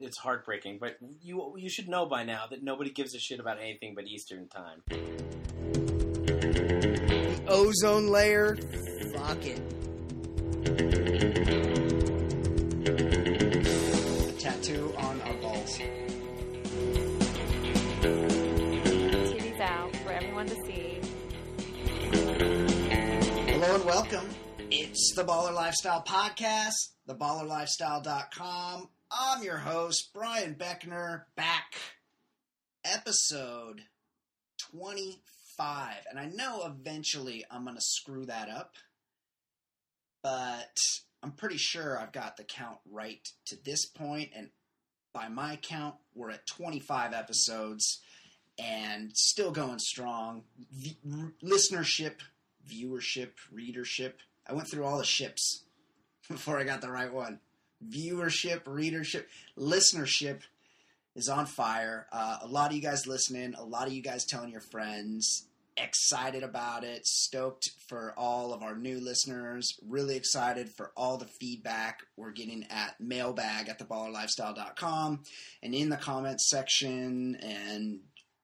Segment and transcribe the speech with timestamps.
[0.00, 0.78] it's heartbreaking.
[0.78, 4.06] But you you should know by now that nobody gives a shit about anything but
[4.06, 4.82] Eastern time.
[7.36, 8.56] The ozone layer.
[9.14, 9.60] Fuck it.
[14.28, 15.78] A tattoo on our balls.
[18.00, 21.00] TV's out for everyone to see.
[23.50, 24.28] Hello and welcome.
[24.70, 28.88] It's the Baller Lifestyle Podcast, theballerlifestyle.com.
[29.18, 31.74] I'm your host, Brian Beckner, back.
[32.84, 33.80] Episode
[34.72, 35.94] 25.
[36.10, 38.74] And I know eventually I'm going to screw that up,
[40.22, 40.76] but
[41.22, 44.50] I'm pretty sure I've got the count right to this point, And
[45.14, 48.02] by my count, we're at 25 episodes
[48.58, 50.42] and still going strong.
[51.42, 52.16] Listenership,
[52.70, 54.20] viewership, readership.
[54.46, 55.64] I went through all the ships
[56.28, 57.40] before I got the right one.
[57.84, 60.40] Viewership, readership, listenership
[61.14, 62.06] is on fire.
[62.12, 65.46] Uh, a lot of you guys listening, a lot of you guys telling your friends,
[65.76, 71.26] excited about it, stoked for all of our new listeners, really excited for all the
[71.26, 75.22] feedback we're getting at mailbag at theballerlifestyle.com
[75.62, 78.00] and in the comments section and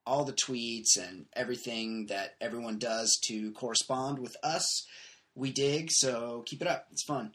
[0.07, 4.87] all the tweets and everything that everyone does to correspond with us.
[5.35, 6.89] We dig, so keep it up.
[6.91, 7.35] It's fun.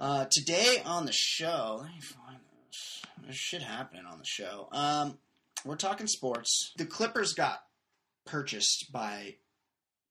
[0.00, 3.02] Uh, today on the show, let me find this.
[3.22, 4.66] There's shit happening on the show.
[4.72, 5.18] Um,
[5.62, 6.72] we're talking sports.
[6.78, 7.64] The Clippers got
[8.24, 9.34] purchased by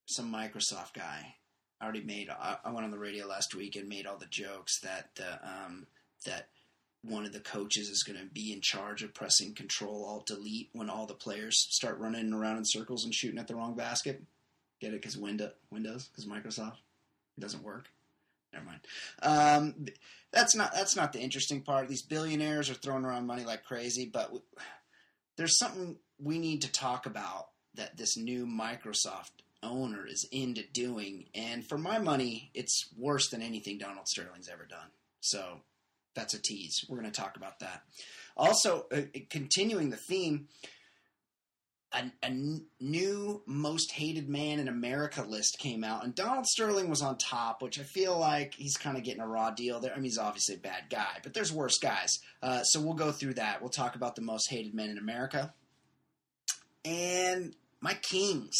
[0.06, 1.34] some Microsoft guy.
[1.82, 2.30] I already made.
[2.30, 5.88] I, went on the radio last week and made all the jokes that the um,
[6.28, 6.50] that
[7.02, 10.70] one of the coaches is going to be in charge of pressing Control Alt Delete
[10.74, 14.22] when all the players start running around in circles and shooting at the wrong basket.
[14.82, 15.02] Get it?
[15.02, 16.78] Because Windows, Windows, because Microsoft,
[17.38, 17.90] it doesn't work.
[18.54, 18.80] Never mind.
[19.22, 19.86] Um,
[20.32, 21.88] that's not that's not the interesting part.
[21.88, 24.32] These billionaires are throwing around money like crazy, but
[25.38, 31.26] there's something we need to talk about that this new Microsoft owner is into doing,
[31.34, 34.90] and for my money, it's worse than anything Donald Sterling's ever done.
[35.22, 35.62] So
[36.16, 36.86] that's a tease.
[36.88, 37.84] We're going to talk about that.
[38.36, 40.48] Also, uh, continuing the theme,
[41.92, 42.32] a, a
[42.80, 47.62] new most hated man in America list came out, and Donald Sterling was on top,
[47.62, 49.92] which I feel like he's kind of getting a raw deal there.
[49.92, 52.20] I mean, he's obviously a bad guy, but there's worse guys.
[52.44, 53.62] Uh, so we'll go through that.
[53.62, 55.54] We'll talk about the most hated men in America
[56.86, 58.58] and my Kings.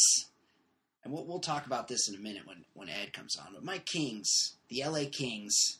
[1.02, 3.54] And we'll, we'll talk about this in a minute when, when Ed comes on.
[3.54, 5.78] But my Kings, the LA Kings,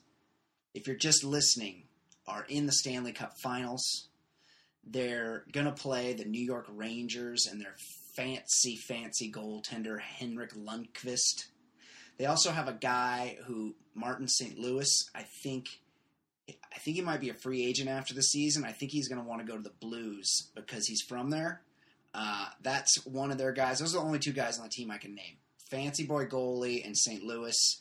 [0.75, 1.85] if you're just listening,
[2.27, 4.09] are in the Stanley Cup Finals.
[4.85, 7.75] They're going to play the New York Rangers and their
[8.17, 11.47] fancy, fancy goaltender, Henrik Lundqvist.
[12.19, 14.59] They also have a guy who, Martin St.
[14.59, 15.69] Louis, I think.
[16.49, 18.65] I think he might be a free agent after the season.
[18.65, 21.63] I think he's going to want to go to the Blues because he's from there.
[22.13, 23.79] Uh, that's one of their guys.
[23.79, 25.37] Those are the only two guys on the team I can name.
[25.71, 27.23] Fancy boy goalie and St.
[27.23, 27.81] Louis,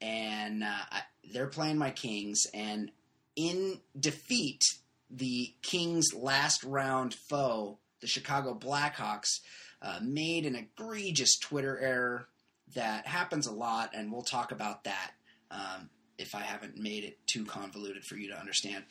[0.00, 2.46] and uh, I, they're playing my Kings.
[2.54, 2.90] And
[3.34, 4.62] in defeat,
[5.10, 9.40] the Kings' last round foe, the Chicago Blackhawks,
[9.82, 12.28] uh, made an egregious Twitter error
[12.74, 15.12] that happens a lot, and we'll talk about that.
[15.50, 18.84] Um, if I haven't made it too convoluted for you to understand.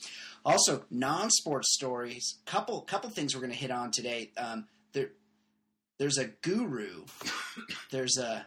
[0.45, 2.37] Also, non-sports stories.
[2.45, 4.31] Couple couple things we're going to hit on today.
[4.37, 5.09] Um, there,
[5.97, 7.05] there's a guru.
[7.91, 8.45] there's a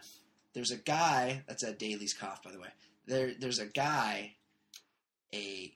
[0.53, 1.43] there's a guy.
[1.47, 2.69] That's a Daly's cough, by the way.
[3.05, 4.35] There there's a guy,
[5.33, 5.73] a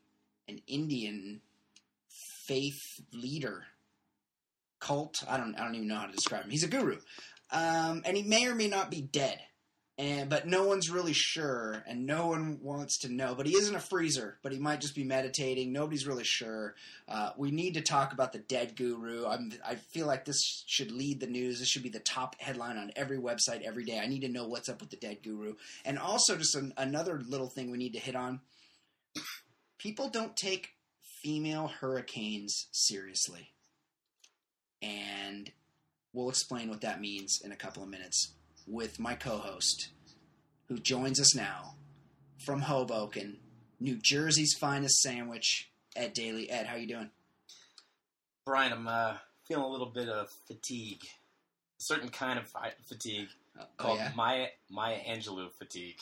[0.47, 1.41] an Indian
[2.47, 2.81] faith
[3.11, 3.63] leader,
[4.79, 5.23] cult.
[5.27, 6.51] I don't I don't even know how to describe him.
[6.51, 6.97] He's a guru,
[7.51, 9.39] um, and he may or may not be dead
[9.97, 13.75] and but no one's really sure and no one wants to know but he isn't
[13.75, 15.71] a freezer but he might just be meditating.
[15.71, 16.75] Nobody's really sure.
[17.07, 19.25] Uh, we need to talk about the dead guru.
[19.27, 21.59] I'm, i feel like this should lead the news.
[21.59, 23.99] This should be the top headline on every website every day.
[23.99, 25.55] I need to know what's up with the dead guru.
[25.85, 28.41] And also just an, another little thing we need to hit on.
[29.77, 30.72] People don't take
[31.23, 33.53] female hurricanes seriously
[34.81, 35.51] and
[36.11, 38.33] we'll explain what that means in a couple of minutes
[38.67, 39.89] with my co-host,
[40.67, 41.75] who joins us now
[42.45, 43.37] from Hoboken,
[43.79, 46.49] New Jersey's finest sandwich, Ed Daly.
[46.49, 47.09] Ed, how you doing?
[48.45, 49.13] Brian, I'm uh,
[49.47, 52.53] feeling a little bit of fatigue, a certain kind of
[52.87, 53.29] fatigue
[53.59, 55.97] Oh, called yeah, Maya Maya Angelou fatigue.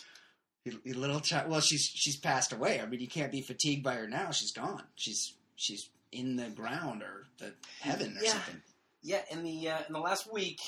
[0.85, 1.49] Little child.
[1.49, 2.79] Well, she's she's passed away.
[2.79, 4.31] I mean, you can't be fatigued by her now.
[4.31, 4.83] She's gone.
[4.95, 8.31] She's she's in the ground or the heaven or Yeah.
[8.31, 8.61] something.
[9.03, 10.59] Yeah, in the uh, in the last week,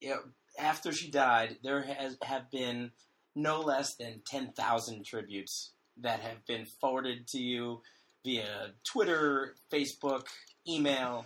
[0.00, 0.18] you know,
[0.58, 2.90] after she died, there has have been
[3.34, 7.80] no less than ten thousand tributes that have been forwarded to you
[8.24, 10.24] via Twitter, Facebook,
[10.68, 11.24] email.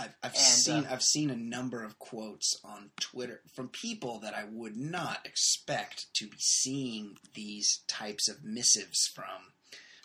[0.00, 4.18] I've, I've And, seen uh, I've seen a number of quotes on Twitter from people
[4.20, 9.52] that I would not expect to be seeing these types of missives from.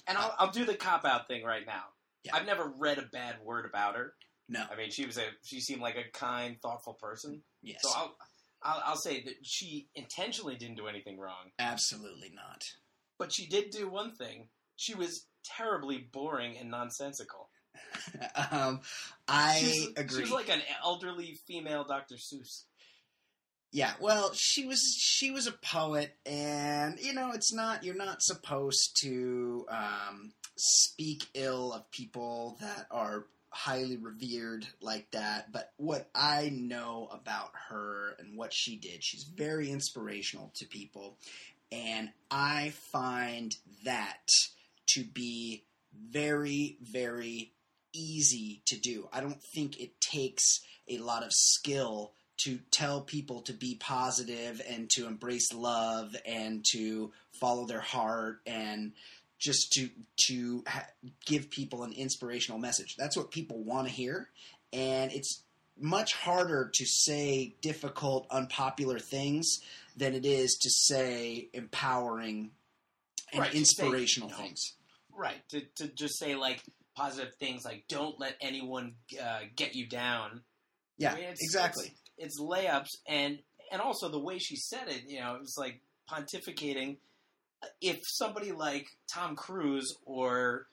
[0.08, 1.84] And I'll, I'll do the cop out thing right now.
[2.24, 2.36] Yeah.
[2.36, 4.14] I've never read a bad word about her.
[4.50, 7.42] No, I mean, she was a she seemed like a kind, thoughtful person.
[7.64, 8.16] yes, So I'll,
[8.62, 12.64] I'll I'll say that she intentionally didn't do anything wrong, absolutely not.
[13.18, 14.50] but she did do one thing.
[14.76, 17.50] She was terribly boring and nonsensical.
[18.52, 18.82] um,
[19.28, 20.18] I She's- agree.
[20.18, 22.16] She was like an elderly female Dr.
[22.16, 22.64] Seuss.
[23.72, 28.22] Yeah, well, she was she was a poet, and you know, it's not you're not
[28.22, 35.52] supposed to um, speak ill of people that are highly revered like that.
[35.52, 41.18] But what I know about her and what she did, she's very inspirational to people,
[41.70, 44.28] and I find that
[44.92, 47.52] to be very very
[47.96, 49.08] easy to do.
[49.14, 52.12] I don't think it takes a lot of skill
[52.44, 58.42] to tell people to be positive and to embrace love and to follow their heart
[58.46, 58.92] and
[59.40, 59.90] just to
[60.28, 60.88] to ha-
[61.26, 62.96] give people an inspirational message.
[62.98, 64.30] That's what people want to hear,
[64.74, 65.44] and it's
[65.80, 69.60] much harder to say difficult, unpopular things
[69.98, 72.52] than it is to say empowering
[73.32, 74.74] and Right, to say, inspirational things.
[75.14, 75.48] Right.
[75.50, 76.62] To, to just say, like,
[76.96, 80.42] positive things like, don't let anyone uh, get you down.
[80.98, 81.94] Yeah, I mean, it's- exactly.
[82.18, 83.40] It's layups, and,
[83.72, 86.98] and also the way she said it, you know, it was like pontificating.
[87.82, 90.68] If somebody like Tom Cruise or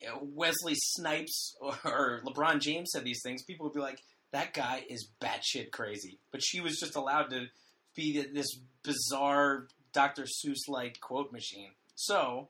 [0.00, 4.00] you know, Wesley Snipes or LeBron James said these things, people would be like,
[4.32, 6.18] that guy is batshit crazy.
[6.32, 7.46] But she was just allowed to
[7.94, 8.46] be this
[8.82, 10.22] bizarre Dr.
[10.22, 11.72] Seuss like quote machine.
[11.96, 12.48] So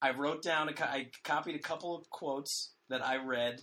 [0.00, 3.60] I wrote down, a I copied a couple of quotes that I read,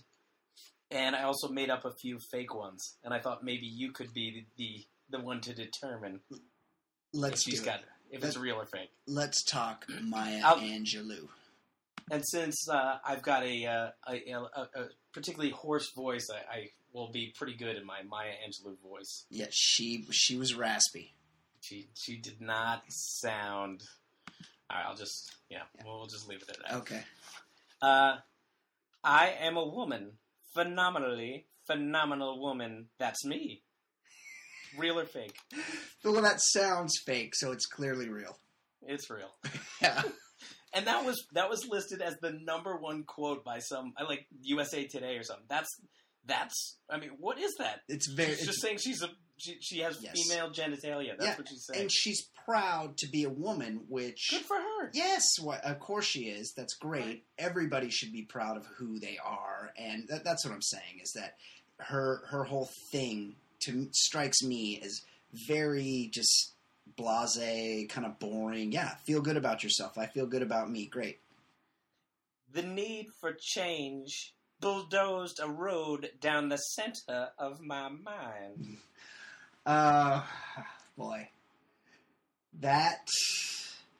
[0.90, 2.96] and I also made up a few fake ones.
[3.04, 4.64] And I thought maybe you could be the
[5.10, 6.20] the, the one to determine
[7.12, 7.86] Let's if she's got it.
[8.10, 8.90] if it's real or fake.
[9.06, 11.28] Let's talk Maya I'll- Angelou.
[12.08, 16.70] And since uh, I've got a, uh, a, a, a particularly hoarse voice, I, I
[16.92, 19.24] will be pretty good in my Maya Angelou voice.
[19.28, 21.14] Yeah, she she was raspy.
[21.62, 23.82] She she did not sound.
[24.70, 26.76] All right, I'll just yeah, we'll, we'll just leave it at that.
[26.78, 27.02] Okay.
[27.82, 28.16] Uh,
[29.04, 30.12] I am a woman,
[30.54, 32.86] phenomenally phenomenal woman.
[32.98, 33.62] That's me.
[34.78, 35.36] Real or fake?
[36.04, 38.38] Well, that sounds fake, so it's clearly real.
[38.86, 39.30] It's real.
[39.82, 40.02] Yeah.
[40.74, 44.26] And that was that was listed as the number one quote by some I like
[44.42, 45.46] USA Today or something.
[45.48, 45.70] That's
[46.26, 47.80] that's I mean, what is that?
[47.88, 48.32] It's very.
[48.32, 50.14] It's- just saying she's a she, she has Yes.
[50.22, 51.16] female genitalia.
[51.16, 51.80] That's Yeah, what she's saying.
[51.82, 54.90] and she's proud to be a woman, which Good for her.
[54.94, 56.52] yes, why, of course she is.
[56.56, 57.04] That's great.
[57.04, 57.24] Right.
[57.38, 61.00] Everybody should be proud of who they are, and that, that's what I'm saying.
[61.02, 61.36] Is that
[61.78, 65.02] her her whole thing to strikes me as
[65.48, 66.52] very just
[66.96, 68.72] blase, kind of boring.
[68.72, 69.98] Yeah, feel good about yourself.
[69.98, 70.86] I feel good about me.
[70.86, 71.18] Great.
[72.52, 78.78] The need for change bulldozed a road down the center of my mind.
[79.66, 80.22] Uh,
[80.96, 81.28] boy,
[82.60, 83.08] that.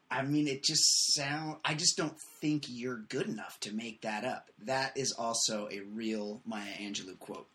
[0.09, 1.57] I mean, it just sound.
[1.65, 4.51] I just don't think you're good enough to make that up.
[4.65, 7.49] That is also a real Maya Angelou quote.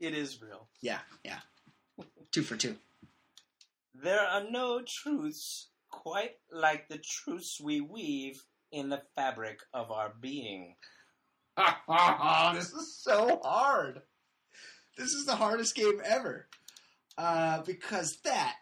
[0.00, 0.66] It is real.
[0.82, 1.38] Yeah, yeah.
[2.30, 2.76] Two for two.
[3.94, 10.12] There are no truths quite like the truths we weave in the fabric of our
[10.20, 10.74] being.
[12.54, 14.02] this is so hard.
[14.98, 16.46] This is the hardest game ever.
[17.16, 18.56] Uh, because that,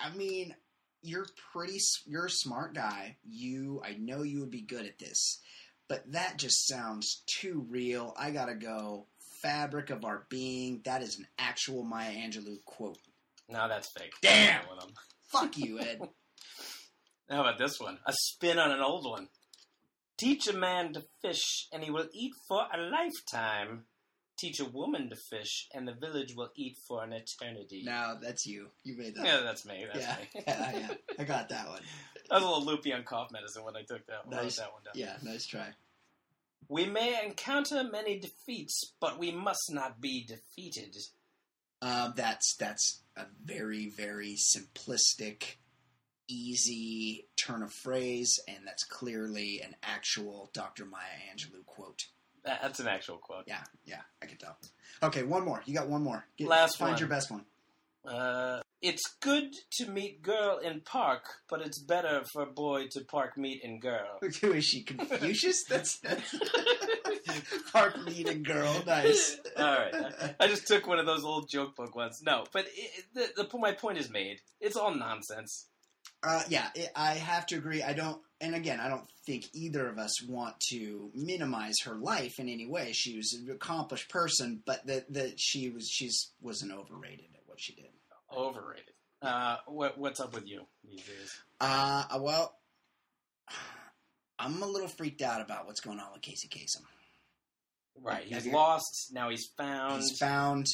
[0.00, 0.54] I mean,
[1.02, 3.16] you're pretty, s- you're a smart guy.
[3.28, 5.40] You, I know you would be good at this,
[5.88, 8.14] but that just sounds too real.
[8.18, 9.06] I gotta go.
[9.42, 10.80] Fabric of our being.
[10.84, 12.98] That is an actual Maya Angelou quote.
[13.48, 14.12] No, that's fake.
[14.20, 14.66] Damn.
[14.66, 14.94] One of them.
[15.30, 16.00] Fuck you, Ed.
[17.30, 17.98] How about this one?
[18.06, 19.28] A spin on an old one.
[20.16, 23.84] Teach a man to fish, and he will eat for a lifetime.
[24.38, 27.82] Teach a woman to fish, and the village will eat for an eternity.
[27.84, 28.68] no, that's you.
[28.84, 29.26] You made that.
[29.26, 29.84] Yeah, that's me.
[29.92, 30.42] That's yeah, me.
[30.46, 30.94] yeah, yeah.
[31.18, 31.80] I got that one.
[32.30, 34.56] I was a little loopy on cough medicine when I took that, wrote Nice.
[34.58, 34.92] that one down.
[34.94, 35.68] Yeah, nice try.
[36.68, 40.96] We may encounter many defeats, but we must not be defeated.
[41.80, 45.56] Um, that's that's a very very simplistic,
[46.28, 50.84] easy turn of phrase, and that's clearly an actual Dr.
[50.84, 51.00] Maya
[51.34, 52.06] Angelou quote.
[52.44, 53.44] That- That's an actual quote.
[53.46, 54.56] Yeah, yeah, I can tell.
[55.02, 55.62] Okay, one more.
[55.66, 56.24] You got one more.
[56.36, 56.98] Get, Last find one.
[57.00, 57.44] your best one.
[58.06, 63.36] Uh, it's good to meet girl in park, but it's better for boy to park
[63.36, 64.18] meet in girl.
[64.40, 64.82] Who is she?
[64.82, 65.64] Confucius?
[65.68, 66.34] That's, that's
[67.72, 68.82] Park meeting girl.
[68.86, 69.38] Nice.
[69.56, 72.22] All right, I, I just took one of those old joke book ones.
[72.24, 74.40] No, but it- the, the my point is made.
[74.60, 75.66] It's all nonsense.
[76.22, 77.82] Uh, yeah, it, I have to agree.
[77.82, 82.38] I don't, and again, I don't think either of us want to minimize her life
[82.38, 82.92] in any way.
[82.92, 87.60] She was an accomplished person, but that that she was she's wasn't overrated at what
[87.60, 87.86] she did.
[88.34, 88.94] Overrated.
[89.20, 91.40] Uh, what what's up with you these days?
[91.60, 92.54] Uh, well,
[94.38, 96.84] I'm a little freaked out about what's going on with Casey Kasem.
[98.00, 99.10] Right, he's lost.
[99.12, 100.02] Now he's found.
[100.02, 100.68] He's found,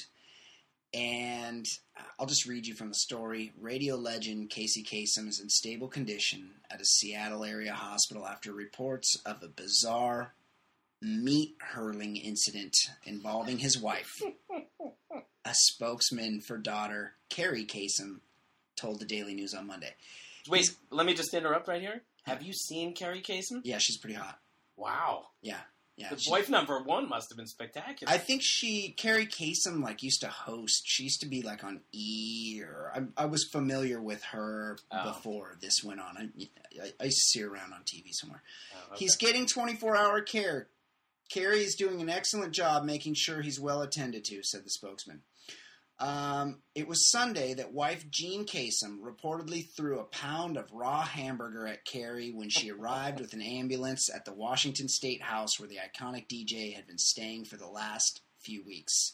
[0.95, 1.67] and
[1.99, 3.53] uh, I'll just read you from the story.
[3.61, 9.21] Radio legend Casey Kasem is in stable condition at a Seattle area hospital after reports
[9.27, 10.35] of a bizarre
[11.03, 12.75] meat hurling incident
[13.05, 14.11] involving his wife.
[15.45, 18.21] a spokesman for daughter Kerri Kasem
[18.77, 19.95] told the Daily News on Monday.
[20.49, 22.03] Wait, let me just interrupt right here.
[22.25, 23.61] Have you seen Kerri Kasem?
[23.65, 24.39] Yeah, she's pretty hot.
[24.77, 25.61] Wow, Yeah,
[25.97, 26.11] yeah.
[26.11, 28.13] the she- wife number one must have been spectacular.
[28.13, 30.83] I think she Kerri Kasem like used to host.
[30.87, 35.05] She used to be like on E or I, I was familiar with her Oh.
[35.13, 36.17] before this went on.
[36.17, 36.49] I,
[36.83, 38.43] I, I used to see her around on TV somewhere.
[38.75, 39.05] Oh, okay.
[39.05, 40.69] He's getting 24 hour care.
[41.33, 45.23] Kerri is doing an excellent job making sure he's well attended to, said the spokesman.
[46.01, 51.69] Um, it was Sunday that wife Jean Kasem reportedly threw a pound of raw hamburger
[51.69, 55.77] at Kerri when she arrived with an ambulance at the Washington State House where the
[55.79, 59.13] iconic DJ had been staying for the last few weeks.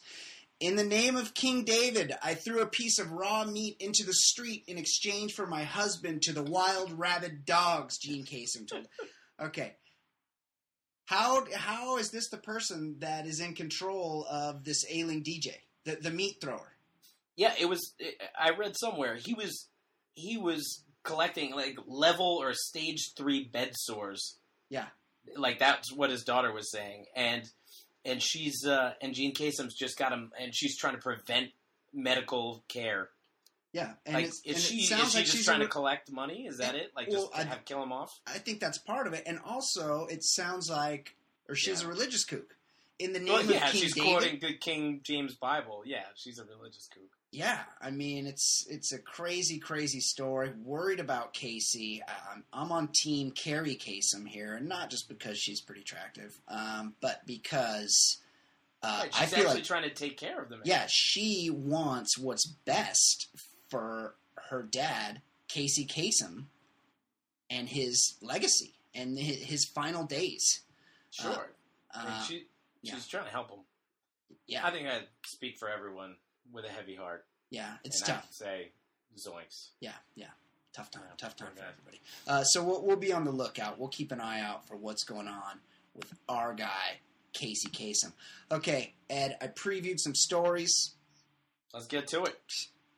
[0.58, 4.12] In the name of King David, I threw a piece of raw meat into the
[4.12, 8.86] street in exchange for my husband to the wild rabid dogs, Jean Kasem told.
[9.40, 9.74] Okay.
[11.06, 15.96] How how is this the person that is in control of this ailing DJ, the
[15.96, 16.72] the meat thrower?
[17.36, 17.94] Yeah, it was.
[18.38, 19.68] I read somewhere he was
[20.14, 24.36] he was collecting like level or stage three bed sores.
[24.68, 24.86] Yeah.
[25.36, 27.42] like that's what his daughter was saying, and
[28.04, 31.50] and she's uh, and Jean Kasem's just got him, and she's trying to prevent
[31.92, 33.08] medical care.
[33.72, 35.64] Yeah, and, like, is and she it is sounds she like just she's trying a
[35.64, 36.46] to collect money?
[36.46, 36.90] Is that it?
[36.96, 38.10] Like Well, just I- have kill him off?
[38.26, 41.14] I think that's part of it, and also it sounds like,
[41.48, 41.86] or she's Yeah.
[41.88, 42.56] a religious kook.
[43.00, 44.10] In the name Well, of yeah, King she's David.
[44.10, 45.82] quoting the King James Bible.
[45.86, 47.02] Yeah, she's a religious kook.
[47.32, 50.50] Yeah, I mean it's it's a crazy, crazy story.
[50.64, 52.02] Worried about Casey.
[52.06, 56.94] Um, I'm on Team Kerri Kasem here, and not just because she's pretty attractive, um,
[57.00, 58.18] but because
[58.82, 60.60] uh, Right, I feel actually like trying to take care of them.
[60.64, 63.28] yeah, she wants what's best
[63.68, 64.14] for
[64.50, 66.46] her dad, Casey Kasem,
[67.48, 70.60] and his legacy and his, his final days.
[71.10, 71.30] sure.
[71.30, 72.46] Mean, Uh, she
[72.84, 73.60] she's trying to help him.
[74.46, 76.16] yeah, I think I speak for everyone
[76.52, 77.24] with a heavy heart.
[77.50, 78.26] yeah, it's tough.
[78.30, 78.72] say,
[79.18, 79.70] zoinks.
[79.80, 80.26] Yeah, yeah.
[80.72, 81.02] Tough time.
[81.08, 81.68] Yeah, tough time for guy.
[81.68, 82.00] everybody.
[82.28, 83.78] Uh, so we'll, we'll be on the lookout.
[83.78, 85.58] We'll keep an eye out for what's going on
[85.94, 87.00] with our guy,
[87.32, 88.12] Casey Kasem.
[88.52, 90.94] Okay, Ed, I previewed some stories.
[91.74, 92.36] Let's get to it.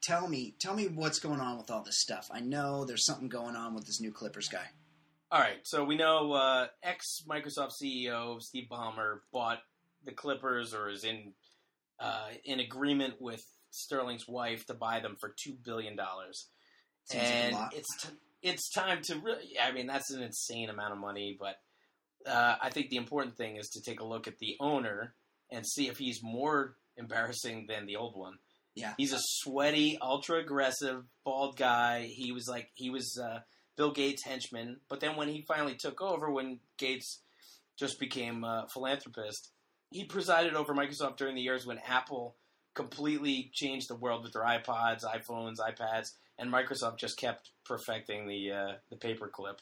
[0.03, 2.29] Tell me, tell me what's going on with all this stuff.
[2.31, 4.67] I know there's something going on with this new Clippers guy.
[5.31, 9.61] All right, so we know uh, ex Microsoft CEO Steve Ballmer bought
[10.05, 11.33] the Clippers, or is in
[12.01, 16.49] uh, in agreement with Sterling's wife to buy them for two billion dollars,
[17.13, 18.09] like and it's t-
[18.43, 19.57] it's time to really.
[19.63, 21.57] I mean, that's an insane amount of money, but
[22.31, 25.15] uh, I think the important thing is to take a look at the owner
[25.51, 28.35] and see if he's more embarrassing than the old one.
[28.75, 28.95] Yeah.
[28.97, 32.09] he's a sweaty, ultra aggressive, bald guy.
[32.11, 33.41] He was like he was uh,
[33.77, 37.21] Bill Gates' henchman, but then when he finally took over, when Gates
[37.79, 39.51] just became a philanthropist,
[39.93, 42.35] he presided over Microsoft during the years when Apple
[42.75, 48.51] completely changed the world with their iPods, iPhones, iPads, and Microsoft just kept perfecting the
[48.53, 49.59] uh, the paperclip,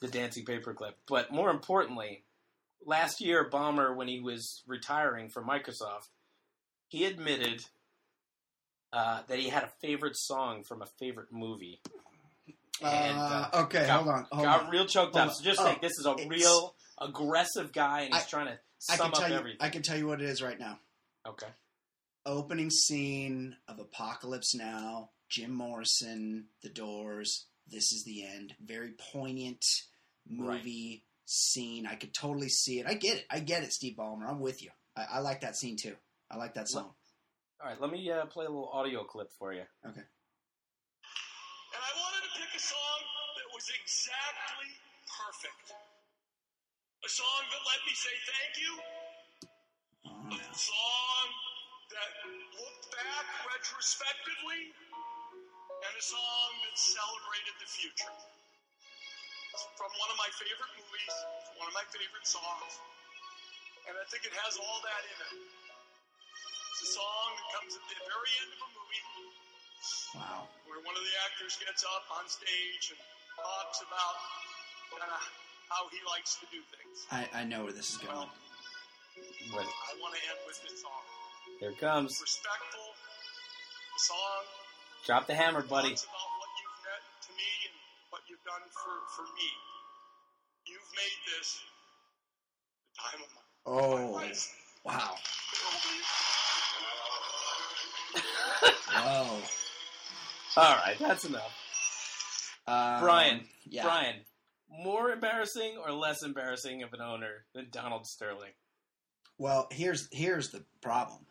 [0.00, 0.92] the dancing paperclip.
[1.08, 2.22] But more importantly,
[2.86, 6.08] last year, Ballmer, when he was retiring from Microsoft,
[6.88, 7.64] he admitted
[8.92, 11.80] uh, that he had a favorite song from a favorite movie.
[12.80, 14.26] And, uh, uh, okay, got- hold on.
[14.30, 14.70] Hold Got on.
[14.70, 15.28] real choked Hold up.
[15.30, 15.34] on.
[15.34, 18.58] So just Oh, think this is a real aggressive guy, and he's I- trying to
[18.78, 19.36] sum can up tell you.
[19.36, 19.58] everything.
[19.60, 20.78] I can tell you what it is right now.
[21.26, 21.46] okay.
[22.26, 25.10] Opening scene of Apocalypse Now.
[25.30, 27.46] Jim Morrison, The Doors.
[27.70, 28.54] This is the end.
[28.64, 29.64] Very poignant
[30.28, 31.86] movie scene.
[31.86, 32.86] I could totally see it.
[32.86, 33.26] I get it.
[33.30, 34.28] I get it, Steve Ballmer.
[34.28, 34.70] I'm with you.
[34.96, 35.94] I, I like that scene too.
[36.30, 36.90] I like that song.
[37.62, 39.62] All right, let me uh, play a little audio clip for you.
[39.86, 40.00] Okay.
[40.00, 43.00] And I wanted to pick a song
[43.36, 44.72] that was exactly
[45.08, 45.72] perfect.
[47.06, 48.72] A song that let me say thank you.
[50.34, 51.26] A song
[51.94, 52.10] that
[52.58, 54.74] looked back back retrospectively
[55.68, 58.14] and a song that celebrated the future.
[59.78, 61.14] From one of my favorite movies,
[61.58, 62.72] one of my favorite songs,
[63.88, 65.34] and I think it has all that in it.
[66.74, 69.04] It's a song that comes at the very end of a movie
[70.14, 70.48] Wow.
[70.66, 73.00] where one of the actors gets up on stage and
[73.38, 74.16] talks about
[74.94, 75.22] kind of
[75.68, 77.06] how he likes to do things.
[77.12, 78.14] I, I know where this is going.
[78.16, 78.30] Well,
[79.52, 81.02] But I want to end with this song.
[81.60, 82.18] here it comes.
[82.20, 82.94] Respectful.
[83.96, 84.44] The song
[85.06, 85.90] Drop the hammer, buddy.
[85.90, 87.74] talks about what you've meant to me and
[88.10, 89.48] what you've done for, for me.
[90.66, 91.60] You've made this
[92.94, 94.52] the time of my, Oh, my life.
[94.84, 95.14] wow.
[95.54, 95.96] Kobe.
[98.92, 99.40] Whoa.
[100.56, 101.54] All right, that's enough.
[102.66, 103.82] Um, Brian, yeah.
[103.84, 104.16] Brian,
[104.70, 108.52] more embarrassing or less embarrassing of an owner than Donald Sterling?
[109.38, 111.26] Well, here's here's the problem.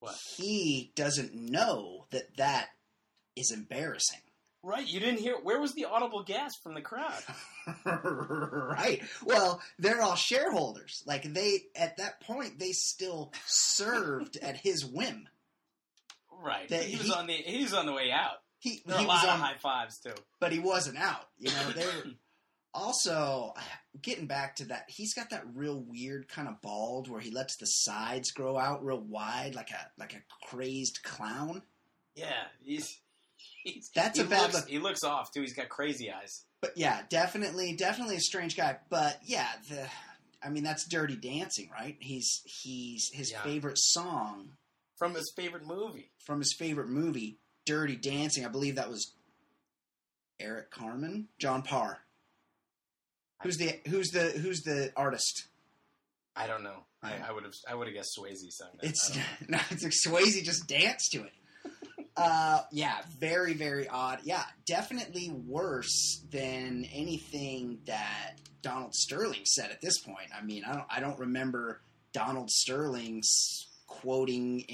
[0.00, 0.14] What?
[0.36, 2.68] He doesn't know that that
[3.34, 4.20] is embarrassing.
[4.62, 5.36] Right, you didn't hear.
[5.40, 7.22] Where was the audible gasp from the crowd?
[7.84, 9.00] right.
[9.24, 11.02] Well, they're all shareholders.
[11.06, 15.28] Like they at that point they still served at his whim.
[16.42, 18.38] Right, That he was he- on the he was on the way out.
[18.58, 20.14] He, There he a lot was of on, high fives too.
[20.40, 21.28] but he wasn't out.
[21.38, 22.04] You know, they were
[22.74, 23.52] also
[24.02, 24.84] getting back to that.
[24.88, 28.84] He's got that real weird kind of bald where he lets the sides grow out
[28.84, 31.62] real wide, like a like a crazed clown.
[32.14, 32.98] Yeah, he's.
[33.62, 34.68] he's That's he a bad looks, look.
[34.68, 35.42] He looks off too.
[35.42, 36.44] He's got crazy eyes.
[36.62, 38.78] But yeah, definitely, definitely a strange guy.
[38.88, 39.86] But yeah, the,
[40.42, 41.96] I mean, that's Dirty Dancing, right?
[42.00, 43.42] He's he's his Yeah.
[43.42, 44.52] favorite song
[44.96, 46.10] From his favorite movie.
[46.24, 48.44] from his favorite movie, Dirty Dancing.
[48.44, 49.12] I believe that was
[50.40, 51.98] Eric Carmen, John Parr.
[53.42, 55.48] Who's the who's the who's the artist?
[56.34, 56.84] I don't know.
[57.02, 57.52] I, I would have.
[57.68, 58.88] I would have guessed Swayze sung that.
[58.88, 59.56] It's I don't know.
[59.58, 61.32] no, it's like Swayze just danced to it.
[62.16, 64.20] Uh, yeah, very very odd.
[64.24, 70.30] Yeah, definitely worse than anything that Donald Sterling said at this point.
[70.36, 71.82] I mean, I don't I don't remember
[72.12, 74.64] Donald Sterling's quoting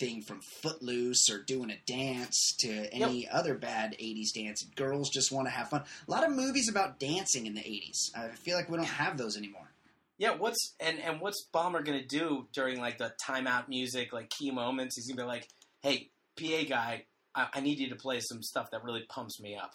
[0.00, 4.64] anything from Footloose or doing a dance to any other bad 80s dance.
[4.74, 5.82] Girls just want to have fun.
[6.06, 8.16] A lot of movies about dancing in the 80s.
[8.16, 9.70] I feel like we don't have those anymore.
[10.18, 14.50] Yeah, what's and and what's Bomber gonna do during like the timeout music, like key
[14.50, 14.96] moments?
[14.96, 15.46] He's gonna be like,
[15.82, 17.04] "Hey, PA guy,
[17.34, 19.72] I, I need you to play some stuff that really pumps me up."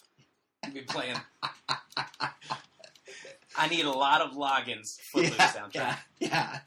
[0.64, 1.18] He'll be playing.
[3.56, 5.74] I need a lot of logins for the soundtrack.
[5.76, 6.60] yeah, yeah.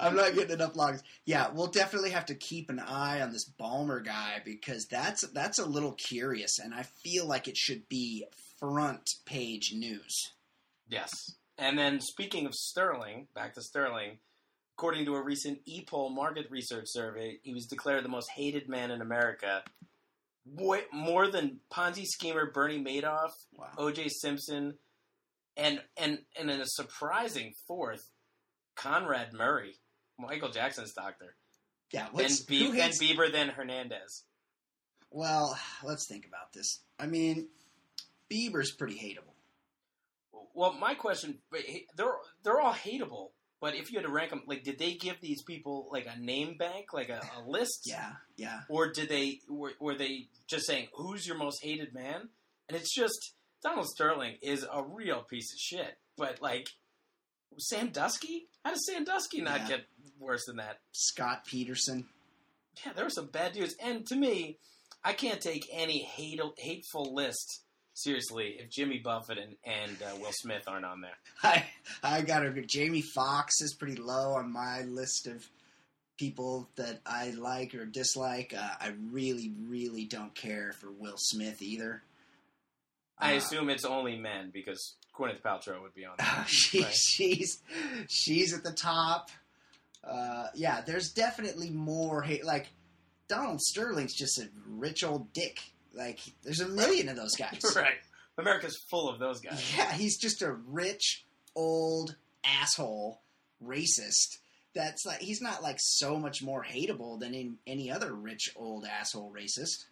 [0.00, 1.02] I'm not getting enough logs.
[1.24, 5.58] Yeah, we'll definitely have to keep an eye on this Ballmer guy because that's that's
[5.58, 8.26] a little curious, and I feel like it should be
[8.58, 10.32] front page news.
[10.88, 11.10] Yes.
[11.58, 14.18] And then speaking of Sterling, back to Sterling,
[14.76, 18.90] according to a recent ePoll market research survey, he was declared the most hated man
[18.90, 19.62] in America.
[20.92, 23.68] More than Ponzi schemer Bernie Madoff, Wow.
[23.78, 24.08] O.J.
[24.08, 24.74] Simpson,
[25.56, 28.10] and and and in a surprising fourth,
[28.76, 29.74] Conrad Murray,
[30.18, 31.34] Michael Jackson's doctor,
[31.92, 34.24] Yeah, let's, Be- hates- Bieber, then Hernandez.
[35.10, 36.80] Well, let's think about this.
[36.98, 37.48] I mean,
[38.32, 39.30] Bieber's pretty hateable.
[40.54, 41.38] Well, my question,
[41.96, 43.30] they're they're all hateable.
[43.60, 46.18] But if you had to rank them, like, did they give these people like a
[46.20, 47.82] name bank, like a, a list?
[47.86, 48.60] Yeah, yeah.
[48.68, 52.28] or did they were, were they just saying who's your most hated man
[52.68, 56.66] and it's just donald sterling is a real piece of shit but like
[57.58, 59.68] sandusky how does sandusky not Yeah.
[59.68, 59.80] get
[60.18, 62.06] worse than that Scott Peterson.
[62.84, 64.58] yeah there were some bad dudes and to me
[65.04, 67.62] i can't take any hate, hateful list
[67.94, 71.64] seriously if jimmy buffett and, and uh, will smith aren't on there I
[72.02, 72.50] I got a.
[72.62, 75.44] Jamie Foxx is pretty low on my list of
[76.18, 78.54] people that I like or dislike.
[78.56, 82.02] Uh, I really, really don't care for Will Smith either.
[83.18, 86.92] I Uh, assume it's only men because gwyneth paltrow would be on there she, Right.
[86.94, 87.62] she's
[88.08, 89.30] she's at the top.
[90.02, 92.44] Uh, yeah, there's definitely more hate.
[92.44, 92.66] Like
[93.26, 95.60] Donald Sterling's just a rich old dick.
[95.94, 97.62] Like there's a million of those guys.
[97.76, 97.94] right
[98.36, 101.24] america's full of those guys Yeah, he's just a rich
[101.54, 103.20] old asshole
[103.64, 104.38] racist.
[104.74, 108.84] That's like he's not like so much more hateable than in any other rich old
[108.84, 109.84] asshole racist.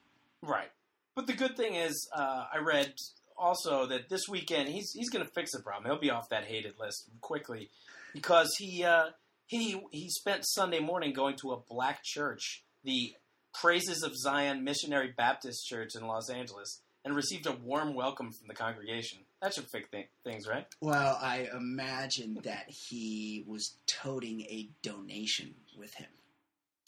[0.43, 0.71] Right.
[1.15, 2.95] But the good thing is, uh, I read
[3.37, 5.85] also that this weekend he's he's going to fix the problem.
[5.91, 7.71] He'll be off that hated list quickly
[8.15, 9.07] because he uh,
[9.47, 13.15] he he spent Sunday morning going to a black church, the
[13.55, 18.49] Praises of Zion Missionary Baptist Church in Los Angeles, and received a warm welcome from
[18.49, 19.19] the congregation.
[19.43, 20.67] That should fix th- things, right?
[20.81, 26.09] Well, I imagine that he was toting a donation with him.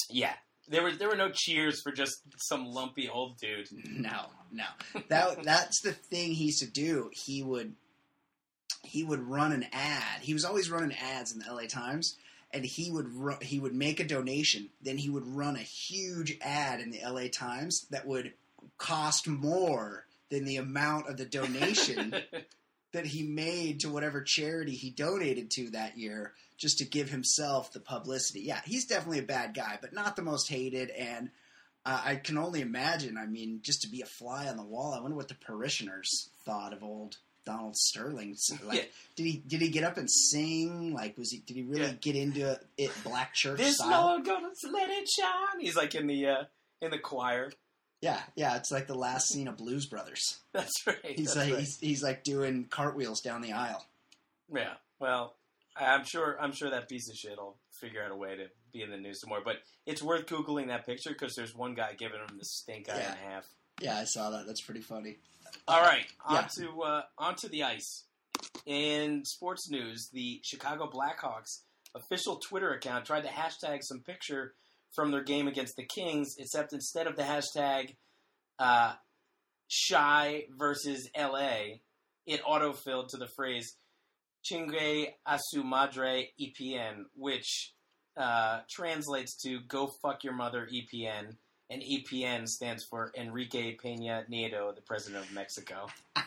[0.08, 0.34] Yeah,
[0.68, 3.68] There were there were no cheers for just some lumpy old dude.
[3.84, 4.64] No, no.
[5.08, 7.10] That that's the thing he used to do.
[7.12, 7.74] He would
[8.82, 10.20] he would run an ad.
[10.22, 12.16] He was always running ads in the LA Times,
[12.52, 14.70] and he would ru- he would make a donation.
[14.82, 18.32] Then he would run a huge ad in the LA Times that would
[18.78, 22.14] cost more than the amount of the donation
[22.92, 27.72] that he made to whatever charity he donated to that year just to give himself
[27.72, 28.40] the publicity.
[28.42, 30.90] Yeah, he's definitely a bad guy, but not the most hated.
[30.90, 31.30] And
[31.84, 34.94] uh, I can only imagine, I mean, just to be a fly on the wall,
[34.94, 38.36] I wonder what the parishioners thought of old Donald Sterling.
[38.64, 38.84] Like, Yeah.
[39.16, 40.94] did he did he get up and sing?
[40.94, 41.92] Like, was he did he really Yeah.
[42.00, 44.06] get into it black church this style?
[44.06, 45.60] Lord gonna let it shine.
[45.60, 46.44] He's like in the uh,
[46.80, 47.50] in the choir.
[48.00, 50.38] Yeah, yeah, it's like the last scene of Blues Brothers.
[50.52, 50.96] That's right.
[51.02, 51.60] He's that's like right.
[51.60, 53.84] he's, he's like doing cartwheels down the aisle.
[54.54, 54.74] Yeah.
[54.98, 55.34] Well,
[55.76, 56.36] I'm sure.
[56.40, 58.96] I'm sure that piece of shit will figure out a way to be in the
[58.96, 59.40] news some more.
[59.44, 59.56] But
[59.86, 63.10] it's worth googling that picture because there's one guy giving him the stink eye Yeah.
[63.10, 63.46] and a half.
[63.80, 64.46] Yeah, I saw that.
[64.46, 65.18] That's pretty funny.
[65.66, 66.36] All right, Yeah.
[66.42, 68.04] onto uh, onto the ice.
[68.66, 71.62] In sports news, the Chicago Blackhawks
[71.94, 74.54] official Twitter account tried to hashtag some picture
[74.94, 77.96] from their game against the Kings, except instead of the hashtag
[78.58, 78.94] uh,
[79.68, 81.80] "shy versus LA,"
[82.26, 83.76] it autofilled to the phrase
[84.44, 87.74] "chingue a su madre EPN," which
[88.16, 91.36] uh, translates to "Go fuck your mother EPN."
[91.70, 95.86] and EPN stands for Enrique Peña Nieto, the president of Mexico.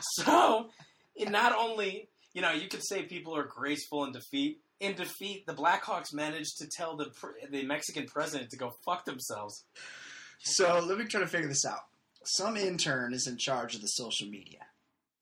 [0.00, 0.70] so,
[1.14, 4.60] it not only, you know, you could say people are graceful in defeat.
[4.80, 7.10] In defeat, the Blackhawks managed to tell the
[7.50, 9.64] the Mexican president to go fuck themselves.
[10.40, 11.80] So let me try to figure this out.
[12.24, 14.60] Some intern is in charge of the social media,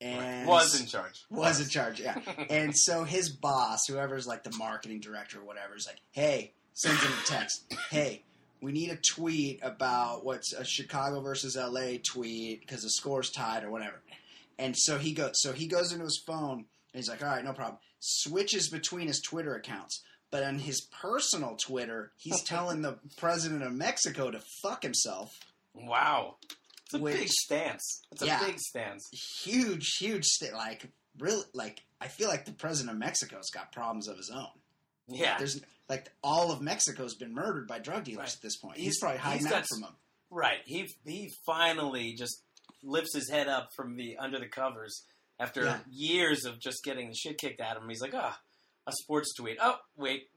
[0.01, 1.25] and Was in charge.
[1.29, 2.19] was in charge, yeah.
[2.49, 7.01] and so his boss, whoever's like the marketing director or whatever, is like, "Hey," sends
[7.03, 7.73] him a text.
[7.89, 8.23] "Hey,
[8.61, 13.63] we need a tweet about what's a Chicago versus LA tweet because the score's tied
[13.63, 14.01] or whatever."
[14.59, 15.41] And so he goes.
[15.41, 19.07] So he goes into his phone and he's like, "All right, no problem." Switches between
[19.07, 20.03] his Twitter accounts.
[20.29, 25.39] But on his personal Twitter, he's telling the president of Mexico to fuck himself.
[25.73, 26.35] Wow.
[26.87, 28.01] It's a Which- big stance.
[28.11, 28.45] It's a Yeah.
[28.45, 29.07] big stance.
[29.43, 34.17] Huge, huge, like really, like I feel like the president of Mexico's got problems of
[34.17, 34.51] his own.
[35.07, 35.37] Yeah.
[35.37, 38.35] There's like all of Mexico's been murdered by drug dealers Right.
[38.35, 38.77] at this point.
[38.77, 39.95] He's, He's- probably hiding he's out from them.
[40.29, 40.61] Right.
[40.65, 42.41] He he finally just
[42.83, 45.03] lifts his head up from the under the covers
[45.39, 45.79] after Yeah.
[45.89, 47.89] years of just getting the shit kicked out of him.
[47.89, 48.39] He's like, ah,
[48.85, 49.57] a sports tweet.
[49.61, 50.29] Oh, wait,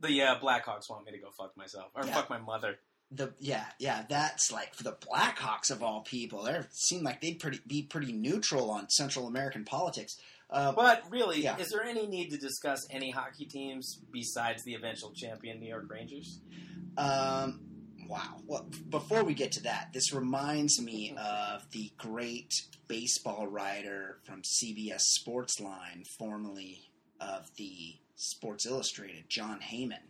[0.00, 2.14] the uh, Blackhawks want me to go fuck myself or Yeah.
[2.14, 2.78] fuck my mother.
[3.10, 6.42] The yeah, yeah, that's like for the Blackhawks of all people.
[6.44, 10.18] They seem like they'd pretty be pretty neutral on Central American politics.
[10.50, 11.56] Uh, But really, Yeah.
[11.58, 15.90] is there any need to discuss any hockey teams besides the eventual champion New York
[15.90, 16.40] Rangers?
[16.98, 17.60] Um,
[18.08, 18.40] wow.
[18.46, 22.52] Well, before we get to that, this reminds me of the great
[22.88, 26.90] baseball writer from CBS Sportsline, formerly
[27.20, 30.08] of the Sports Illustrated, Jon Heyman,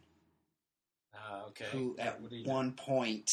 [1.31, 1.67] Uh, okay.
[1.73, 3.31] who at one point,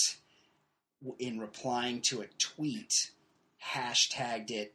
[1.20, 3.12] in replying to a tweet,
[3.64, 4.74] hashtagged it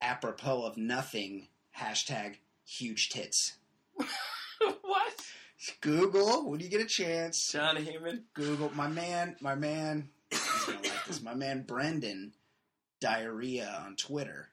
[0.00, 3.56] apropos of nothing, hashtag huge tits.
[3.96, 5.14] what?
[5.80, 8.22] Google, when you get a chance, Jon Heyman?
[8.34, 10.08] Google my man, my man.
[10.30, 11.22] He's gonna like this.
[11.22, 12.32] My man Brendan,
[13.00, 14.48] diarrhea on Twitter.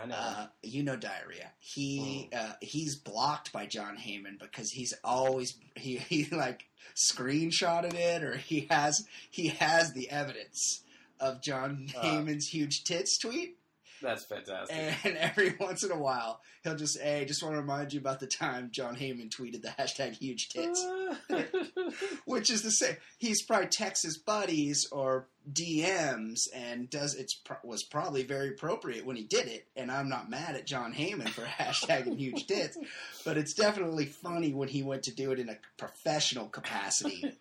[0.00, 0.14] I know.
[0.14, 1.50] Uh, you know diarrhea.
[1.58, 8.22] He uh, he's blocked by Jon Heyman because he's always he he like screenshotted it
[8.22, 10.82] or he has he has the evidence
[11.18, 12.02] of John Uh.
[12.02, 13.56] Heyman's huge tits tweet.
[14.02, 14.94] That's fantastic.
[15.04, 18.20] And every once in a while, he'll just, hey, just want to remind you about
[18.20, 20.86] the time Jon Heyman tweeted the hashtag huge tits.
[22.24, 22.96] which is the same.
[23.18, 29.16] He's probably texts his buddies or DMs and does it's was probably very appropriate when
[29.16, 29.66] he did it.
[29.76, 32.78] And I'm not mad at Jon Heyman for hashtagging huge tits,
[33.24, 37.36] but it's definitely funny when he went to do it in a professional capacity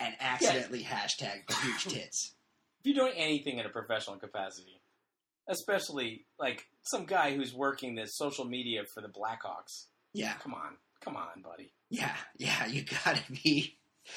[0.00, 2.34] and accidentally hashtagged huge tits.
[2.80, 4.80] if you're doing anything in a professional capacity,
[5.48, 10.76] especially like some guy who's working this social media for the Blackhawks, Yeah, come on,
[11.00, 12.66] come on, buddy, yeah, yeah.
[12.66, 13.76] You gotta be.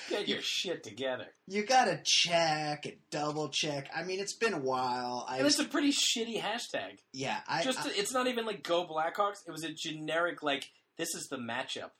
[0.09, 1.27] get your shit together.
[1.47, 3.89] You gotta check and double check.
[3.95, 5.25] I mean, it's been a while.
[5.29, 6.97] I And it's a pretty shitty hashtag.
[7.13, 7.41] yeah.
[7.47, 11.13] I Just I- it's not even like "Go Blackhawks." It was a generic like this
[11.13, 11.91] is the matchup.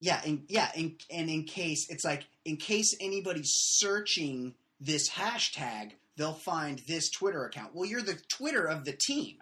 [0.00, 5.92] Yeah, and yeah, in, and in case it's like in case anybody's searching this hashtag,
[6.16, 7.74] they'll find this Twitter account.
[7.74, 9.36] Well, you're the Twitter of the team.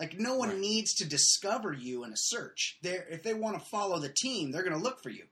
[0.00, 0.58] Like no one Right.
[0.58, 2.78] needs to discover you in a search.
[2.82, 5.24] They if they want to follow the team, they're going to look for you.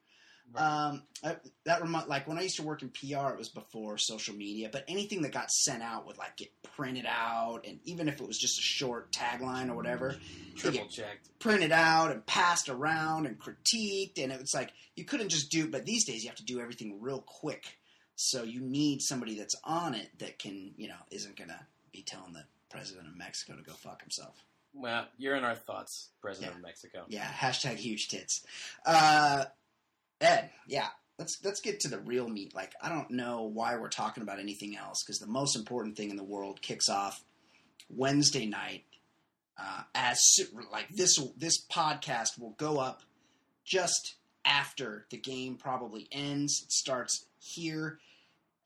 [0.56, 3.98] Um, I, that remind like when I used to work in PR, it was before
[3.98, 4.68] social media.
[4.70, 8.26] But anything that got sent out would like get printed out, and even if it
[8.26, 10.16] was just a short tagline or whatever,
[10.56, 11.28] Triple checked.
[11.38, 15.68] printed out and passed around and critiqued, and it was like you couldn't just do.
[15.68, 17.78] But these days, you have to do everything real quick.
[18.22, 22.34] So you need somebody that's on it that can, you know, isn't gonna be telling
[22.34, 24.44] the president of Mexico to go fuck himself.
[24.74, 26.56] Well, you're in our thoughts, President Yeah.
[26.58, 27.04] of Mexico.
[27.08, 28.44] Yeah, hashtag huge tits.
[28.84, 29.46] Uh,
[30.20, 32.54] Ed, yeah, let's let's get to the real meat.
[32.54, 36.10] Like, I don't know why we're talking about anything else because the most important thing
[36.10, 37.24] in the world kicks off
[37.88, 38.84] Wednesday night.
[39.56, 40.22] Uh, as
[40.70, 43.02] like this this podcast will go up
[43.64, 46.62] just after the game probably ends.
[46.64, 47.98] It starts here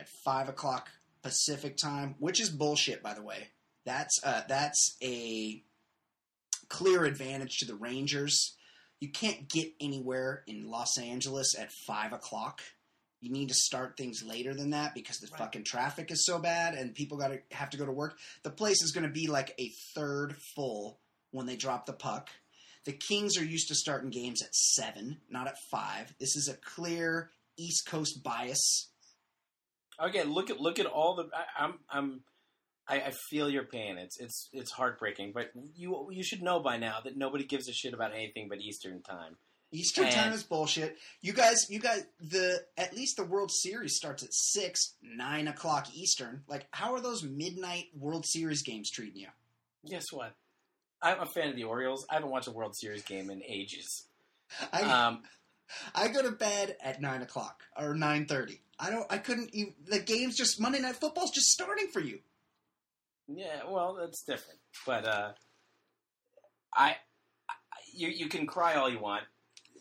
[0.00, 0.88] at five o'clock
[1.22, 3.48] Pacific time, which is bullshit, by the way.
[3.85, 5.62] That's uh, that's a
[6.68, 8.57] clear advantage to the Rangers.
[9.00, 12.62] You can't get anywhere in Los Angeles at five o'clock.
[13.20, 15.38] You need to start things later than that because the Right.
[15.38, 18.18] fucking traffic is so bad and people got to have to go to work.
[18.42, 20.98] The place is going to be like a third full
[21.30, 22.28] when they drop the puck.
[22.85, 26.14] The Kings are used to starting games at seven, not at five.
[26.20, 28.88] This is a clear East Coast bias.
[29.98, 31.24] Again, look at look at all the.
[31.35, 32.20] I, I'm I'm.
[32.87, 33.96] I, I feel your pain.
[33.96, 37.72] It's it's it's heartbreaking, but you you should know by now that nobody gives a
[37.72, 39.37] shit about anything but Eastern time.
[39.72, 40.96] Eastern And- time is bullshit.
[41.20, 45.88] You guys, you guys, the at least the World Series starts at six, nine o'clock
[45.94, 46.42] Eastern.
[46.46, 49.28] Like, how are those midnight World Series games treating you?
[49.88, 50.35] Guess what?
[51.02, 52.07] I'm a fan of the Orioles.
[52.11, 54.07] I haven't watched a World Series game in ages.
[54.72, 55.22] I Um,
[55.94, 58.61] I go to bed at nine o'clock or nine thirty.
[58.79, 59.07] I don't.
[59.11, 59.50] I couldn't.
[59.55, 62.18] Even, the game's just Monday Night Football's just starting for you.
[63.29, 64.59] yeah, well, that's different.
[64.87, 65.33] But uh,
[66.74, 66.90] I,
[67.48, 67.55] I
[67.92, 69.24] you you can cry all you want.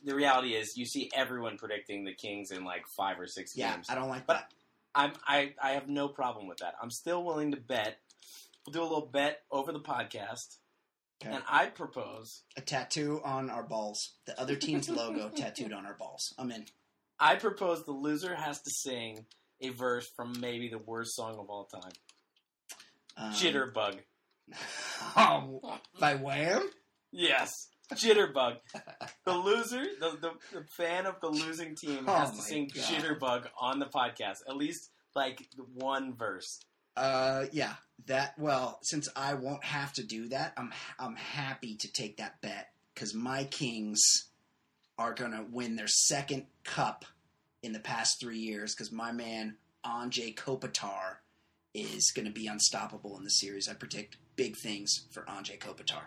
[0.06, 3.74] The reality is, you see everyone predicting the Kings in like five or six Yeah,
[3.76, 3.88] games.
[3.90, 4.52] I don't like But- that.
[4.96, 6.76] I'm I, I have no problem with that.
[6.82, 7.98] I'm still willing to bet.
[8.66, 10.58] We'll do a little bet over the podcast,
[11.26, 11.36] Okay.
[11.36, 14.14] and I propose A tattoo on our balls.
[14.26, 16.34] The other team's logo tattooed on our balls.
[16.38, 16.66] I'm in.
[17.20, 19.26] I propose the loser has to sing
[19.62, 21.92] a verse from maybe the worst song of all time,
[23.16, 24.00] Um, Jitterbug.
[25.16, 26.70] Oh, by Wham.
[27.12, 27.52] Yes,
[27.94, 28.58] Jitterbug.
[29.26, 32.84] The loser, the, the, the fan of the losing team Oh has to sing God.
[32.84, 34.38] Jitterbug on the podcast.
[34.50, 36.60] At least like one verse.
[36.96, 37.74] Uh, yeah,
[38.06, 38.38] that.
[38.38, 42.70] Well, since I won't have to do that, I'm I'm happy to take that bet
[42.94, 44.02] because my Kings
[44.98, 47.06] are gonna win their second cup
[47.64, 51.18] in the past three years because my man Anze Kopitar
[51.74, 53.68] is gonna be unstoppable in the series.
[53.68, 56.04] I predict big things for Anze Kopitar.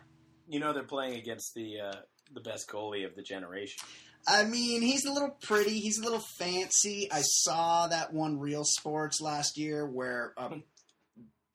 [0.48, 1.96] You know they're playing against the uh,
[2.32, 3.80] the best goalie of the generation.
[4.28, 5.78] I mean, he's a little pretty.
[5.78, 7.08] He's a little fancy.
[7.12, 10.56] I saw that one Real Sports last year where uh,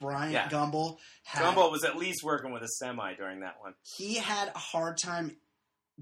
[0.02, 0.50] Bryant Yeah.
[0.50, 3.76] Gumbel had Gumbel was at least working with a semi during that one.
[3.96, 5.38] he had a hard time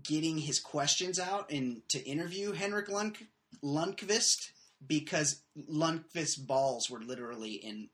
[0.01, 3.17] getting his questions out and to interview Henrik Lund-
[3.63, 4.51] Lundqvist
[4.85, 7.89] because Lundqvist's balls were literally in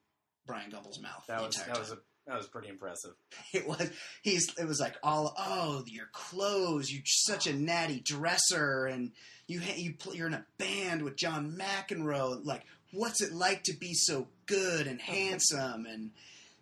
[0.45, 3.11] Bryant Gumbel's mouth That was that was a that was pretty impressive.
[3.53, 3.89] it was
[4.21, 9.11] he's it was like all oh your clothes you're such a natty dresser and
[9.47, 13.93] you you you're in a band with John McEnroe like what's it like to be
[13.93, 16.11] so good and handsome and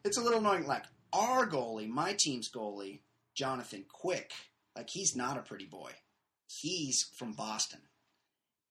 [0.04, 0.66] it's a little annoying.
[0.68, 3.00] Like our goalie my team's goalie
[3.36, 4.32] Jonathan Quick
[4.76, 5.92] like he's not a pretty boy.
[6.48, 7.80] He's from Boston.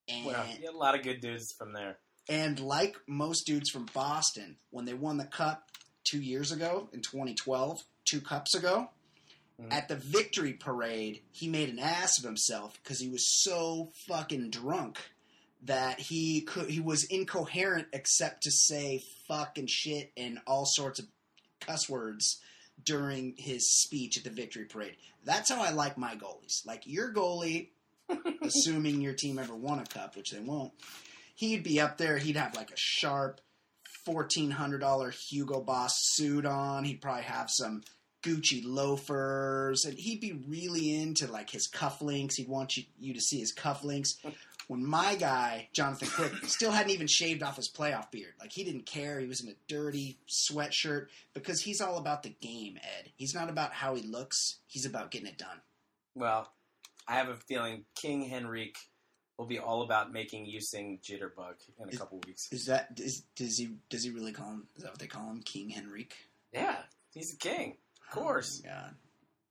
[0.08, 1.98] And Well, a lot of good dudes from there.
[2.28, 5.70] and like most dudes from Boston, when they won the cup
[6.04, 8.90] two years ago in 2012, two cups ago,
[9.60, 9.72] Mhm.
[9.72, 14.50] at the victory parade, he made an ass of himself because he was so fucking
[14.50, 15.11] drunk
[15.64, 20.98] that he could he was incoherent except to say fuck and shit and all sorts
[20.98, 21.06] of
[21.60, 22.40] cuss words
[22.84, 24.96] during his speech at the victory parade.
[25.24, 26.66] That's how I like my goalies.
[26.66, 27.68] Like your goalie,
[28.42, 30.72] assuming your team ever won a cup, which they won't,
[31.34, 32.18] he'd be up there.
[32.18, 33.40] He'd have like a sharp
[34.04, 36.84] fourteen hundred dollar Hugo Boss suit on.
[36.84, 37.82] He'd probably have some
[38.22, 42.34] Gucci loafers, and he'd be really into like his cufflinks.
[42.36, 44.10] He'd want you you to see his cufflinks.
[44.68, 48.64] When my guy Jonathan Quick still hadn't even shaved off his playoff beard, like he
[48.64, 49.18] didn't care.
[49.20, 52.78] He was in a dirty sweatshirt because he's all about the game.
[52.82, 54.58] Ed, he's not about how he looks.
[54.66, 55.60] He's about getting it done.
[56.14, 56.50] Well,
[57.08, 58.76] I have a feeling King Henrik
[59.38, 62.48] will be all about making you sing Jitterbug in a Is- couple weeks.
[62.52, 64.66] Is that is, does he does he really call him?
[64.76, 66.14] Is that what they call him, King Henrik?
[66.52, 66.76] Yeah,
[67.12, 67.76] he's a king.
[68.12, 68.62] Of oh course.
[68.64, 68.94] Oh, God.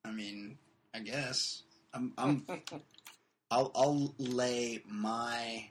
[0.06, 0.58] I mean,
[0.94, 2.46] I guess I'm I'm
[3.52, 5.68] I'll I'll lay my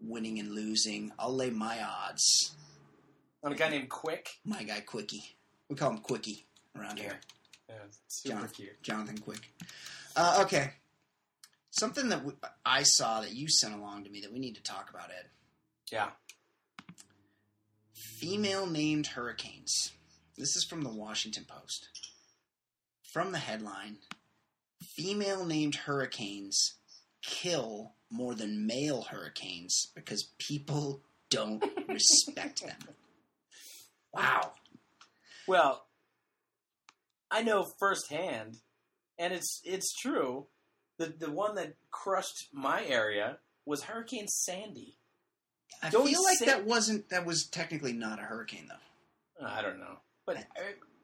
[0.00, 1.12] winning and losing.
[1.18, 2.54] I'll lay my odds.
[3.42, 4.30] On a guy named Quick.
[4.44, 5.24] My guy Quickie.
[5.68, 6.46] We call him Quickie
[6.78, 7.18] around here.
[7.68, 7.74] Yeah,
[8.06, 8.82] super Jonathan, cute.
[8.82, 9.52] Jonathan Quick.
[10.16, 10.72] Uh, okay.
[11.70, 12.32] Something that we,
[12.64, 15.26] I saw that you sent along to me that we need to talk about, Ed.
[15.90, 16.10] Yeah.
[17.94, 19.92] Female named hurricanes.
[20.36, 21.88] This is from the Washington Post.
[23.12, 23.98] From the headline
[24.82, 26.74] Female named hurricanes
[27.22, 32.76] kill more than male hurricanes because people don't respect them.
[34.12, 34.52] Wow.
[35.46, 35.86] Well,
[37.30, 38.58] I know firsthand,
[39.18, 40.46] and it's it's true.
[40.98, 44.96] The the one that crushed my area was Hurricane Sandy.
[45.82, 49.46] I Don't feel like say- that wasn't that was technically not a hurricane though.
[49.46, 50.40] I don't know, but uh,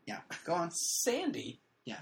[0.06, 0.70] Yeah, go on.
[0.72, 1.60] Sandy.
[1.84, 2.00] Yeah.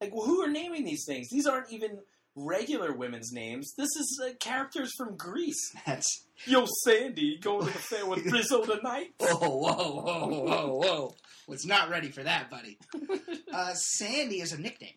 [0.00, 1.28] Like, well, who are naming these things?
[1.30, 1.98] These aren't even
[2.34, 3.72] regular women's names.
[3.78, 5.74] This is uh, characters from Grease.
[5.86, 9.14] That's Yo, Sandy, going to the fair with Rizzo tonight.
[9.18, 11.14] whoa, whoa, whoa, whoa, whoa.
[11.48, 12.78] Was not ready for that, buddy.
[13.54, 14.96] Uh, Sandy is a nickname.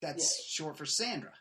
[0.00, 1.32] That's short for Sandra.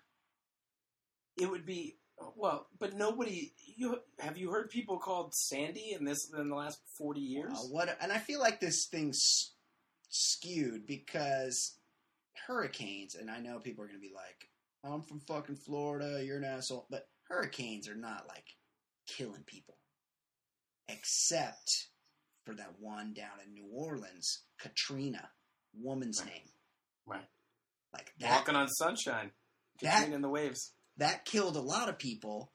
[1.40, 1.98] It would be
[2.36, 3.54] well, but nobody.
[3.78, 7.52] You have you heard people called Sandy in this in the last forty years?
[7.54, 7.96] Uh, what?
[8.02, 9.52] And I feel like this thing's
[10.10, 11.78] skewed because
[12.48, 14.50] hurricanes, and I know people are going to be like,
[14.84, 16.24] "I'm from fucking Florida.
[16.24, 18.46] You're an asshole," but hurricanes are not like
[19.08, 19.78] killing people,
[20.88, 21.88] except
[22.46, 25.30] for that one down in New Orleans, Katrina,
[25.74, 26.30] woman's Right.
[26.34, 26.50] name.
[27.06, 27.28] Right.
[27.94, 28.32] Like that.
[28.32, 29.32] Walking on sunshine,
[29.82, 30.74] That- in the waves.
[30.98, 32.52] that killed a lot of people.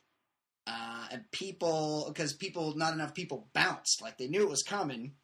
[0.66, 4.00] Uh, and people, because people, not enough people bounced.
[4.00, 5.14] Like they knew it was coming.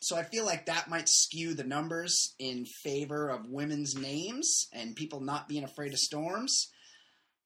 [0.00, 4.96] So I feel like that might skew the numbers in favor of women's names and
[4.96, 6.70] people not being afraid of storms.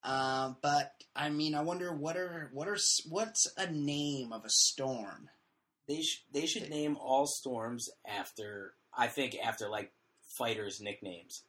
[0.04, 2.76] Uh, but I mean, I wonder what are what are
[3.08, 5.28] what's a name of a storm?
[5.88, 9.92] They sh- they should name all storms after I think after like
[10.38, 11.42] fighters' nicknames.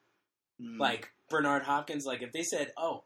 [0.59, 0.79] Hmm.
[0.79, 2.05] Like Bernard Hopkins.
[2.05, 3.03] Like if they said, "Oh,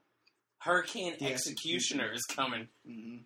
[0.60, 3.24] Hurricane The Executioner is coming," Mhm.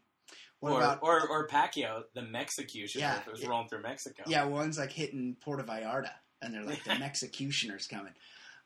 [0.64, 3.50] What or, about or or Pacquiao, the Mexicutioner, Yeah, it was yeah.
[3.50, 4.24] rolling through Mexico.
[4.28, 8.14] Yeah, one's like hitting Puerto Vallarta, and they're like the Executioner's coming.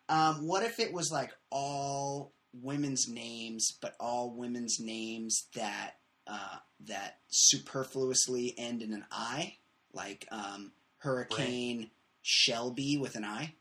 [0.07, 5.95] Um, what if it was like all women's names, but all women's names that
[6.27, 9.55] uh, that superfluously end in an I,
[9.91, 11.89] like um, Hurricane
[12.21, 13.53] Shelby with an I,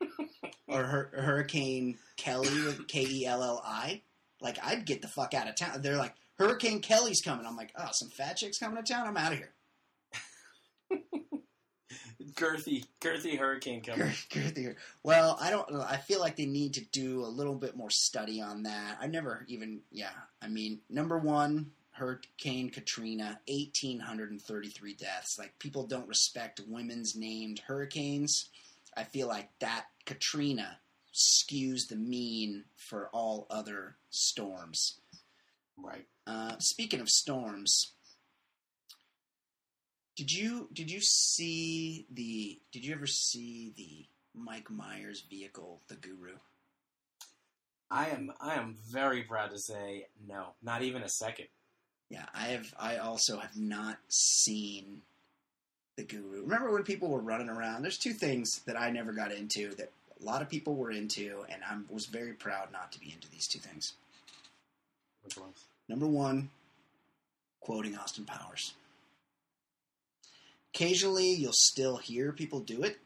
[0.68, 4.02] or Hur- Hurricane Kelly with K E L L I.
[4.42, 5.82] Like I'd get the fuck out of town.
[5.82, 7.44] They're like Hurricane Kelly's coming.
[7.44, 9.06] I'm like, oh, some fat chicks coming to town.
[9.06, 9.52] I'm out of here.
[12.32, 14.06] girthy, girthy hurricane coming.
[14.06, 14.76] Girth- girthier.
[15.02, 15.70] Well, I don't.
[15.74, 18.96] I feel like they need to do a little bit more study on that.
[18.98, 19.80] I never even.
[19.92, 20.08] Yeah,
[20.40, 25.38] I mean, number one, Hurricane Katrina, eighteen hundred and thirty-three deaths.
[25.38, 28.48] Like people don't respect women's named hurricanes.
[28.96, 30.78] I feel like that Katrina
[31.14, 35.00] skews the mean for all other storms.
[35.76, 36.06] Right.
[36.30, 37.92] Uh, speaking of storms,
[40.16, 44.06] did you did you see the did you ever see the
[44.40, 46.36] Mike Myers vehicle, the Guru?
[47.90, 51.46] I am I am very proud to say no, not even a second.
[52.10, 52.72] Yeah, I have.
[52.78, 55.02] I also have not seen
[55.96, 56.42] the Guru.
[56.42, 57.82] Remember when people were running around?
[57.82, 59.90] There's two things that I never got into that
[60.20, 63.28] a lot of people were into, and I was very proud not to be into
[63.32, 63.94] these two things.
[65.24, 65.64] Which ones?
[65.90, 66.50] Number one,
[67.58, 68.74] quoting Austin Powers.
[70.72, 73.00] Occasionally, you'll still hear people do it,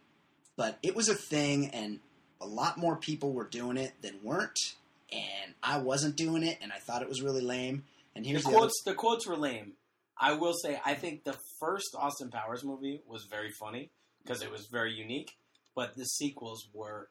[0.55, 2.01] but it was a thing, and
[2.42, 4.75] a lot more people were doing it than weren't.
[5.11, 7.85] And I wasn't doing it, and I thought it was really lame.
[8.14, 9.73] And here's the, other, quotes the quotes were lame.
[10.20, 13.88] I will say I think the first Austin Powers movie was very funny
[14.23, 15.37] because it was very unique,
[15.75, 17.09] but the sequels were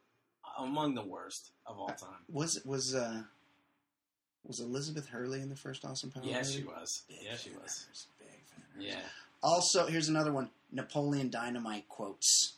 [0.60, 2.22] among the worst of all time.
[2.30, 3.24] was it was uh
[4.46, 6.26] was Elizabeth Hurley in the first Austin Powers?
[6.28, 6.52] Yeah, movie?
[6.52, 7.04] she was.
[7.08, 7.86] Big Yeah, she was.
[7.88, 8.82] hers, Big fan of.
[8.86, 9.00] Yeah,
[9.42, 12.54] Also, here's another one: Napoleon Dynamite quotes.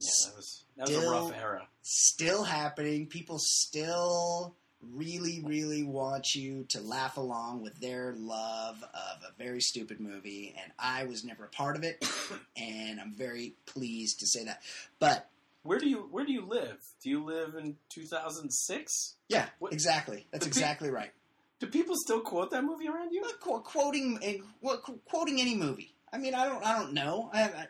[0.00, 1.66] yeah, that was that was a rough era.
[1.82, 3.06] still happening.
[3.06, 4.54] People still
[4.94, 10.54] really, really want you to laugh along with their love of a very stupid movie,
[10.60, 12.04] and I was never a part of it,
[12.56, 14.60] and I'm very pleased to say that.
[14.98, 15.28] But
[15.62, 16.78] Where do you Where do you live?
[17.02, 19.14] Do you live in 2006?
[19.28, 20.26] yeah, What- exactly.
[20.32, 21.12] That's the pe- exactly right.
[21.60, 23.22] Do people still quote that movie around you?
[23.40, 25.94] Qu- quoting eh, what- qu- quoting any movie.
[26.12, 27.30] I mean, I don't, I don't know.
[27.32, 27.66] I, I,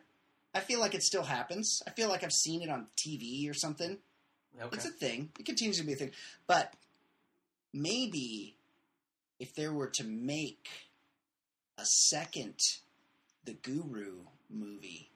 [0.54, 1.82] I feel like it still happens.
[1.86, 3.98] I feel like I've seen it on TV or something.
[4.60, 4.76] Okay.
[4.76, 5.30] It's a thing.
[5.38, 6.10] It continues to be a thing.
[6.46, 6.74] But
[7.72, 8.56] maybe
[9.38, 10.68] if there were to make
[11.78, 12.58] a second
[13.44, 15.10] the Guru movie,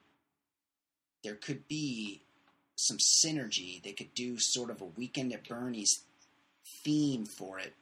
[1.24, 2.22] there could be
[2.76, 3.82] some synergy.
[3.82, 6.02] They could do sort of a Weekend at Bernie's
[6.84, 7.72] theme for it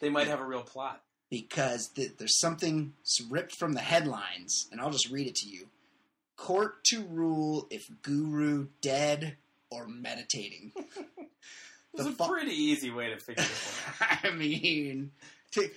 [0.00, 1.02] They might have a real plot.
[1.30, 2.94] because th- there's something
[3.28, 5.66] ripped from the headlines, and I'll just read it to you.
[6.36, 9.36] Court to rule if Guru dead
[9.70, 10.72] or meditating.
[11.96, 14.18] It's a pretty easy way to figure this one out.
[14.24, 15.12] I mean,
[15.52, 15.68] t-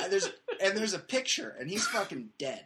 [0.00, 0.30] and there's
[0.62, 2.62] and there's a picture, and he's fucking dead.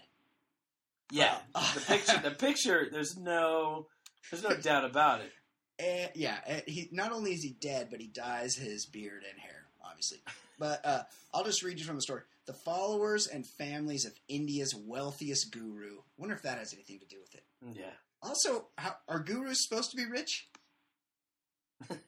[1.11, 1.73] Yeah, Oh.
[1.75, 2.21] the picture.
[2.23, 2.89] The picture.
[2.93, 3.87] There's no.
[4.31, 5.33] There's no doubt about it.
[5.79, 9.39] And, yeah, and he not only is he dead, but he dyes his beard and
[9.41, 10.18] hair, obviously.
[10.59, 11.03] But uh,
[11.33, 12.22] I'll just read you from the story.
[12.47, 15.99] The followers and families of India's wealthiest guru.
[16.16, 17.45] Wonder if that has anything to do with it.
[17.76, 17.91] Yeah.
[18.22, 20.49] Also, how, are gurus supposed to be rich?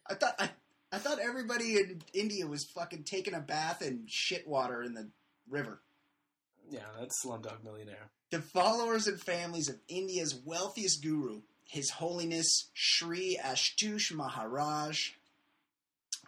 [0.09, 0.51] I thought I,
[0.91, 5.11] I thought everybody in India was fucking taking a bath in shit water in the
[5.49, 5.81] river.
[6.69, 8.11] Yeah, that's Slumdog Millionaire.
[8.31, 15.13] The followers and families of India's wealthiest guru, His Holiness Sri Ashtush Maharaj,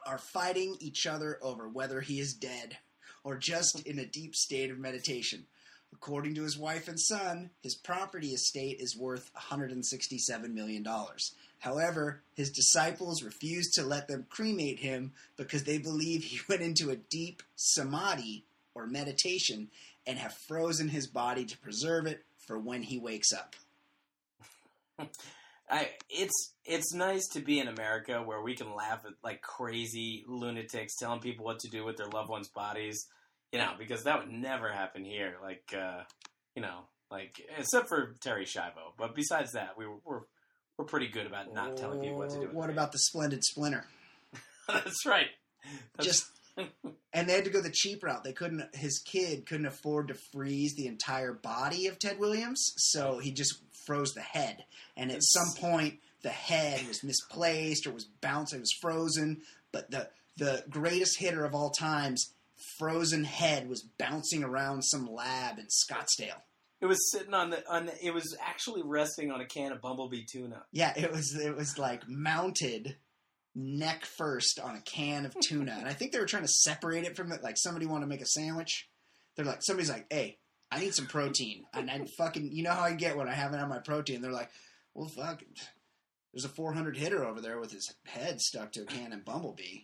[0.06, 2.78] are fighting each other over whether he is dead
[3.24, 5.44] or just in a deep state of meditation.
[5.92, 10.86] According to his wife and son, his property estate is worth $167 million.
[11.58, 16.90] However, his disciples refuse to let them cremate him because they believe he went into
[16.90, 18.44] a deep samadhi
[18.76, 19.70] or meditation
[20.06, 23.56] and have frozen his body to preserve it for when he wakes up.
[25.70, 30.24] I it's it's nice to be in America where we can laugh at like crazy
[30.26, 33.06] lunatics telling people what to do with their loved ones' bodies,
[33.52, 35.36] you know, because that would never happen here.
[35.42, 36.02] Like, uh,
[36.54, 36.80] you know,
[37.10, 40.20] like except for Terri Schiavo, but besides that, we were we're,
[40.76, 42.42] we're pretty good about not telling people what to do.
[42.42, 43.86] With What about the splendid splinter?
[44.68, 45.28] That's right.
[45.96, 46.26] That's- Just
[46.56, 48.24] and they had to go the cheap route.
[48.24, 48.74] They couldn't.
[48.74, 53.62] His kid couldn't afford to freeze the entire body of Ted Williams, so he just
[53.86, 54.64] froze the head.
[54.96, 59.42] And at some point, the head was misplaced or was bouncing, it was frozen.
[59.72, 62.32] But the the greatest hitter of all times,
[62.78, 66.40] frozen head, was bouncing around some lab in Scottsdale.
[66.80, 67.86] it was sitting on the on.
[67.86, 70.62] The, it was actually resting on a can of Bumblebee tuna.
[70.72, 72.96] Yeah, it was it was like mounted
[73.54, 77.04] neck first on a can of tuna, and I think they were trying to separate
[77.04, 77.42] it from it.
[77.42, 78.88] Like somebody wanted to make a sandwich.
[79.36, 80.38] They're like, somebody's like, "Hey,
[80.70, 83.58] I need some protein," and I fucking, you know how I get when I haven't
[83.58, 84.22] had my protein.
[84.22, 84.50] They're like,
[84.94, 85.42] "Well, fuck,
[86.32, 89.80] there's a 400 hitter over there with his head stuck to a can of Bumblebee.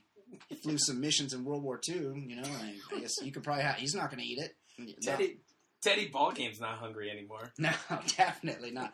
[0.48, 1.96] He flew some missions in World War II.
[2.26, 3.62] You know, I, I guess you could probably.
[3.64, 4.54] have He's not going to eat it.
[5.02, 5.38] Teddy
[5.82, 7.52] Teddy Ballgame's not hungry anymore.
[7.58, 7.70] No,
[8.16, 8.92] definitely not.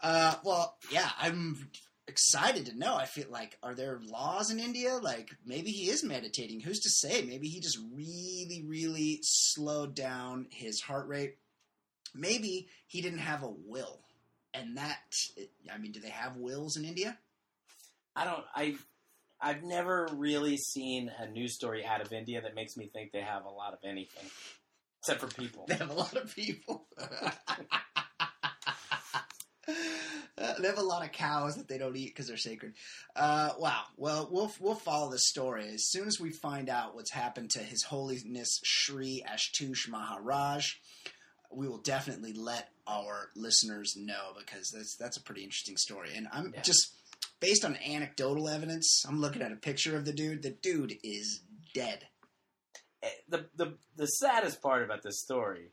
[0.00, 1.68] Uh, well, yeah, I'm
[2.12, 2.94] excited to know.
[2.94, 4.98] I feel like, are there laws in India?
[5.02, 6.60] Like, maybe he is meditating.
[6.60, 7.22] Who's to say?
[7.22, 11.38] Maybe he just really, really slowed down his heart rate.
[12.14, 14.00] Maybe he didn't have a will.
[14.52, 14.98] And that,
[15.72, 17.16] I mean, do they have wills in India?
[18.14, 18.44] I don't.
[18.54, 18.76] I.
[19.44, 23.22] I've never really seen a news story out of India that makes me think they
[23.22, 24.30] have a lot of anything,
[25.00, 25.64] except for people.
[25.68, 26.86] They have a lot of people.
[29.68, 32.72] Uh, they have a lot of cows that they don't eat because they're sacred.
[33.14, 33.82] Uh, wow.
[33.96, 37.58] Well, we'll we'll follow this story as soon as we find out what's happened to
[37.60, 40.72] His Holiness Sri Ashtush Maharaj.
[41.54, 46.10] We will definitely let our listeners know because that's that's a pretty interesting story.
[46.16, 46.62] And I'm Yeah.
[46.62, 46.94] just
[47.40, 49.04] based on anecdotal evidence.
[49.06, 50.42] I'm looking at a picture of the dude.
[50.42, 51.40] The dude is
[51.74, 52.08] dead.
[53.02, 55.68] Eh, the the the saddest part about this story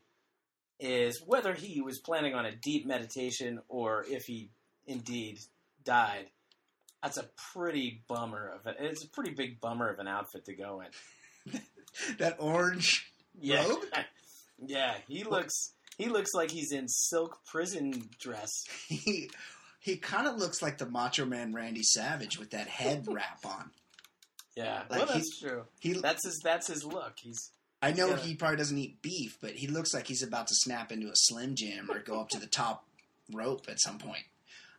[0.80, 4.50] is whether he was planning on a deep meditation or if he
[4.86, 5.38] indeed
[5.84, 6.26] died.
[7.02, 8.76] That's a pretty bummer of it.
[8.80, 11.60] It's a pretty big bummer of an outfit to go in.
[12.18, 13.82] That orange Yeah, Robe?
[14.66, 14.94] yeah.
[15.08, 18.48] He looks he looks like he's in silk prison dress.
[18.88, 19.28] he
[19.80, 23.70] he kind of looks like the Macho Man Randy Savage with that head wrap on.
[24.56, 25.64] Yeah, Like well, that's true.
[25.80, 27.14] He, That's his that's his look.
[27.20, 27.50] He's
[27.82, 28.16] I know yeah.
[28.18, 31.14] he probably doesn't eat beef, but he looks like he's about to snap into a
[31.14, 32.84] Slim Jim or go up to the top
[33.32, 34.24] rope at some point.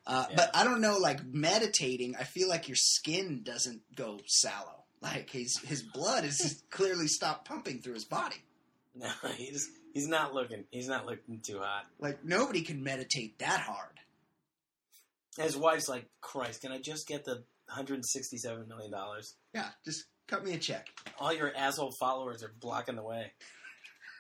[0.06, 0.36] Uh, Yeah.
[0.36, 4.84] But I don't know, like meditating, I feel like your skin doesn't go sallow.
[5.02, 8.36] Like his his blood is clearly stopped pumping through his body.
[8.96, 11.86] no, he's he's not looking he's not looking too hot.
[12.00, 14.00] Like nobody can meditate that hard.
[15.38, 19.36] His wife's like, Christ, can I just get the hundred and sixty seven million dollars?
[19.56, 20.88] Yeah, just cut me a check.
[21.20, 23.32] All your asshole followers are blocking the way.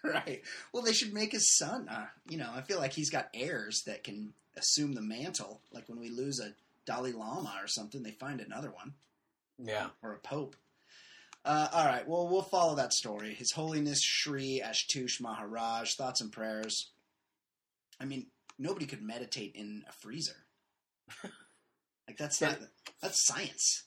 [0.04, 0.42] Right.
[0.74, 1.88] Well, they should make his son.
[1.88, 5.62] Uh, you know, I feel like he's got heirs that can assume the mantle.
[5.72, 6.56] Like when we lose a
[6.88, 8.96] Dalai Lama or something, they find another one
[9.64, 9.90] Yeah.
[10.02, 10.56] or a pope.
[11.46, 12.08] Uh, all right.
[12.08, 13.36] Well, we'll follow that story.
[13.36, 15.94] His Holiness Shri Ashtush Maharaj.
[15.94, 16.90] Thoughts and prayers.
[18.00, 18.26] I mean,
[18.58, 20.48] nobody could meditate in a freezer.
[22.08, 22.58] like that's not
[23.04, 23.84] that's science,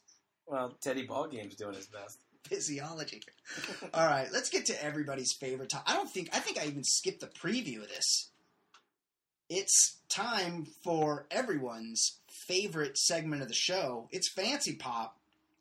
[0.46, 2.18] Well, Teddy Ballgame's doing his best.
[2.44, 3.22] physiology.
[3.94, 4.28] all right.
[4.32, 5.70] Let's get to everybody's favorite.
[5.70, 8.30] To- I don't think I think I even skipped the preview of this.
[9.48, 14.08] It's time for everyone's favorite segment of the show.
[14.10, 15.10] It's FanceePop.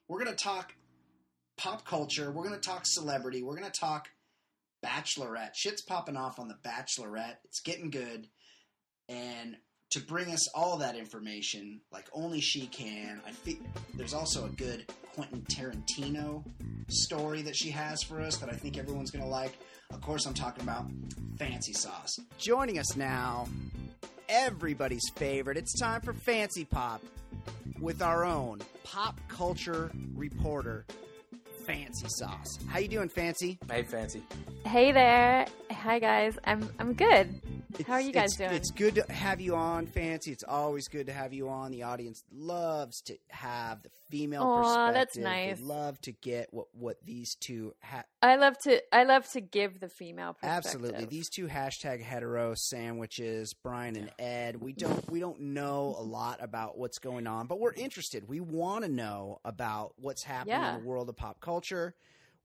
[0.07, 0.73] We're gonna talk
[1.57, 2.31] pop culture.
[2.31, 3.43] We're going to talk celebrity.
[3.43, 4.09] We're going to talk
[4.83, 5.51] Bachelorette.
[5.53, 7.37] Shit's popping off on the Bachelorette.
[7.45, 8.27] It's getting good.
[9.07, 9.57] And
[9.93, 13.59] to bring us all that information, like only she can, I think
[13.93, 16.43] there's also a good Quentin Tarantino
[16.89, 19.55] story that she has for us that I think everyone's going to like.
[19.91, 20.87] Of course, I'm talking about
[21.37, 22.17] Fancy Sauce.
[22.39, 23.47] Joining us now,
[24.27, 25.57] everybody's favorite.
[25.57, 27.01] It's time for FanceePop
[27.79, 30.85] with our own pop culture reporter,
[31.65, 32.59] Fancy Sauce.
[32.67, 33.57] How you doing, Fancy?
[33.69, 34.21] Hey, Fancy.
[34.65, 35.45] Hey there.
[35.71, 36.37] Hi guys.
[36.45, 37.41] I'm I'm good.
[37.87, 38.51] How are you guys it's, doing?
[38.51, 40.31] It's good to have you on, Fancy.
[40.31, 41.71] It's always good to have you on.
[41.71, 44.93] The audience loves to have the female Aw, perspective.
[44.93, 45.57] that's nice.
[45.59, 49.41] They love to get what what these two ha- I love to I love to
[49.41, 50.65] give the female perspective.
[50.65, 51.05] Absolutely.
[51.05, 54.61] These two hashtag hetero sandwiches, Brian and Ed.
[54.61, 58.27] We don't we don't know a lot about what's going on, but we're interested.
[58.29, 60.75] We want to know about what's happening Yeah.
[60.75, 61.52] in the world of pop culture,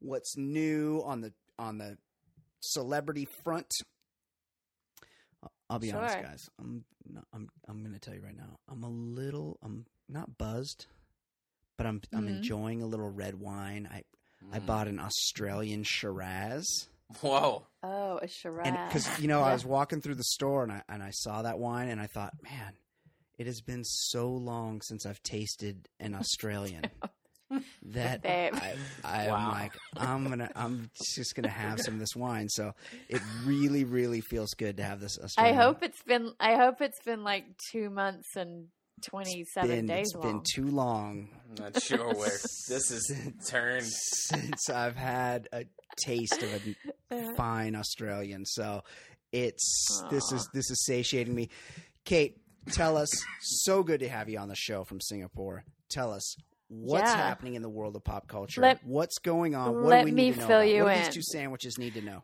[0.01, 1.97] what's new on the on the
[2.61, 3.73] celebrity front.
[5.43, 6.49] I'll- I'll be honest, guys.
[6.59, 8.59] I'm not, I'm I'm going to tell you right now.
[8.69, 10.87] I'm a little I'm not buzzed,
[11.77, 12.37] but I'm I'm Mhm.
[12.39, 13.89] enjoying a little red wine.
[13.91, 14.03] I
[14.53, 14.67] I Mm.
[14.67, 16.89] bought an Australian Shiraz.
[17.21, 17.67] Whoa.
[17.83, 18.73] Oh, a Shiraz.
[18.89, 21.59] Because you know, I was walking through the store and I and I saw that
[21.59, 22.77] wine and I thought, man,
[23.37, 26.91] it has been so long since I've tasted an Australian
[27.87, 29.51] that I, I'm Wow.
[29.51, 32.49] like, I'm gonna, I'm just gonna have some of this wine.
[32.49, 32.73] So
[33.09, 37.03] it really, really feels good to have this I hope it's been I hope it's
[37.03, 38.69] been like two months and
[39.03, 40.23] twenty seven been, days it's long.
[40.23, 42.31] been too long I'm not sure where
[42.69, 43.17] this is
[43.49, 43.87] turned.
[43.87, 45.65] since I've had a
[46.05, 46.75] taste of
[47.11, 48.45] a fine Australian.
[48.45, 48.83] So
[49.33, 51.49] it's this is this is satiating me.
[52.05, 52.39] Kate,
[52.73, 53.09] tell us.
[53.41, 55.65] So good to have you on the show from Singapore.
[55.91, 56.35] Tell us
[56.69, 57.17] what's Yeah.
[57.17, 58.61] happening in the world of pop culture.
[58.61, 59.75] Let- what's going on?
[59.75, 60.47] What let do we me need to know?
[60.47, 60.69] fill about?
[60.69, 61.05] you what in.
[61.05, 62.23] these two sandwiches need to know?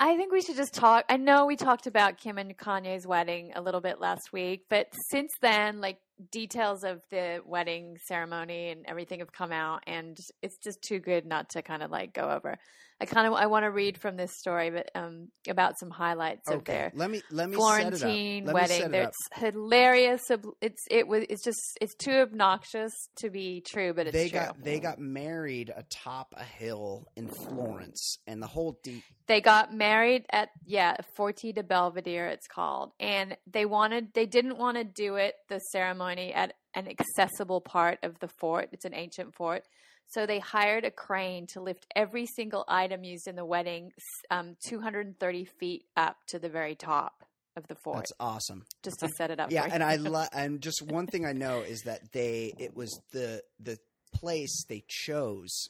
[0.00, 1.04] I think we should just talk.
[1.08, 4.86] I know we talked about Kim and Kanye's wedding a little bit last week, but
[5.10, 5.98] since then, like
[6.30, 11.26] details of the wedding ceremony and everything have come out, and it's just too good
[11.26, 12.56] not to kind of like go over.
[13.00, 16.50] I kind of I want to read from this story, but um, about some highlights
[16.50, 18.16] of Okay, their let me let me Florentine set it up.
[18.44, 18.94] Let me wedding.
[18.94, 20.30] it It's hilarious.
[20.60, 24.40] It's it was it's just it's too obnoxious to be true, but it's They true.
[24.40, 29.72] got they got married atop a hill in Florence, and the whole de- They got
[29.74, 32.92] married at yeah, Forte di Belvedere it's called.
[32.98, 37.98] And they wanted they didn't want to do it the ceremony at an accessible part
[38.02, 38.70] of the fort.
[38.72, 39.64] It's an ancient fort.
[40.10, 43.92] So they hired a crane to lift every single item used in the wedding
[44.30, 47.24] um, 230 feet up to the very top
[47.56, 48.64] of the fort, that's awesome.
[48.82, 49.50] just to set it up.
[49.52, 50.08] yeah and i you.
[50.08, 53.76] lo- and just one thing i know is that they it was the the
[54.14, 55.68] place they chose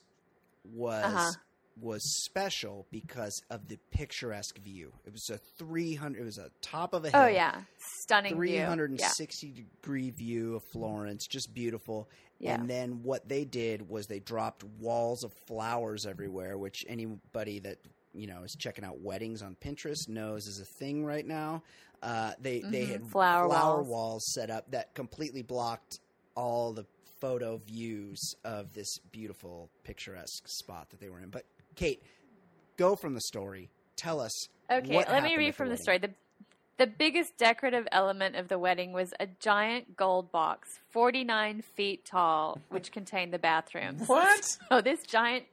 [0.65, 1.31] was Uh-huh.
[1.81, 6.93] Was special because of the picturesque view it was a 300 it was a top
[6.95, 7.55] of a hill oh yeah,
[8.03, 8.55] stunning view.
[8.55, 12.09] Yeah, 360 degree view of florence just beautiful
[12.41, 12.55] yeah.
[12.55, 17.79] and then what they did was they dropped walls of flowers everywhere, which anybody that
[18.15, 21.63] you know is checking out weddings on Pinterest knows is a thing right now.
[22.01, 22.91] Uh, they they Mhm.
[22.93, 23.89] had Flower walls.
[23.89, 25.99] walls set up that completely blocked
[26.37, 26.87] all the
[27.21, 31.31] photo views of this beautiful picturesque spot that they were in.
[31.31, 31.45] But
[31.79, 32.03] Kate,
[32.77, 33.71] go from the story.
[33.97, 34.33] Tell us.
[34.71, 35.83] Okay, what let me read from the wedding.
[35.83, 35.99] story.
[35.99, 36.11] The
[36.79, 42.61] the biggest decorative element of the wedding was a giant gold box, 49 feet tall,
[42.69, 44.07] which contained the bathrooms.
[44.09, 44.59] What?
[44.71, 45.45] Oh, this giant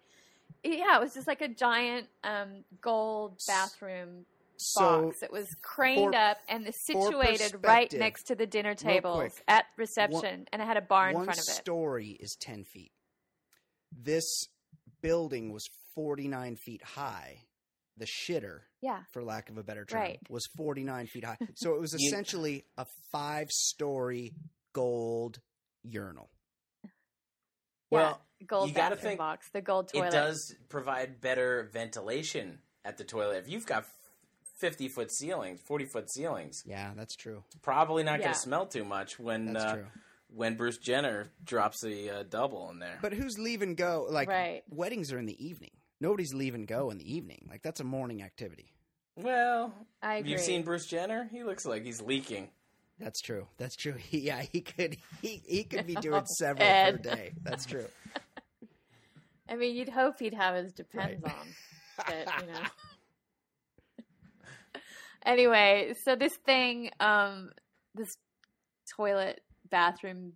[0.63, 4.25] Yeah, it was just like a giant um, gold bathroom
[4.57, 5.23] So box.
[5.23, 9.17] It was craned for- up and it's situated right next to the dinner real tables
[9.17, 11.47] quick, at reception and it had a bar in front of it.
[11.49, 12.91] One story is 10 feet.
[13.91, 14.47] This
[15.01, 17.39] building was 49 feet high.
[17.97, 19.03] The shitter, Yeah.
[19.13, 20.19] for lack of a better term, Right.
[20.29, 21.37] was 49 feet high.
[21.55, 24.33] So it was essentially a five story
[24.73, 25.39] gold
[25.83, 26.29] urinal.
[27.91, 28.45] Well, yeah.
[28.47, 30.07] gold you gotta bathroom think box, the gold toilet.
[30.07, 33.37] it does provide better ventilation at the toilet.
[33.37, 33.85] If you've got
[34.59, 37.43] 50 foot ceilings, 40 foot ceilings, Yeah, that's true.
[37.61, 38.25] probably not Yeah.
[38.25, 39.87] going to smell too much when That's uh, true.
[40.29, 42.97] when Bruce Jenner drops a uh, double in there.
[43.01, 44.07] But who's leave and go?
[44.09, 44.63] Like Right.
[44.69, 45.71] weddings are in the evening.
[46.01, 47.47] Nobody's leave and go in the evening.
[47.49, 48.73] Like that's a morning activity.
[49.15, 50.31] well, I agree.
[50.31, 51.29] you've seen Bruce Jenner.
[51.31, 52.49] He looks like he's leaking.
[52.99, 53.47] That's true.
[53.57, 53.93] That's true.
[53.93, 57.03] He, yeah, he could he, he could be doing several Ed.
[57.03, 57.33] per day.
[57.43, 57.87] That's true.
[59.49, 61.31] I mean, you'd hope he'd have his depends on,
[61.97, 64.01] but you know.
[65.23, 67.51] anyway, so this thing, um,
[67.93, 68.17] this
[68.95, 70.33] toilet bathroom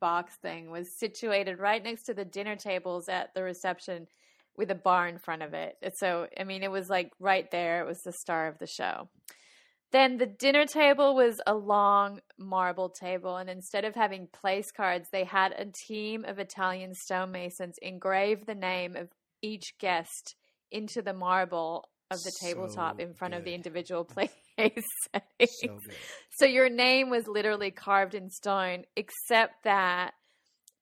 [0.00, 4.08] box thing was situated right next to the dinner tables at the reception
[4.58, 5.76] with a bar in front of it.
[5.96, 7.80] So, I mean, it was like right there.
[7.80, 9.08] It was the star of the show.
[9.90, 15.08] Then the dinner table was a long marble table, and instead of having place cards,
[15.10, 19.08] they had a team of Italian stonemasons engrave the name of
[19.40, 20.34] each guest
[20.70, 24.84] into the marble of the tabletop So in front of the individual place settings.
[25.62, 25.78] So.
[26.38, 30.12] So your name was literally carved in stone, except that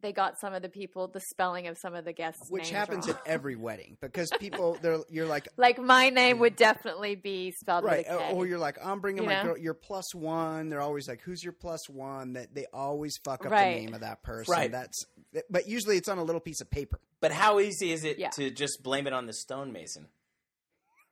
[0.03, 2.75] they got some of the people the spelling of some of the guests, Which names
[2.77, 3.17] happens wrong.
[3.25, 7.85] at every wedding because people they're you're like like my name would definitely be spelled
[7.85, 8.33] right with a K.
[8.33, 9.43] or you're like I'm bringing You my know?
[9.55, 9.59] girl.
[9.59, 10.69] You're plus one.
[10.69, 12.35] They're always like who's your plus one?
[12.35, 13.75] That they always fuck up Right.
[13.75, 14.53] the name of that person.
[14.53, 14.71] Right.
[14.71, 15.05] That's
[15.51, 17.01] but usually it's on a little piece of paper.
[17.21, 18.31] But how easy is it Yeah.
[18.31, 20.09] to just blame it on the stonemason?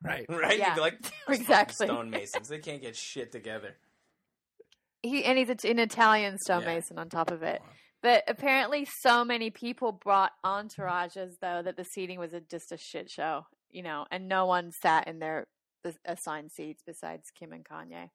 [0.02, 0.26] Right.
[0.28, 0.58] Right?
[0.58, 0.68] Yeah.
[0.68, 1.86] You'd be like, Exactly.
[1.86, 2.48] stonemasons.
[2.48, 3.76] They can't get shit together.
[5.02, 7.62] he and he's a- an Italian stonemason on top of it.
[8.04, 12.76] But apparently, so many people brought entourages though that the seating was a, just a
[12.76, 15.46] shit show, you know, and no one sat in their
[16.04, 18.10] assigned seats besides Kim and Kanye.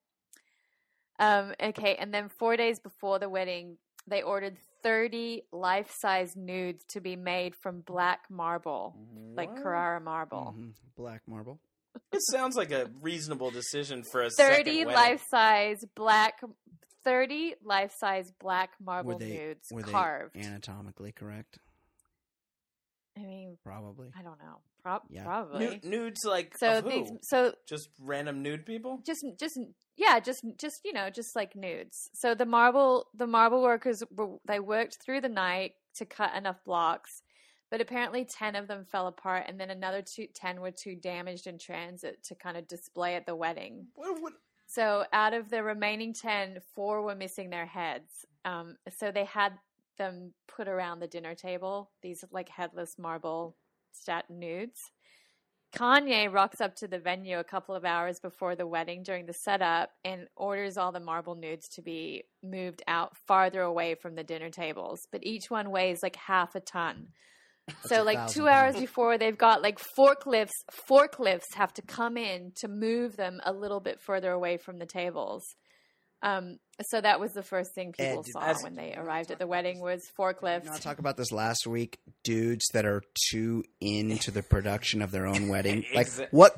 [1.17, 7.01] Um, okay, and then four days before the wedding, they ordered thirty life-size nudes to
[7.01, 8.95] be made from black marble,
[9.35, 10.53] like Carrara marble.
[10.55, 10.73] Mhm.
[10.95, 11.59] Black marble.
[12.11, 16.39] It sounds like a reasonable decision for a 30 life-size black
[17.03, 21.59] 30 life-size black marble Were they nudes were they carved anatomically correct?
[23.17, 24.09] i mean Probably.
[24.17, 25.23] i don't know Prob- Yeah.
[25.25, 26.89] probably Nu- nudes like so who?
[26.89, 29.01] these so just random nude people.
[29.05, 29.59] just just
[29.97, 34.37] yeah just just you know just like nudes so the marble the marble workers were,
[34.47, 37.21] they worked through the night to cut enough blocks
[37.71, 41.45] but apparently 10 of them fell apart and then another two, 10 were too damaged
[41.45, 44.33] in transit to kind of display at the wedding What, what,
[44.69, 48.27] So out of the remaining 10, four were missing their heads.
[48.45, 49.53] Um, so they had
[49.97, 53.55] them put around the dinner table, these like headless marble
[53.91, 54.91] stat nudes.
[55.75, 59.33] Kanye rocks up to the venue a couple of hours before the wedding during the
[59.33, 64.23] setup and orders all the marble nudes to be moved out farther away from the
[64.23, 65.07] dinner tables.
[65.11, 67.07] But each one weighs like half a ton.
[67.85, 70.51] So a like thousand two hours before they've got like forklifts
[70.89, 74.85] forklifts have to come in to move them a little bit further away from the
[74.85, 75.43] tables
[76.21, 79.39] um so that was the first thing people Ed, saw as- when they arrived at
[79.39, 81.99] the wedding was forklifts Did not talk about this last week.
[82.23, 85.83] Dudes that are too into the production of their own wedding.
[85.93, 86.55] Like what?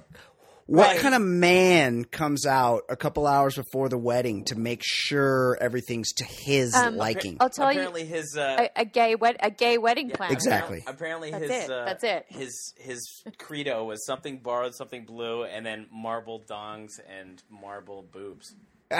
[0.67, 0.99] What Right.
[0.99, 6.13] kind of man comes out a couple hours before the wedding to make sure everything's
[6.13, 7.37] to his Um, liking?
[7.41, 10.33] i'll tell you apparently his uh, a, a gay wed- a gay wedding yeah, planner
[10.33, 10.83] Exactly.
[10.87, 11.71] Apparently That's his it.
[11.71, 12.25] Uh, That's it.
[12.29, 18.53] His his credo was something borrowed, something blue, and then marble dongs and marble boobs.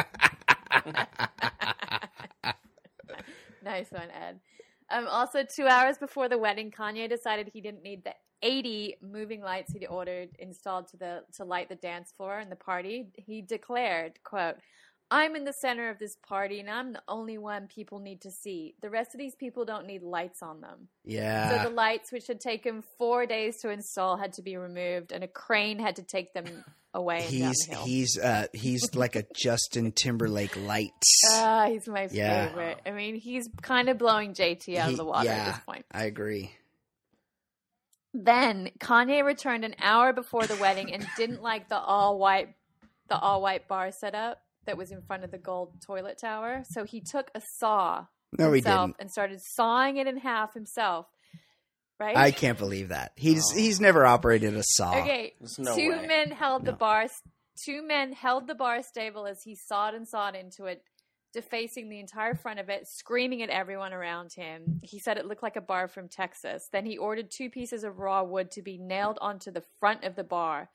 [3.64, 4.39] Nice one, Ed.
[4.89, 9.41] Um, also, two hours before the wedding, Kanye decided he didn't need the 80 moving
[9.41, 13.07] lights he'd ordered installed to the to light the dance floor and the party.
[13.15, 14.55] He declared, "quote
[15.13, 18.31] I'm in the center of this party, and I'm the only one people need to
[18.31, 18.75] see.
[18.81, 20.87] The rest of these people don't need lights on them.
[21.03, 21.49] yeah.
[21.63, 25.21] So the lights, which had taken four days to install, had to be removed, and
[25.21, 26.45] a crane had to take them
[26.93, 27.23] away.
[27.23, 30.91] He's he's uh he's like a Justin Timberlake light.
[31.31, 32.47] Ah, he's my Yeah.
[32.47, 32.79] favorite.
[32.85, 35.35] I mean, he's kind of blowing JT out He- of the water yeah.
[35.35, 35.85] at this point.
[35.91, 36.51] I agree.
[38.14, 42.49] Then Kanye returned an hour before the wedding and didn't like the all white
[43.07, 46.64] the all white bar setup that was in front of the gold toilet tower.
[46.70, 48.05] So he took a saw
[48.38, 48.95] No, he didn't.
[48.99, 51.07] and started sawing it in half himself.
[51.99, 52.16] Right?
[52.18, 53.12] I can't believe that.
[53.16, 53.55] He's Oh.
[53.57, 54.97] he's never operated a saw.
[54.99, 55.34] Okay.
[55.57, 56.07] No two way.
[56.07, 56.78] men held the No.
[56.78, 57.07] bar
[57.64, 60.84] two men held the bar stable as he sawed and sawed into it,
[61.34, 64.79] defacing the entire front of it, screaming at everyone around him.
[64.84, 66.67] He said it looked like a bar from Texas.
[66.71, 70.15] Then he ordered two pieces of raw wood to be nailed onto the front of
[70.15, 70.69] the bar.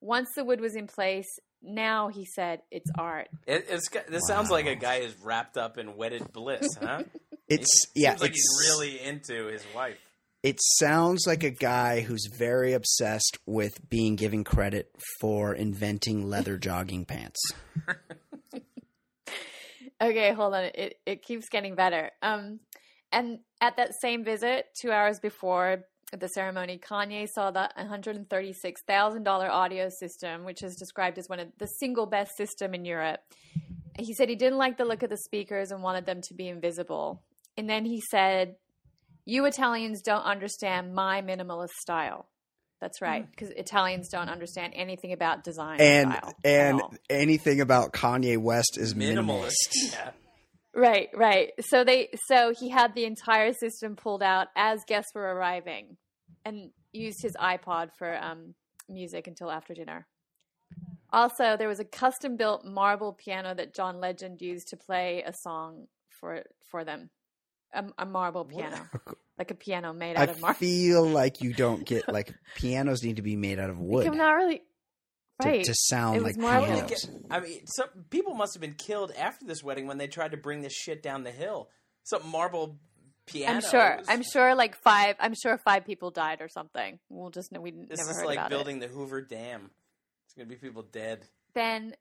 [0.00, 1.26] Once the wood was in place,
[1.62, 3.28] now he said it's art.
[3.46, 7.02] It, it's got- this sounds like a guy is wrapped up in wedded bliss, huh?
[7.48, 9.98] It's He yeah, seems like it's he's really into his wife.
[10.42, 14.90] it sounds like a guy who's very obsessed with being given credit
[15.20, 17.40] for inventing leather jogging pants.
[20.00, 20.64] Okay, hold on.
[20.74, 22.10] It it keeps getting better.
[22.22, 22.60] Um,
[23.10, 28.16] and at that same visit, two hours before the ceremony, Kanye saw the one hundred
[28.16, 32.06] and thirty six thousand dollar audio system, which is described as one of the single
[32.06, 33.20] best system in Europe.
[33.98, 36.48] He said he didn't like the look of the speakers and wanted them to be
[36.48, 37.22] invisible.
[37.56, 38.54] And then he said,
[39.24, 42.28] "You Italians don't understand my minimalist style."
[42.80, 48.38] That's right, because Italians don't understand anything about design and style and anything about Kanye
[48.38, 49.52] West is minimalist.
[49.72, 49.92] Minimalist.
[49.92, 50.10] Yeah.
[50.74, 51.50] Right, right.
[51.60, 55.96] So they so he had the entire system pulled out as guests were arriving
[56.44, 58.54] and used his iPod for um,
[58.88, 60.06] music until after dinner.
[61.10, 65.32] Also, there was a custom built marble piano that John Legend used to play a
[65.32, 67.10] song for for them.
[67.74, 68.78] A, a marble piano.
[69.38, 70.56] Like a piano made I out of marble.
[70.56, 74.04] I feel like you don't get like pianos need to be made out of wood
[74.08, 74.62] I'm not really
[75.42, 75.64] to, right.
[75.64, 76.66] to sound like marble.
[76.66, 77.08] pianos.
[77.30, 80.36] I mean, some people must have been killed after this wedding when they tried to
[80.36, 81.68] bring this shit down the hill.
[82.02, 82.80] Some marble
[83.26, 83.54] piano.
[83.54, 84.00] I'm sure.
[84.08, 86.98] I'm sure like five I'm sure five people died or something.
[87.08, 88.54] We'll just we This never is heard like about it.
[88.56, 89.70] building the Hoover Dam.
[90.26, 91.20] It's gonna be people dead.
[91.54, 91.94] then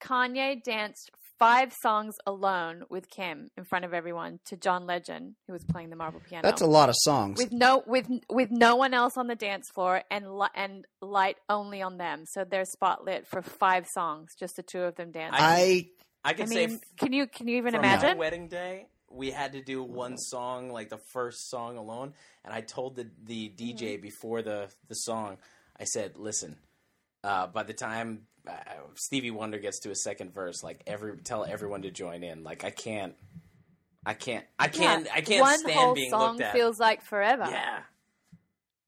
[0.00, 5.52] Kanye danced five songs alone with Kim in front of everyone to John Legend, who
[5.52, 6.42] was playing the marble piano.
[6.42, 7.38] That's a lot of songs.
[7.38, 11.36] with no with with no one else on the dance floor and li- and light
[11.48, 12.24] only on them.
[12.26, 15.38] So they're spotlit for five songs, just the two of them dancing.
[15.42, 15.88] I
[16.24, 18.18] I I can mean, say can you can you even for my imagine?
[18.18, 22.14] wedding day, we had to do one song, like the first song alone,
[22.44, 23.76] and I told the the Mm-hmm.
[23.84, 25.38] DJ before the the song,
[25.78, 26.56] I said, "Listen,
[27.26, 28.52] uh, by the time uh,
[28.94, 32.44] Stevie Wonder gets to a second verse, like every tell everyone to join in.
[32.44, 33.14] Like I can't,
[34.04, 35.12] I can't, I can't, Yeah.
[35.14, 36.52] I can't One stand whole being song looked at.
[36.54, 37.46] feels like forever.
[37.50, 37.80] yeah,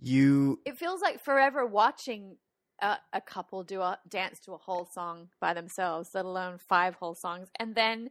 [0.00, 2.36] you It feels like forever watching
[2.80, 6.94] a, a couple do a dance to a whole song by themselves, let alone five
[6.94, 7.48] whole songs.
[7.58, 8.10] And then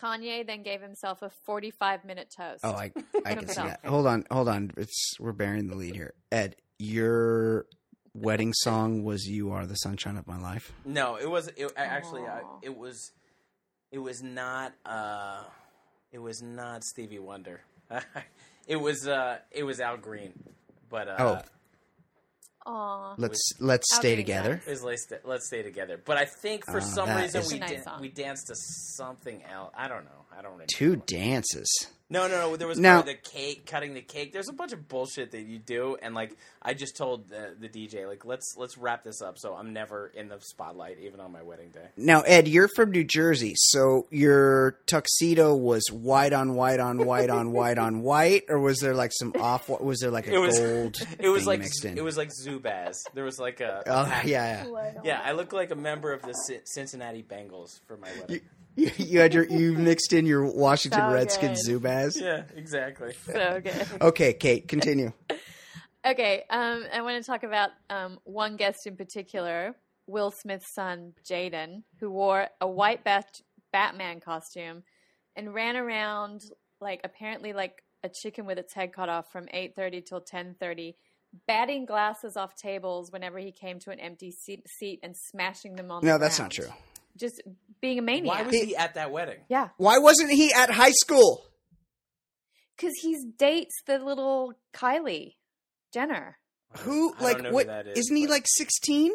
[0.00, 2.60] Kanye then gave himself a 45 minute toast.
[2.62, 2.92] Oh, I
[3.24, 3.80] I can see that.
[3.84, 4.70] Hold on, hold on.
[4.76, 6.14] It's we're bearing the lead here.
[6.30, 7.66] Ed, your
[8.14, 12.22] wedding song was "You Are the Sunshine of My Life." no, it was it, actually
[12.22, 13.12] I, it was
[13.90, 15.44] it was not uh
[16.12, 17.60] it was not Stevie Wonder.
[18.66, 20.32] it was uh it was Al Green,
[20.88, 21.38] but uh, Oh.
[22.66, 23.14] Aw.
[23.18, 24.62] Let's let's How stay big together.
[24.66, 26.00] is let's stay, let's stay together.
[26.02, 28.54] But I think for Uh, some reason we It's a nice dan- we danced to
[28.56, 29.70] something else.
[29.76, 30.24] I don't know.
[30.32, 30.64] I don't remember.
[30.72, 31.68] Two dances.
[32.14, 32.56] No, no, no.
[32.56, 34.32] There was Now- the cake, cutting the cake.
[34.32, 37.68] There's a bunch of bullshit that you do, and like I just told the, the
[37.68, 41.32] DJ, like let's let's wrap this up, so I'm never in the spotlight, even on
[41.32, 41.88] my wedding day.
[41.96, 47.30] Now, Ed, you're from New Jersey, so your tuxedo was white on white on white
[47.30, 49.68] on white on white, or was there like some off?
[49.68, 50.96] Was there like a It was- gold?
[51.18, 51.98] It was thing like mixed in?
[51.98, 52.94] it was like Zubaz.
[53.14, 54.92] There was like a, a Oh yeah, yeah.
[55.04, 55.20] yeah.
[55.24, 58.36] I look like a member of the Ci- Cincinnati Bengals for my wedding.
[58.36, 58.40] You,
[58.76, 61.82] you had your you mixed in your Washington So Redskins good.
[61.82, 62.20] Zubaz.
[62.20, 63.14] yeah, exactly.
[63.26, 63.86] So good.
[64.00, 65.12] Okay, Kate, continue.
[66.06, 69.74] Okay, um, I want to talk about um, one guest in particular,
[70.06, 73.40] Will Smith's son, Jaden, who wore a white bat-
[73.72, 74.82] Batman costume
[75.34, 76.42] and ran around
[76.78, 80.94] like apparently like a chicken with its head cut off from 8.30 till 10.30
[81.48, 85.90] batting glasses off tables whenever he came to an empty seat, seat and smashing them
[85.90, 86.52] on No, the that's ground.
[86.58, 86.74] not true.
[87.16, 87.40] Just
[87.80, 89.38] being a maniac Why was he at that wedding?
[89.48, 91.44] yeah Why wasn't he at high school?
[92.76, 95.34] because he dates the little kylie
[95.92, 96.38] jenner
[96.78, 97.66] Who I don't like know what?
[97.66, 99.12] Who that is, Isn't he but- like sixteen?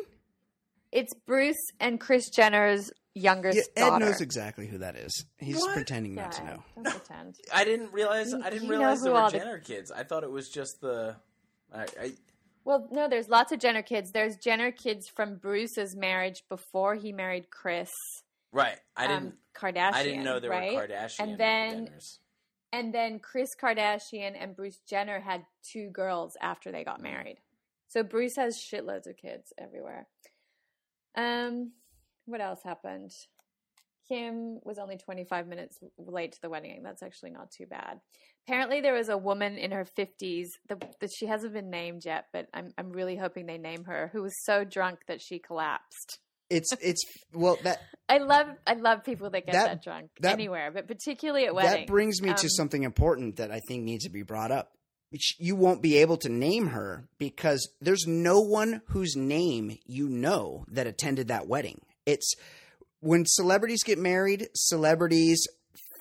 [0.91, 5.25] it's bruce and kris jenner's youngest Yeah, Ed daughter knows exactly who that is.
[5.37, 5.73] He's What?
[5.75, 6.63] pretending not to know.
[6.75, 7.35] don't pretend.
[7.53, 8.31] I didn't realize.
[8.31, 9.91] You- I didn't realize there who were all the- Jenner kids.
[9.91, 11.15] I thought it was just the.
[11.73, 12.11] I, I
[12.65, 14.11] Well, no, there's lots of Jenner kids.
[14.11, 17.91] There's Jenner kids from Bruce's marriage before he married Kris
[18.51, 18.79] right.
[18.95, 19.35] I um, didn't.
[19.55, 19.93] Kardashian.
[19.93, 20.73] I didn't know there right?
[20.73, 21.19] were Kardashian.
[21.19, 22.17] And then- Jenners.
[22.71, 27.37] And then Kris Kardashian and Bruce Jenner had two girls after they got married.
[27.87, 30.07] So Bruce has shitloads of kids everywhere.
[31.15, 31.71] Um,
[32.25, 33.11] what else happened?
[34.09, 36.81] Kim was only 25 minutes late to the wedding.
[36.83, 37.99] That's actually not too bad.
[38.47, 42.47] Apparently, there was a woman in her 50s that she hasn't been named yet, but
[42.53, 44.09] I'm I'm really hoping they name her.
[44.11, 46.19] Who was so drunk that she collapsed.
[46.49, 47.79] It's it's well that
[48.09, 51.53] I love I love people that get That- that, drunk that- anywhere, but particularly at
[51.53, 51.73] weddings.
[51.75, 54.71] that brings me to Um, something important that I think needs to be brought up.
[55.39, 60.65] You won't be able to name her because there's no one whose name you know
[60.69, 61.81] that attended that wedding.
[62.05, 62.33] It's
[63.01, 65.45] when celebrities get married, celebrities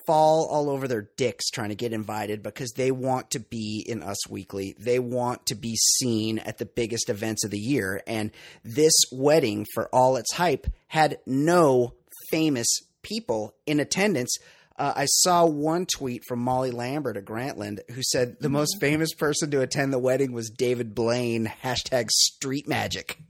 [0.05, 4.01] fall all over their dicks trying to get invited because they want to be in
[4.01, 4.75] Us Weekly.
[4.79, 8.01] They want to be seen at the biggest events of the year.
[8.07, 8.31] And
[8.63, 11.93] this wedding, for all its hype, had no
[12.31, 12.67] famous
[13.03, 14.35] people in attendance.
[14.77, 18.85] Uh, I saw one tweet from Molly Lambert of Grantland who said the most Mm-hmm.
[18.85, 21.51] famous person to attend the wedding was David Blaine.
[21.63, 23.17] Hashtag street magic.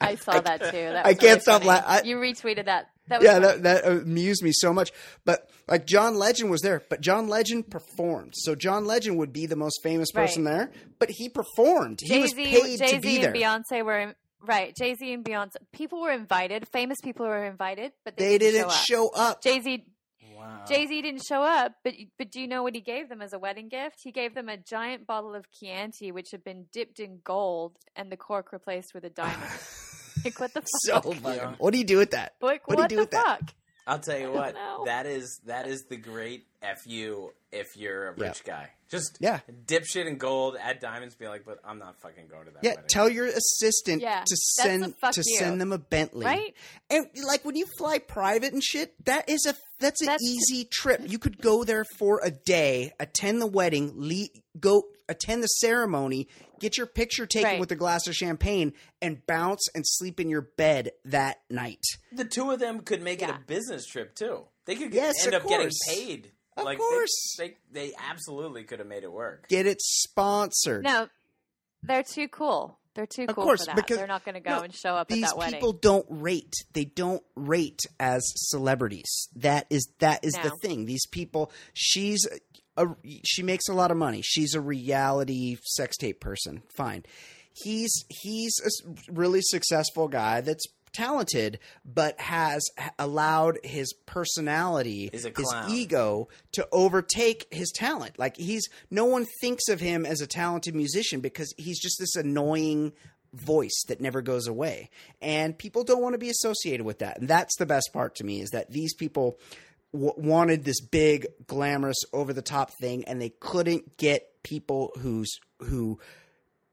[0.00, 0.70] I saw that too.
[0.72, 2.08] That I can't really stop laughing.
[2.08, 2.90] you retweeted that.
[3.08, 3.46] That was yeah, funny.
[3.46, 4.92] that, that amused me so much.
[5.24, 8.32] But like John Legend was there, but John Legend performed.
[8.34, 10.50] So John Legend would be the most famous person Right.
[10.56, 12.00] there, but he performed.
[12.02, 13.30] He was paid Jay to be Z there.
[13.32, 13.36] and
[13.70, 14.74] Beyonce were right.
[14.76, 15.54] Jay Z and Beyonce.
[15.72, 16.66] People were invited.
[16.72, 19.10] Famous people were invited, but they they, didn't show up.
[19.10, 19.42] show up.
[19.42, 19.84] Jay Z
[20.36, 20.64] Wow.
[20.68, 23.32] Jay Z didn't show up, but but do you know what he gave them as
[23.32, 23.96] a wedding gift?
[24.04, 28.12] He gave them a giant bottle of Chianti, which had been dipped in gold and
[28.12, 29.40] the cork replaced with a diamond.
[30.24, 30.60] like what the
[30.90, 31.04] fuck?
[31.04, 31.22] so fucking.
[31.24, 31.54] Yeah.
[31.58, 32.34] What do you do with that?
[32.40, 33.40] Like, what what, do you do the with that?
[33.40, 33.54] fuck?
[33.88, 34.54] I'll tell you what.
[34.54, 34.82] know.
[34.86, 36.46] That is that is the great
[36.82, 38.26] fu if you're a Yeah.
[38.28, 38.70] rich guy.
[38.88, 39.40] Just Yeah.
[39.66, 42.64] dip shit in gold, add diamonds, be like, but I'm not fucking going to that.
[42.64, 42.84] Yeah, wedding.
[42.88, 45.38] tell your assistant Yeah, to send to you.
[45.38, 46.24] send them a Bentley.
[46.26, 46.54] Right?
[46.90, 50.64] And like when you fly private and shit, that is a that's an That's- easy
[50.64, 51.02] trip.
[51.06, 56.28] You could go there for a day, attend the wedding, le- go attend the ceremony,
[56.60, 57.60] get your picture taken Right.
[57.60, 61.84] with a glass of champagne, and bounce and sleep in your bed that night.
[62.12, 64.46] the two of them could make it a business trip too.
[64.64, 65.78] They could Yes, end of up getting course.
[65.88, 66.32] paid.
[66.56, 67.34] Of like, course.
[67.38, 69.46] they, they they absolutely could have made it work.
[69.48, 70.84] Get it sponsored.
[70.84, 71.08] No,
[71.82, 72.78] they're too cool.
[72.94, 73.76] They're too Of cool course, for that.
[73.76, 75.54] because- they're not going to go no, and show up at These that wedding.
[75.60, 76.54] people don't rate.
[76.72, 79.28] They don't rate as celebrities.
[79.36, 80.86] That is that is the thing.
[80.86, 81.52] These people.
[81.74, 82.26] She's
[82.76, 82.88] a,
[83.24, 84.22] she makes a lot of money.
[84.22, 86.62] She's a reality sex tape person.
[86.76, 87.04] Fine.
[87.52, 92.62] He's he's a really successful guy that's talented, but has
[92.98, 95.26] allowed his personality, his
[95.68, 98.18] ego to overtake his talent.
[98.18, 102.16] Like he's no one thinks of him as a talented musician because he's just this
[102.16, 102.92] annoying
[103.32, 104.90] voice that never goes away.
[105.20, 107.18] And people don't want to be associated with that.
[107.18, 109.38] And that's the best part to me is that these people
[109.92, 115.38] w- wanted this big glamorous over the top thing and they couldn't get people who's
[115.60, 115.98] who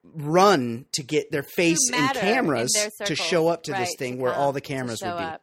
[0.03, 2.71] run to get their face in matter in cameras
[3.05, 5.23] to show up to this thing to where all the cameras would be.
[5.23, 5.41] up.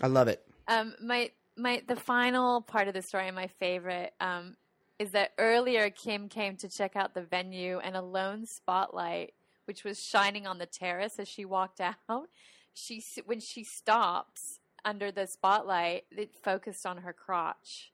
[0.00, 0.42] I love it.
[0.68, 4.56] Um, my my the final part of the story, and my favorite, um,
[4.98, 9.34] is that earlier Kim came to check out the venue, and a lone spotlight,
[9.66, 12.28] which was shining on the terrace as she walked out,
[12.72, 17.92] she when she stops under the spotlight, it focused on her crotch,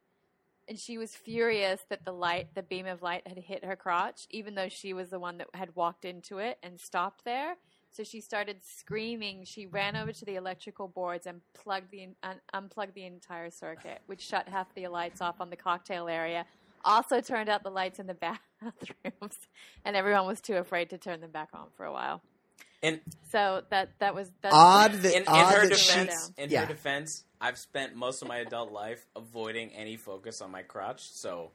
[0.70, 4.28] and she was furious that the light, the beam of light, had hit her crotch,
[4.30, 7.56] even though she was the one that had walked into it and stopped there.
[7.90, 9.44] So she started screaming.
[9.44, 14.00] She ran over to the electrical boards and plugged the un- unplugged the entire circuit,
[14.06, 16.46] which shut half the lights off on the cocktail area.
[16.84, 18.14] Also turned out the lights in the
[18.62, 19.38] bathrooms,
[19.84, 22.22] and everyone was too afraid to turn them back on for a while.
[22.82, 23.00] And
[23.30, 26.50] So that that was that's Odd that in, in odd her that she defense, in
[26.50, 26.60] yeah.
[26.62, 31.00] her defense, I've spent most of my adult life avoiding any focus on my crotch,
[31.02, 31.50] so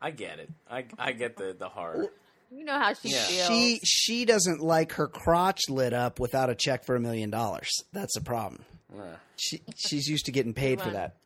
[0.00, 0.50] I get it.
[0.70, 2.06] I, I get the the horror.
[2.50, 3.24] You know how she Yeah.
[3.24, 3.46] feels.
[3.48, 7.70] She she doesn't like her crotch lit up without a check for a million dollars.
[7.92, 8.62] That's a problem.
[8.98, 9.04] Ugh.
[9.36, 11.16] She she's used to getting paid for that.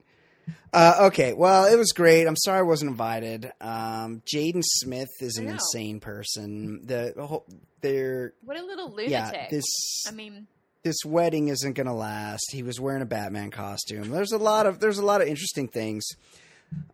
[0.72, 2.26] Uh, okay, well, it was great.
[2.26, 3.50] I'm sorry I wasn't invited.
[3.60, 6.86] Um, Jaden Smith is an insane person.
[6.86, 7.46] The whole
[7.80, 9.10] they're what a little lunatic.
[9.10, 9.64] yeah this
[10.06, 10.46] I mean,
[10.82, 12.44] this wedding isn't going to last.
[12.52, 14.10] He was wearing a Batman costume.
[14.10, 16.04] There's a lot of there's a lot of interesting things.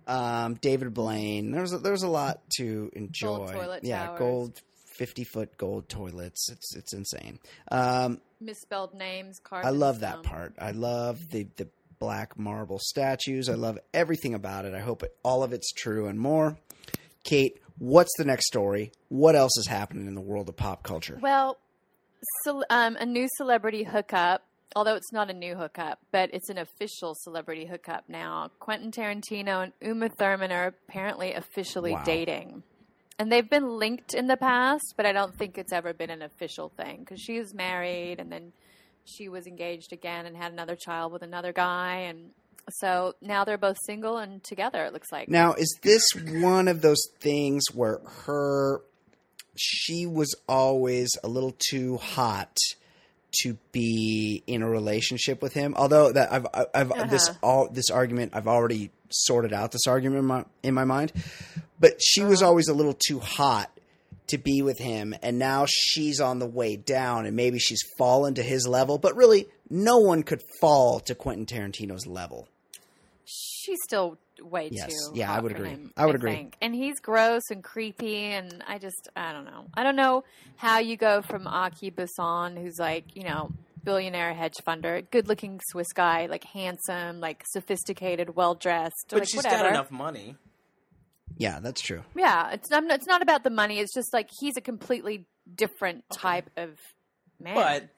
[0.07, 1.50] Um, David Blaine.
[1.50, 3.53] There's a, there's a lot to enjoy.
[3.53, 4.18] toilet yeah, towers.
[4.18, 4.61] gold
[4.96, 6.50] fifty foot gold toilets.
[6.50, 7.38] It's it's insane.
[7.70, 9.40] Um, misspelled names.
[9.50, 10.55] I love that part.
[10.59, 11.68] I love the the
[12.03, 13.48] black marble statues.
[13.48, 14.74] I love everything about it.
[14.74, 16.57] I hope it, all of it's true and more.
[17.22, 18.90] Kate, what's the next story?
[19.09, 21.16] What else is happening in the world of pop culture?
[21.22, 21.59] Well,
[22.42, 24.42] cel- um, a new celebrity hookup,
[24.74, 28.50] although it's not a new hookup, but it's an official celebrity hookup now.
[28.59, 32.03] Quentin Tarantino and Uma Thurman are apparently officially Wow.
[32.05, 32.64] dating.
[33.20, 36.22] And they've been linked in the past, but I don't think it's ever been an
[36.22, 38.53] official thing because she's married and then
[39.05, 41.96] she was engaged again and had another child with another guy.
[42.09, 42.30] And
[42.70, 45.28] so now they're both single and together, it looks like.
[45.28, 48.82] Now, is this one of those things where her
[49.57, 52.57] she was always a little too hot
[53.42, 55.74] to be in a relationship with him?
[55.76, 57.38] Although that I've I've I've this Uh-huh.
[57.42, 61.12] all this argument I've already sorted out this argument in my, in my mind,
[61.78, 63.70] but she was always a little too hot
[64.28, 68.34] to be with him and now she's on the way down and maybe she's fallen
[68.34, 72.48] to his level but really no one could fall to Quentin Tarantino's level
[73.24, 74.88] she's still way Yes.
[74.90, 75.12] too.
[75.14, 75.68] Yeah, I would agree.
[75.68, 76.32] him, I would agree.
[76.32, 76.56] think.
[76.60, 79.66] And he's gross and creepy, and I just, I don't know.
[79.74, 80.24] I don't know
[80.56, 83.52] how you go from Arki Busson, who's like, you know,
[83.84, 88.94] billionaire hedge funder, good looking Swiss guy, like handsome, like sophisticated, well dressed.
[89.10, 89.62] But like, she's whatever.
[89.64, 90.34] got enough money.
[91.38, 92.02] Yeah, that's true.
[92.16, 92.84] Yeah, it's not.
[92.90, 93.78] It's not about the money.
[93.78, 96.70] It's just like he's a completely different type of
[97.40, 97.54] man.
[97.54, 97.88] But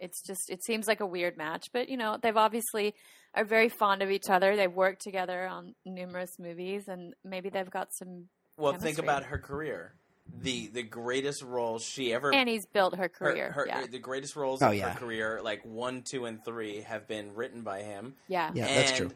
[0.00, 1.66] it's just it seems like a weird match.
[1.72, 2.94] But you know, they've obviously
[3.34, 4.56] are very fond of each other.
[4.56, 8.28] They've worked together on numerous movies, and maybe they've got some.
[8.56, 9.94] well, think about her career.
[10.40, 13.52] The the greatest role she ever And he's built her her, career.
[13.52, 14.88] her- yeah, the greatest roles Oh, of yeah.
[14.90, 18.14] her career, like one, two, and three, have been written by him.
[18.26, 19.10] yeah, Yeah, that's true.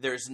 [0.00, 0.30] There's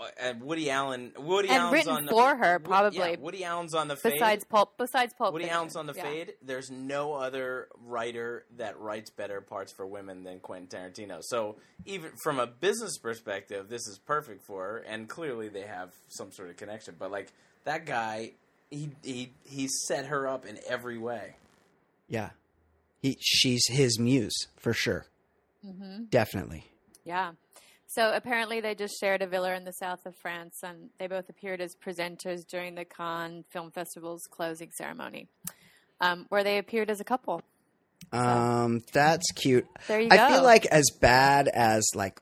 [0.00, 1.12] n- and Woody Allen.
[1.18, 2.98] Woody And Allen's written on for her, probably.
[2.98, 4.12] yeah, Woody Allen's on the fade.
[4.14, 5.32] Besides Pulp, besides Pulp.
[5.32, 5.56] Woody Fiction.
[5.56, 6.02] Allen's on the Yeah.
[6.02, 6.34] fade.
[6.42, 11.20] There's no other writer that writes better parts for women than Quentin Tarantino.
[11.22, 15.92] So even from a business perspective, this is perfect for her, and clearly they have
[16.08, 16.96] some sort of connection.
[16.98, 17.32] But like
[17.64, 18.32] that guy,
[18.70, 21.36] he he he set her up in every way.
[22.08, 22.30] Yeah,
[23.00, 25.06] he she's his muse for sure.
[25.64, 26.10] Mhm.
[26.10, 26.64] Definitely.
[27.04, 27.32] Yeah.
[27.94, 31.28] So apparently they just shared a villa in the south of France, and they both
[31.28, 35.28] appeared as presenters during the Cannes Film Festival's closing ceremony,
[36.00, 37.40] um, where they appeared as a couple.
[38.12, 39.66] Um, that's cute.
[39.86, 40.16] There you go.
[40.16, 42.20] I feel like as bad as like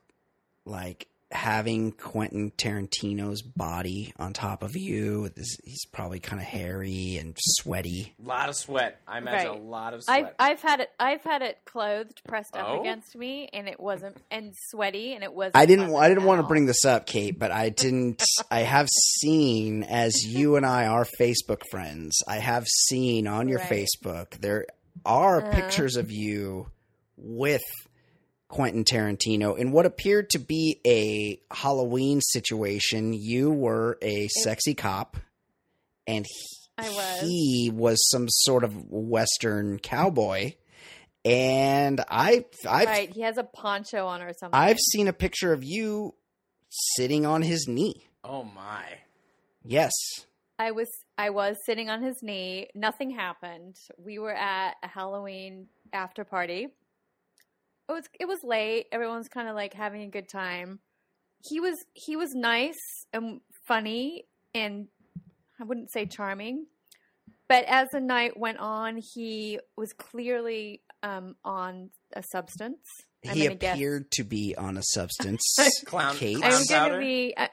[0.67, 5.29] like having Quentin Tarantino's body on top of you.
[5.31, 8.15] This, he's probably kind of hairy and sweaty.
[8.23, 9.01] A lot of sweat.
[9.09, 9.59] I imagine Right.
[9.61, 10.29] a lot of I've.
[10.39, 12.81] I've had it I've had it clothed, pressed up Oh?
[12.81, 15.57] against me, and it wasn't and sweaty, and it wasn't.
[15.57, 15.95] I didn't.
[15.95, 18.23] I didn't want to bring this up, Kate, but I didn't.
[18.51, 23.59] I have seen, as you and I are Facebook friends, I have seen on your
[23.61, 23.71] Right.
[23.71, 24.67] Facebook there
[25.07, 25.53] are Uh-huh.
[25.55, 26.67] pictures of you
[27.17, 27.63] with
[28.53, 33.15] Quentin Tarantino in what appeared to be a Halloween situation.
[33.15, 35.17] You were a sexy cop,
[36.07, 36.45] and he,
[36.77, 37.21] I was.
[37.23, 40.53] he was some sort of Western cowboy.
[41.25, 43.11] And I, I've right.
[43.15, 44.59] He has a poncho on or something.
[44.59, 46.15] I've seen a picture of you
[46.69, 48.07] sitting on his knee.
[48.23, 48.85] oh my!
[49.65, 49.93] Yes.
[50.59, 52.69] I was I was sitting on his knee.
[52.75, 53.77] Nothing happened.
[53.97, 56.69] We were at a Halloween after party.
[57.89, 58.87] It was it was late.
[58.93, 60.81] Everyone's kind of like having a good time.
[61.45, 62.79] He was he was nice
[63.13, 64.25] and funny
[64.55, 64.87] and
[65.61, 66.67] I wouldn't say charming.
[67.49, 72.79] But as the night went on, he was clearly um, on a substance.
[73.27, 75.43] I'm he gonna guess- appeared to be on a substance.
[75.85, 76.39] Clown- Kate.
[76.39, 76.95] clown I'm powder?
[76.95, 77.35] gonna be.
[77.37, 77.49] I,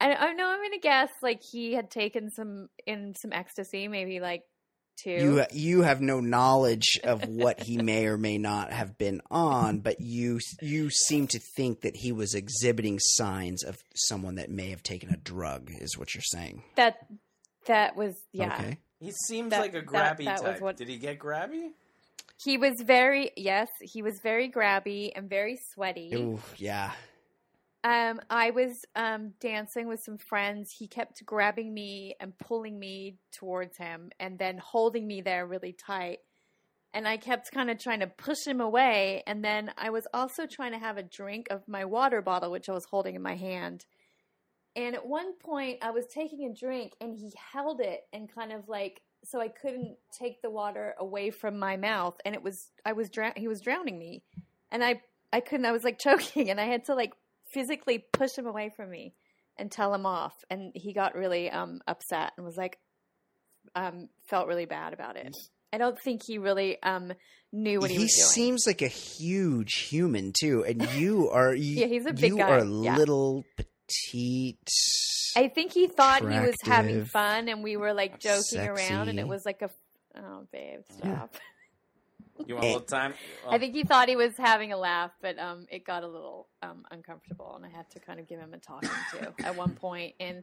[0.00, 0.48] I, I know.
[0.48, 4.42] I'm gonna guess like he had taken some in some ecstasy, maybe like
[5.02, 5.10] two.
[5.10, 9.78] You you have no knowledge of what he may or may not have been on,
[9.80, 14.70] but you you seem to think that he was exhibiting signs of someone that may
[14.70, 15.70] have taken a drug.
[15.70, 16.62] Is what you're saying?
[16.76, 17.06] that
[17.66, 18.54] that was yeah.
[18.54, 18.78] Okay.
[19.00, 20.60] He seems That- like a grabby that was type.
[20.60, 21.70] what- Did he get grabby?
[22.42, 23.68] He was very yes.
[23.82, 26.10] He was very grabby and very sweaty.
[26.14, 26.92] Ooh, yeah.
[27.82, 30.70] Um, I was um dancing with some friends.
[30.78, 35.72] He kept grabbing me and pulling me towards him, and then holding me there really
[35.72, 36.18] tight.
[36.92, 39.22] And I kept kind of trying to push him away.
[39.26, 42.68] And then I was also trying to have a drink of my water bottle, which
[42.68, 43.86] I was holding in my hand.
[44.74, 48.52] And at one point, I was taking a drink, and he held it and kind
[48.52, 52.70] of like so I couldn't take the water away from my mouth, and it was
[52.84, 54.22] I was drown- he was drowning me,
[54.70, 55.02] and I
[55.32, 57.12] I couldn't I was like choking, and I had to like
[57.52, 59.14] physically push him away from me
[59.56, 62.78] and tell him off, and he got really um upset and was like
[63.74, 65.36] um felt really bad about it.
[65.72, 67.12] I don't think he really um
[67.52, 68.26] knew what he, he was doing.
[68.26, 72.38] He seems like a huge human too, and you are Yeah, he's a big you
[72.38, 72.48] guy.
[72.48, 72.96] are Yeah.
[72.96, 74.58] little petite.
[75.36, 79.18] I think he thought he was having fun, and we were like joking around, and
[79.18, 79.70] it was like a
[80.16, 81.26] oh babe Yeah.
[82.46, 83.14] You want a little time?
[83.48, 86.48] I think he thought he was having a laugh, but um, it got a little
[86.62, 89.74] um, uncomfortable, and I had to kind of give him a talking to at one
[89.74, 90.42] point, and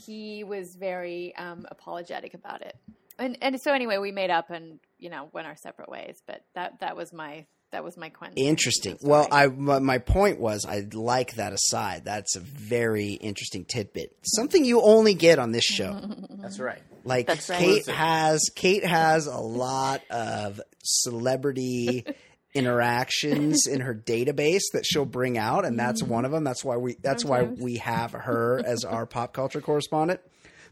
[0.00, 2.76] he was very um, apologetic about it.
[3.18, 6.22] And and so anyway, we made up and you know went our separate ways.
[6.26, 8.38] But that that was my that was my Quentin.
[8.38, 8.96] Interesting.
[8.96, 9.10] story.
[9.10, 12.04] Well, I my my point was I like that aside.
[12.04, 14.16] That's a very interesting tidbit.
[14.22, 16.00] Something you only get on this show.
[16.30, 16.82] That's right.
[17.04, 17.58] Like That's right.
[17.58, 17.94] Kate Exclusive.
[17.94, 22.04] has Kate has a lot of celebrity
[22.54, 26.12] interactions in her database that she'll bring out and that's mm-hmm.
[26.12, 26.44] one of them.
[26.44, 30.20] That's why we that's why we have her as our pop culture correspondent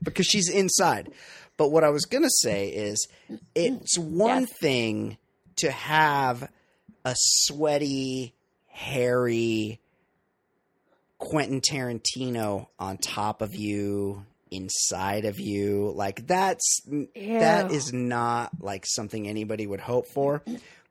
[0.02, 1.10] because she's inside.
[1.56, 3.06] But what I was going to say is
[3.54, 4.52] it's one Yes.
[4.58, 5.18] thing
[5.56, 6.50] to have
[7.06, 8.34] a sweaty,
[8.66, 9.80] hairy
[11.18, 15.92] Quentin Tarantino on top of you inside of you.
[15.94, 16.80] Like that's
[17.14, 20.42] that is not like something anybody would hope for.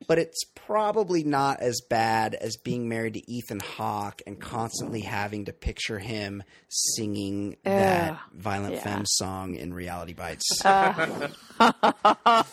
[0.07, 5.45] But it's probably not as bad as being married to Ethan Hawke and constantly having
[5.45, 8.82] to picture him singing that Violent Yeah.
[8.82, 10.43] Femme song in Reality Bites.
[10.66, 11.24] Uh,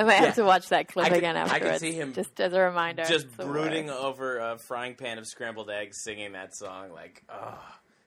[0.00, 1.80] I might have to watch that clip I could- again I could afterwards.
[1.80, 3.04] see him just as a reminder.
[3.04, 3.98] Just brooding worst.
[4.00, 7.58] over a frying pan of scrambled eggs, singing that song, like, oh,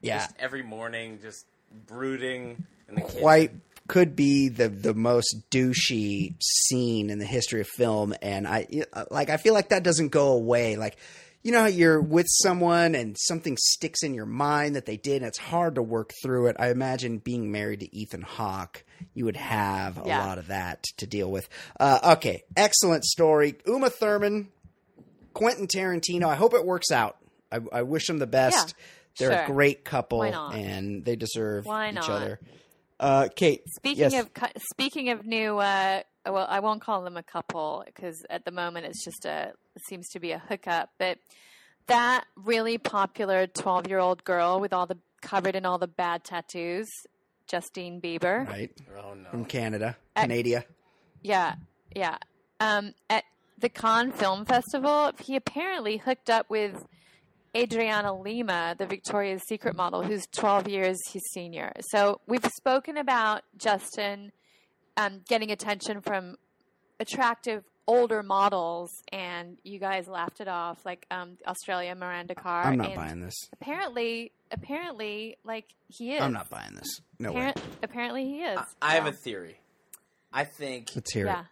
[0.02, 1.46] yeah, just every morning, just
[1.88, 3.20] brooding in the kitchen.
[3.20, 3.52] quite
[3.88, 8.66] could be the the most douchey scene in the history of film and i
[9.12, 10.96] like i feel like that doesn't go away like
[11.44, 15.18] you know how you're with someone and something sticks in your mind that they did
[15.18, 16.56] and it's hard to work through it?
[16.60, 18.84] I imagine being married to ethan hawke
[19.14, 20.26] you would have a Yeah.
[20.26, 21.48] lot of that to deal with.
[21.80, 23.56] Uh, okay excellent story.
[23.68, 24.50] Uma thurman
[25.34, 27.18] quentin tarantino i hope it works out.
[27.52, 28.74] I, I wish them the best.
[29.20, 32.10] Yeah, they're a great couple and they deserve Why each not?
[32.10, 32.40] other.
[33.00, 34.24] Uh, Kate, Speaking yes.
[34.24, 34.30] of
[34.72, 38.86] speaking of new, uh, well, I won't call them a couple because at the moment
[38.86, 39.52] it's just a
[39.82, 40.90] seems to be a hookup.
[40.98, 41.18] But
[41.88, 46.88] that really popular twelve-year-old girl with all the covered in all the bad tattoos,
[47.48, 48.48] Justine Bieber.
[48.48, 49.30] right Oh, no.
[49.30, 50.66] from Canada, Uh, Canada.
[51.22, 51.56] Yeah,
[51.96, 52.18] yeah.
[52.60, 53.24] Um, at
[53.58, 56.86] the Cannes Film Festival, he apparently hooked up with
[57.56, 61.72] Adriana Lima, the Victoria's Secret model, who's 12 years his senior.
[61.92, 64.32] So we've spoken about Justin
[64.98, 66.36] um, getting attention from
[67.00, 72.50] attractive older models, and you guys laughed it off, like um, Australia Miranda Kerr.
[72.64, 73.36] I'm not and buying this.
[73.54, 76.22] Apparently, apparently, like he is.
[76.22, 77.02] I'm not buying this.
[77.20, 77.54] No way.
[77.82, 78.58] Apparently, he is.
[78.82, 79.58] I, I have So, a theory.
[80.32, 81.42] I think Let's hear yeah.
[81.42, 81.46] it.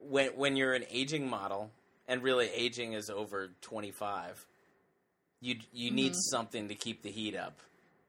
[0.00, 1.70] when when you're an aging model,
[2.08, 4.46] and really aging is over 25,
[5.40, 6.18] you you need Mm-hmm.
[6.30, 7.60] something to keep the heat up.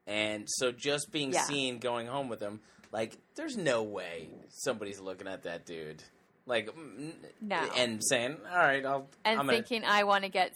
[0.06, 1.42] And so just being Yeah.
[1.44, 2.60] seen going home with him,
[2.92, 6.02] like there's no way somebody's looking at that dude.
[6.48, 7.56] Like mm, No.
[7.76, 10.52] and saying, "All right, I'll and I'm gonna thinking I want to get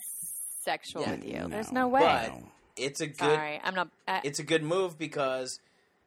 [0.65, 1.39] sexual Yeah, with you.
[1.41, 1.49] no.
[1.49, 2.01] There's no way.
[2.33, 2.43] But
[2.83, 3.89] it's a good Sorry, I'm not.
[4.09, 5.61] Uh, it's a good move because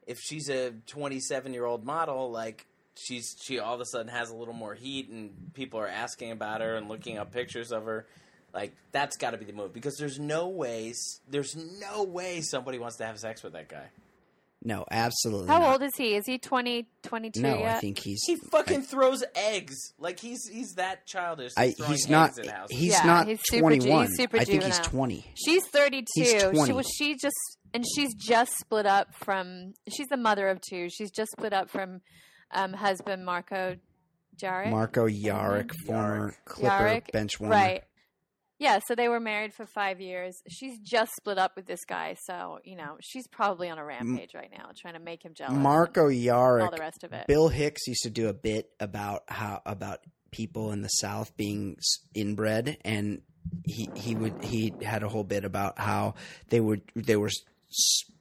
[0.08, 2.66] if she's a 27 year old model, like
[2.96, 6.32] she's she all of a sudden has a little more heat, and people are asking
[6.32, 8.08] about her and looking up pictures of her.
[8.54, 12.80] Like that's got to be the move because there's no ways, there's no way somebody
[12.80, 13.90] wants to have sex with that guy.
[14.66, 15.48] No, absolutely.
[15.48, 15.74] how not.
[15.74, 16.16] old is he?
[16.16, 17.76] Is he 20, 22 No, yet?
[17.78, 18.22] I think he's.
[18.26, 21.54] He fucking throws eggs like he's he's that childish.
[21.56, 22.30] I, he's not.
[22.32, 22.78] eggs at houses.
[22.78, 24.08] He's Yeah, not he's super ju- he's 21.
[24.16, 25.26] super I think he's 20.
[25.36, 26.06] She's 32.
[26.16, 26.74] He's She 20.
[26.74, 27.36] was she just
[27.76, 30.90] and she's just split up from she's the mother of two.
[30.90, 32.02] She's just split up from
[32.52, 33.76] um, husband Marko
[34.42, 34.72] Jaric.
[34.72, 37.56] Marko Jaric, former Clipper Jaric, bench warmer.
[37.56, 37.84] Right.
[38.58, 40.42] Yeah, so they were married for five years.
[40.50, 44.34] She's just split up with this guy, so you know she's probably on a rampage
[44.34, 45.56] right now, trying to make him jealous.
[45.56, 47.28] Marco and all the rest of it.
[47.28, 50.00] Bill Hicks used to do a bit about how about
[50.32, 51.78] people in the South being
[52.14, 53.22] inbred, and
[53.66, 56.16] he he would he had a whole bit about how
[56.50, 57.32] they would there were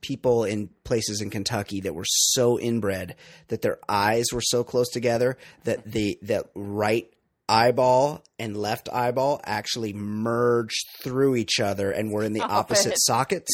[0.01, 3.15] people in places in Kentucky that were so inbred
[3.49, 7.09] that their eyes were so close together that the that right
[7.49, 12.93] eyeball and left eyeball actually merged through each other and were in the Stop opposite
[12.93, 13.01] it.
[13.01, 13.51] sockets.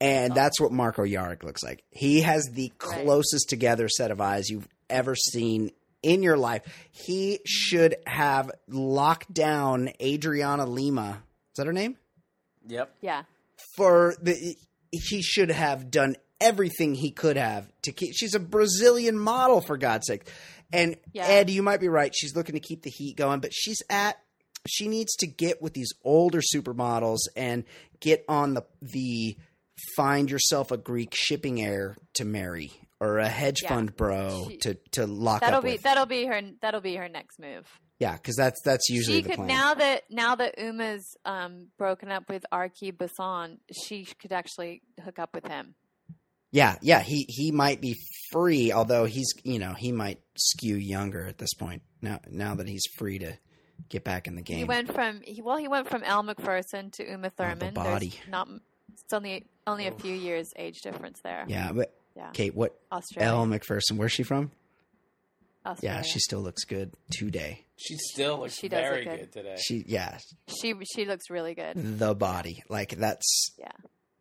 [0.00, 1.84] And that's what Marko Jaric looks like.
[1.90, 3.04] He has the Right.
[3.04, 5.70] closest together set of eyes you've ever seen
[6.02, 6.62] in your life.
[6.90, 11.22] He should have locked down Adriana Lima.
[11.52, 11.96] Is that her name?
[12.66, 12.92] Yep.
[13.00, 13.22] yeah,
[13.76, 14.56] For the
[14.90, 18.12] he should have done everything he could have to keep.
[18.14, 20.28] She's a Brazilian model for God's sake.
[20.72, 21.26] And Yeah.
[21.26, 22.12] Ed, you might be right.
[22.14, 24.16] She's looking to keep the heat going, but she's at
[24.68, 27.64] she needs to get with these older supermodels and
[28.00, 29.36] get on the the
[29.96, 32.70] find yourself a Greek shipping heir to marry
[33.00, 33.70] or a hedge Yeah.
[33.70, 35.82] fund bro She- to to lock that'll up be with.
[35.82, 37.66] that'll be her that'll be her next move.
[37.98, 39.48] yeah, because that's that's usually she the could plan.
[39.48, 45.18] now that now that Uma's um, broken up with Arki Busson, she could actually hook
[45.18, 45.74] up with him.
[46.52, 47.96] Yeah, yeah, he he might be
[48.32, 52.68] free, although he's you know he might skew younger at this point now now that
[52.68, 53.34] he's free to
[53.88, 54.58] get back in the game.
[54.58, 57.74] He went from he, well, he went from Elle Macpherson to Uma Thurman.
[57.74, 58.14] There's body.
[58.28, 58.48] not
[58.92, 59.98] it's only only a oh.
[59.98, 61.44] few years age difference there.
[61.48, 62.30] yeah, but Yeah.
[62.32, 63.30] Kate, what Australia.
[63.30, 63.96] Elle Macpherson?
[63.96, 64.50] Where's she from?
[65.64, 65.98] Australia.
[65.98, 67.66] Yeah, she still looks good today.
[67.76, 69.20] She still looks She does very look good.
[69.20, 69.32] good.
[69.32, 69.56] today.
[69.58, 70.18] She yeah,
[70.48, 71.74] she she looks really good.
[71.76, 73.72] the body like that's Yeah.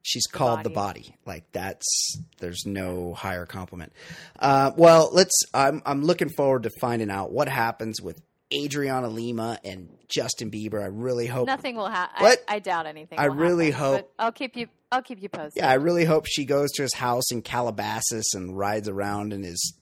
[0.01, 1.01] She's called the body.
[1.01, 3.91] body like that's there's no higher compliment
[4.39, 8.21] uh, well let's I'm, I'm looking forward to finding out what happens with
[8.51, 10.81] Adriana Lima and Justin Bieber.
[10.81, 11.45] I really hope.
[11.45, 12.23] Nothing will happen.
[12.23, 12.43] What?
[12.47, 13.19] I, I doubt anything.
[13.19, 14.67] I will really happen, hope- I'll keep you.
[14.91, 15.61] I'll keep you posted.
[15.61, 19.43] Yeah, I really hope she goes to his house in Calabasas and rides around in
[19.43, 19.75] his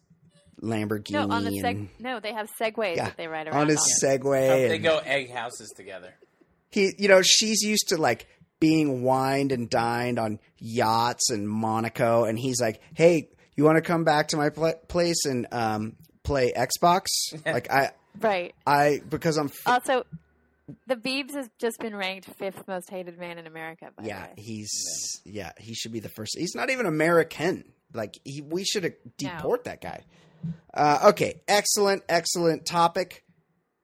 [0.62, 1.12] Lamborghini.
[1.12, 3.68] no, on the seg- and no, they have segways Yeah, that they ride around on
[3.70, 4.10] his on.
[4.10, 4.50] Segway.
[4.50, 6.14] Hope they go egg houses together.
[6.70, 8.28] he you know she's used to like
[8.60, 13.82] being wined and dined on yachts and Monaco and he's like hey you want to
[13.82, 17.08] come back to my pla place and um play Xbox
[17.46, 18.56] like I Right.
[18.66, 20.04] I because I'm f- Also,
[20.88, 23.90] the Biebs has just been ranked fifth most hated man in America.
[23.96, 24.34] By yeah the way.
[24.38, 27.64] he's yeah he should be the first he's not even American
[27.94, 30.04] like he we should deport that guy
[30.74, 33.24] uh okay excellent excellent topic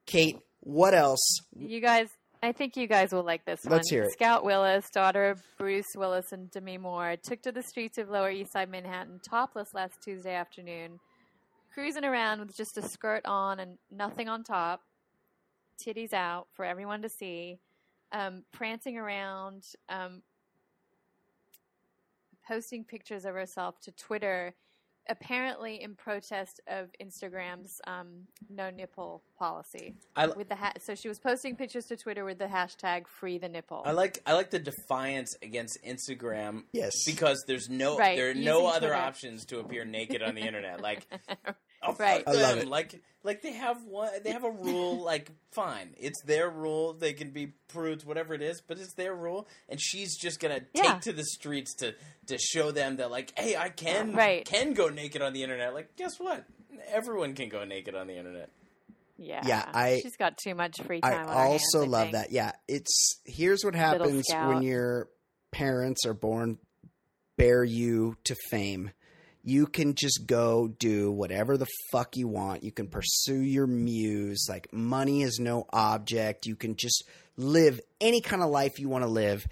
[0.08, 2.08] Kate what else You guys,
[2.44, 3.72] I think you guys will like this one.
[3.72, 4.11] Let's hear it.
[4.11, 8.30] Scout Willis, daughter of Bruce Willis and Demi Moore, took to the streets of Lower
[8.30, 10.99] East Side Manhattan topless last Tuesday afternoon,
[11.74, 14.82] cruising around with just a skirt on and nothing on top,
[15.82, 17.60] titties out for everyone to see,
[18.11, 20.22] um, prancing around, um,
[22.45, 24.53] posting pictures of herself to Twitter,
[25.10, 31.08] apparently in protest of Instagram's um, no nipple policy I, with the ha- so she
[31.08, 33.84] was posting pictures to Twitter with the hashtag free the nipple.
[33.86, 38.34] I like I like the defiance against Instagram yes because there's no Right, there are
[38.34, 38.96] no other Twitter.
[38.96, 40.82] options to appear naked on the internet.
[40.82, 41.06] Like
[41.85, 42.23] oh, fuck Right.
[42.27, 42.60] I love them.
[42.60, 42.68] it.
[42.68, 45.01] Like like they have one they have a rule.
[45.03, 46.93] Like fine, it's their rule.
[46.93, 49.47] They can be prudes, whatever it is, but it's their rule.
[49.69, 51.93] And she's just gonna take to the streets to
[52.27, 54.45] to show them that like, hey, I can Right.
[54.45, 55.73] can go naked on the internet.
[55.73, 56.43] Like guess what?
[56.91, 58.49] Everyone can go naked on the internet.
[59.18, 61.22] yeah, Yeah, I- she's got too much free I time.
[61.22, 62.31] on her hands, also I love that.
[62.31, 65.07] Yeah, it's here's what happens when your
[65.51, 66.57] parents are born
[67.38, 68.91] bear you to fame.
[69.44, 72.64] You can just go do whatever the fuck you want.
[72.64, 74.48] You can pursue your muse.
[74.49, 76.45] Like money is no object.
[76.45, 77.03] You can just
[77.36, 79.45] live any kind of life you want to live.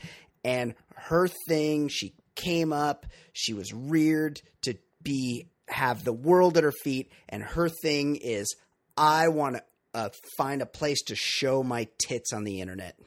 [0.45, 6.63] And her thing, she came up, she was reared to be have the world at
[6.63, 8.55] her feet and her thing is
[8.97, 9.63] I want to
[9.93, 12.97] uh, find a place to show my tits on the internet.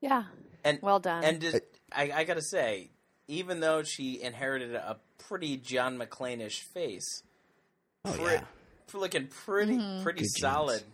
[0.00, 0.24] Yeah,
[0.64, 1.24] And well done.
[1.24, 1.60] And just,
[1.92, 2.90] I, I gotta say,
[3.28, 7.22] even though she inherited a pretty John McClane-ish face,
[8.04, 8.40] Oh pre- yeah,
[8.92, 10.90] looking pretty pretty Good solid, genes.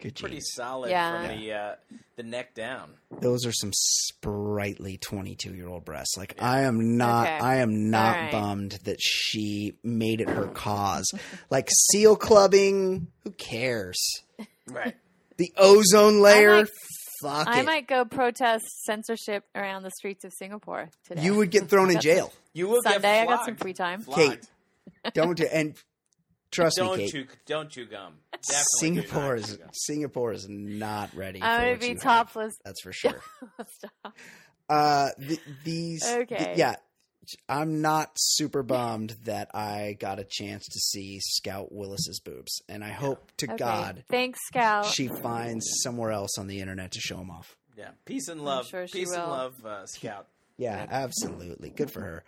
[0.00, 0.52] good pretty genes.
[0.54, 1.26] solid Yeah.
[1.26, 1.74] from the uh,
[2.16, 2.92] the neck down.
[3.20, 6.16] Those are some sprightly twenty-two-year-old breasts.
[6.18, 7.38] Like I am not, Okay.
[7.38, 8.32] I am not All right.
[8.32, 11.10] bummed that she made it her cause.
[11.48, 13.98] like seal clubbing, who cares?
[14.68, 14.96] Right.
[15.38, 16.70] The ozone layer, might-
[17.22, 17.66] fuck I it.
[17.66, 21.22] might go protest censorship around the streets of Singapore today.
[21.22, 22.32] you would get thrown in jail.
[22.52, 23.00] You will Sunday.
[23.02, 24.00] get I got some free time.
[24.02, 24.48] Flogged.
[25.04, 25.74] Kate, Don't do and
[26.50, 27.12] trust Don't me, Kate.
[27.12, 28.14] chew don't chew gum.
[28.32, 28.52] Definitely
[29.02, 29.68] do Singapore is chew gum.
[29.72, 31.40] Singapore is not ready.
[31.42, 32.02] I'm gonna be you have.
[32.02, 32.54] topless.
[32.64, 33.20] That's for sure.
[33.76, 34.16] Stop.
[34.68, 36.04] Uh, th- these.
[36.06, 36.36] Okay.
[36.36, 36.76] th- yeah,
[37.48, 42.82] I'm not super bummed that I got a chance to see Scout Willis's boobs, and
[42.84, 43.56] I hope to Okay.
[43.56, 44.86] God Thanks, Scout.
[44.86, 47.56] she finds somewhere else on the internet to show them off.
[47.76, 47.90] Yeah.
[48.04, 48.66] Peace and love.
[48.66, 50.26] sure she Peace and love, uh, Scout.
[50.58, 51.70] Yeah, absolutely.
[51.70, 52.24] Good for her.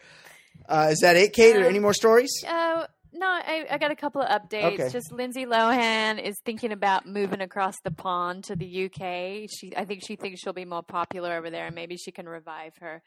[0.68, 1.56] Uh, is that it, Kate?
[1.56, 2.30] or Um, any more stories?
[2.46, 4.72] Uh, no, I, I got a couple of updates.
[4.80, 4.88] Okay.
[4.88, 9.48] Just Lindsay Lohan is thinking about moving across the pond to the UK.
[9.50, 12.26] She, I think she thinks she'll be more popular over there, and maybe she can
[12.26, 13.02] revive her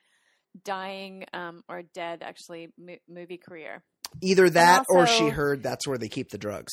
[0.64, 3.84] dying um, or dead, actually, mo- movie career.
[4.22, 6.72] Either that, or she heard that's where they keep the drugs.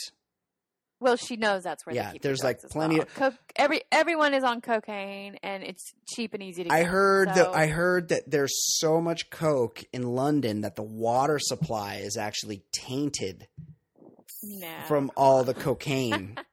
[1.01, 1.97] Well, she knows that's where.
[1.97, 3.09] Yeah, they keep the there's, like, plenty well.
[3.17, 6.69] Co- every everyone is on cocaine, and it's cheap and easy to.
[6.69, 10.77] Get, I heard so- that I heard that there's so much coke in London that
[10.77, 13.49] the water supply is actually tainted
[14.45, 14.69] No.
[14.87, 16.37] from all the cocaine.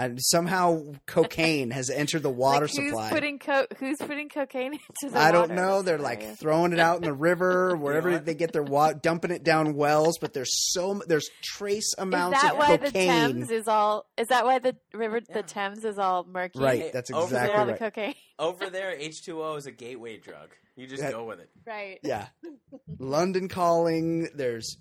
[0.00, 3.10] and somehow cocaine has entered the water like, who's supply.
[3.10, 4.72] Putting co- who's putting cocaine
[5.02, 5.54] into the I don't water?
[5.54, 5.82] know.
[5.82, 9.44] They're like throwing it out in the river, wherever they get their water, dumping it
[9.44, 10.18] down wells.
[10.20, 12.90] But there's so m- there's trace amounts Is amounts that of why the.
[12.90, 14.06] Thames is all?
[14.16, 15.34] Is that why the river, Yeah.
[15.34, 16.58] the Thames, is all murky?
[16.58, 18.14] right, Hey, that's over Because of exactly all the cocaine.
[18.38, 20.50] Over there, H2O is a gateway drug.
[20.76, 21.50] You just That- go with it.
[21.66, 21.98] Right.
[22.02, 22.28] Yeah,
[22.98, 24.28] London calling.
[24.34, 24.76] There's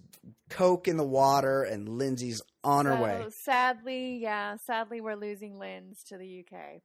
[0.49, 3.25] coke in the water, and Lindsay's on her so, way.
[3.45, 4.55] Sadly, yeah.
[4.65, 6.81] Sadly, we're losing Linz to the UK.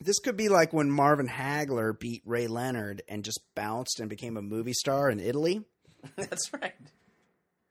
[0.00, 4.36] This could be like when Marvin Hagler beat Ray Leonard and just bounced and became
[4.36, 5.60] a movie star in Italy.
[6.16, 6.74] That's right.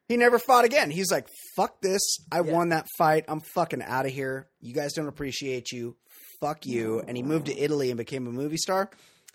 [0.10, 0.90] He never fought again.
[0.90, 2.02] He's like, fuck this.
[2.32, 2.54] I Yeah.
[2.54, 3.26] won that fight.
[3.28, 4.48] I'm fucking out of here.
[4.62, 5.96] You guys don't appreciate you.
[6.42, 7.02] Fuck you.
[7.08, 8.90] And he moved to Italy and became a movie star.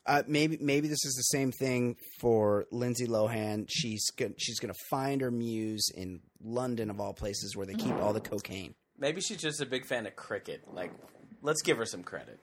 [0.04, 3.66] Uh, maybe maybe this is the same thing for Lindsay Lohan.
[3.68, 7.94] She's go- she's gonna find her muse in London of all places where they keep
[7.94, 8.74] all the cocaine.
[8.98, 10.62] Maybe she's just a big fan of cricket.
[10.72, 10.92] Like,
[11.40, 12.38] let's give her some credit.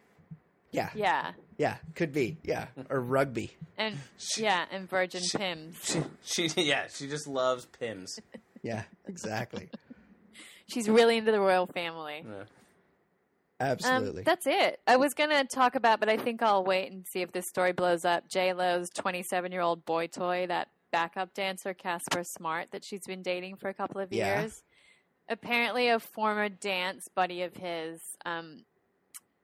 [0.72, 2.38] Yeah, Yeah, yeah, could be.
[2.44, 3.52] Yeah, or rugby.
[3.78, 3.98] and
[4.38, 5.98] yeah, and Virgin Pimm's.
[6.24, 8.20] She, she, yeah, she just loves Pimm's.
[8.62, 9.70] Yeah, exactly.
[10.68, 12.24] She's really into the royal family.
[12.24, 12.44] Yeah.
[13.60, 14.22] Absolutely.
[14.22, 14.80] Um, that's it.
[14.88, 17.74] I was gonna talk about, but I think I'll wait and see if this story
[17.74, 18.28] blows up.
[18.30, 23.70] J Lo's twenty-seven-year-old boy toy, that backup dancer Casper Smart that she's been dating for
[23.70, 24.42] a couple of Yeah.
[24.42, 24.64] years.
[25.28, 28.64] Apparently, a former dance buddy of his um,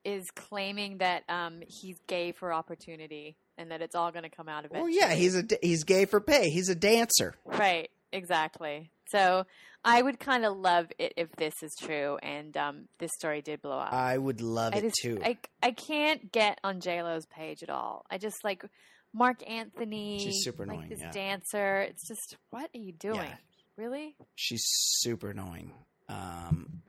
[0.04, 4.50] is claiming that um, he's gay for opportunity and that it's all going to come
[4.50, 4.78] out of it.
[4.78, 6.50] well, yeah, he's a he's gay for pay.
[6.50, 7.36] He's a dancer.
[7.46, 8.90] Right, exactly.
[9.10, 9.46] So
[9.88, 13.62] I would kind of love it if this is true and um, this story did
[13.62, 13.94] blow up.
[13.94, 15.20] I would love I it just too.
[15.24, 18.04] I I can't get on J Lo's page at all.
[18.10, 18.66] I just like
[19.14, 20.20] Marc Anthony.
[20.20, 21.12] She's super like annoying, This yeah.
[21.12, 21.82] dancer.
[21.82, 23.16] It's just what are you doing?
[23.18, 23.36] Yeah.
[23.78, 24.16] Really?
[24.36, 25.72] She's super annoying.
[26.10, 26.82] Um,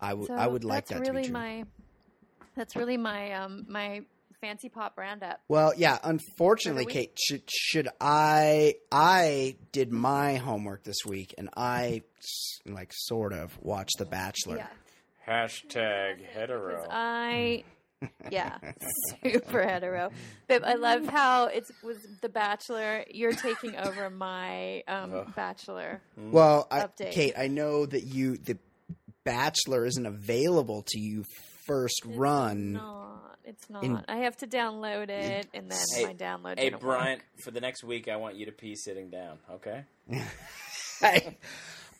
[0.00, 1.32] I would So I would like that to really be true.
[1.34, 1.64] my.
[2.56, 4.02] That's really my um my
[4.42, 5.40] FanceePop brand up.
[5.48, 5.98] Well, yeah.
[6.02, 8.76] Unfortunately, Kate, should should I?
[8.92, 12.02] I did my homework this week, and I
[12.66, 14.56] like sort of watched The Bachelor.
[14.58, 14.66] Yeah.
[15.26, 16.86] Hashtag hetero.
[16.90, 17.64] I.
[18.30, 18.58] Yeah,
[19.24, 20.10] super hetero.
[20.46, 23.04] But I love how it was The Bachelor.
[23.10, 26.00] You're taking over my um, Bachelor.
[26.16, 28.56] Well, I, Kate, I know that you the
[29.24, 31.24] Bachelor isn't available to you
[31.68, 32.72] first run.
[32.72, 33.38] Not.
[33.44, 33.84] It's not.
[33.84, 36.52] In- I have to download it, and then Hey- my download.
[36.54, 37.42] It, hey, didn't Bryant, work.
[37.44, 39.84] for the next week, I want you to pee sitting down, okay?
[41.02, 41.36] I,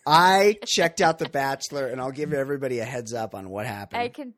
[0.06, 4.02] I checked out The Bachelor, and I'll give everybody a heads up on what happened.
[4.02, 4.34] I can.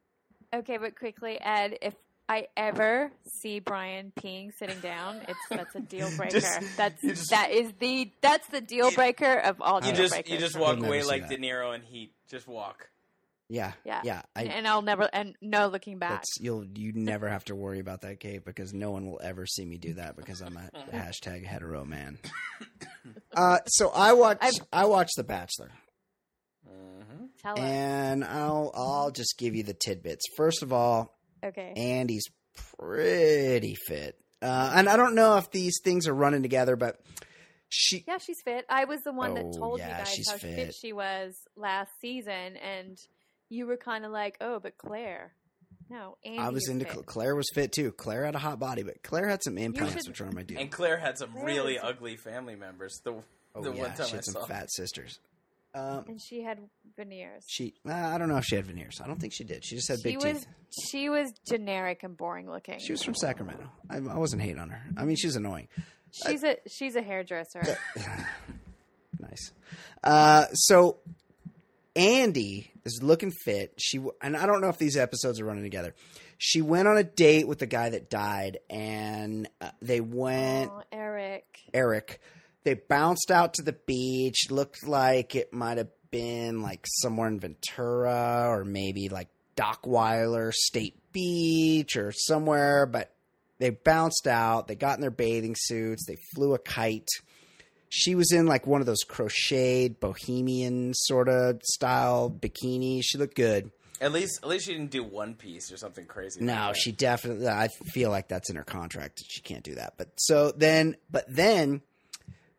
[0.54, 1.94] Okay, but quickly, Ed, if
[2.28, 6.40] I ever see Brian peeing sitting down, it's that's a deal breaker.
[6.40, 10.12] Just- that's just- that is the that's the deal breaker of all You deal just
[10.14, 10.30] breakers.
[10.32, 11.30] you just walk away like that.
[11.30, 12.12] De Niro and Heat.
[12.28, 12.88] Just walk.
[13.52, 14.00] Yeah, Yeah.
[14.04, 14.22] yeah.
[14.36, 16.10] I, and I'll never and no looking back.
[16.20, 19.44] That's, you'll you never have to worry about that, Kate, because no one will ever
[19.44, 22.18] see me do that because I'm a hashtag hetero man.
[23.36, 25.70] Uh, so I watched I've- I watched The Bachelor,
[26.66, 27.58] hmm Tell us.
[27.60, 30.26] and I'll I'll just give you the tidbits.
[30.36, 31.72] First of all, Okay.
[31.76, 32.26] Andi's
[32.78, 37.00] pretty fit, uh, and I don't know if these things are running together, but
[37.68, 38.66] she Yeah, she's fit.
[38.68, 40.54] I was the one Oh, that told yeah, you guys she's how fit.
[40.54, 40.74] fit.
[40.74, 42.98] she was last season, and
[43.50, 45.34] you were kind of like, "Oh, but Claire."
[45.90, 46.92] No, Andi I was into fit.
[46.94, 47.90] Cl- Claire was fit too.
[47.92, 50.58] Claire had a hot body, but Claire had some implants, should- which are my dude.
[50.58, 53.00] And Claire had some Claire really is- ugly family members.
[53.04, 53.22] The
[53.54, 54.44] Oh the yeah, one time she I had some saw.
[54.46, 55.18] fat sisters.
[55.74, 56.58] Um, and she had
[56.96, 57.44] veneers.
[57.48, 59.00] She, uh, I don't know if she had veneers.
[59.02, 59.64] I don't think she did.
[59.64, 60.46] She just had she big was teeth.
[60.90, 62.78] she was generic and boring looking.
[62.80, 63.68] She was from Sacramento.
[63.88, 64.82] I, I wasn't hating on her.
[64.96, 65.66] I mean, she's annoying.
[66.26, 67.62] she's a she's a hairdresser.
[69.18, 69.52] Nice.
[70.02, 70.96] Uh, so
[71.96, 73.74] Andi is looking fit.
[73.78, 75.94] She and I don't know if these episodes are running together.
[76.38, 80.70] She went on a date with the guy that died, and uh, they went.
[80.70, 81.58] Aw, Eric.
[81.74, 82.20] Eric.
[82.62, 84.50] They bounced out to the beach.
[84.50, 90.96] Looked like it might have been like somewhere in Ventura or maybe like Dockweiler State
[91.12, 93.12] Beach or somewhere, but
[93.58, 94.68] they bounced out.
[94.68, 96.06] They got in their bathing suits.
[96.06, 97.08] They flew a kite.
[97.90, 103.00] She was in like one of those crocheted bohemian sort of style bikini.
[103.02, 103.72] She looked good.
[104.00, 106.40] At least at least she didn't do one piece or something crazy.
[106.40, 106.76] No, that.
[106.76, 107.48] she definitely.
[107.48, 109.22] I feel like that's in her contract.
[109.28, 109.94] She can't do that.
[109.98, 111.82] But so then, but then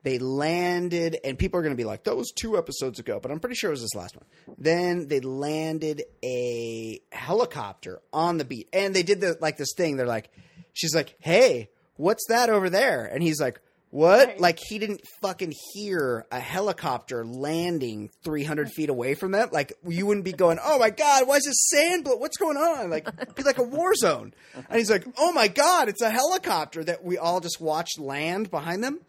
[0.03, 3.31] they landed, and people are going to be like, "That was two episodes ago," but
[3.31, 4.25] I'm pretty sure it was this last one.
[4.57, 9.95] Then they landed a helicopter on the beach, and they did the like this thing.
[9.95, 10.29] They're like,
[10.73, 13.61] "She's like, hey, what's that over there?" And he's like.
[13.91, 14.27] What?
[14.27, 14.39] Right.
[14.39, 19.49] Like he didn't fucking hear a helicopter landing 300 feet away from them.
[19.51, 22.05] Like you wouldn't be going, "Oh my god, why is this sand?
[22.05, 22.15] Blow?
[22.15, 24.33] What's going on?" Like it'd be like a war zone.
[24.55, 28.49] And he's like, "Oh my god, it's a helicopter that we all just watched land
[28.49, 29.01] behind them."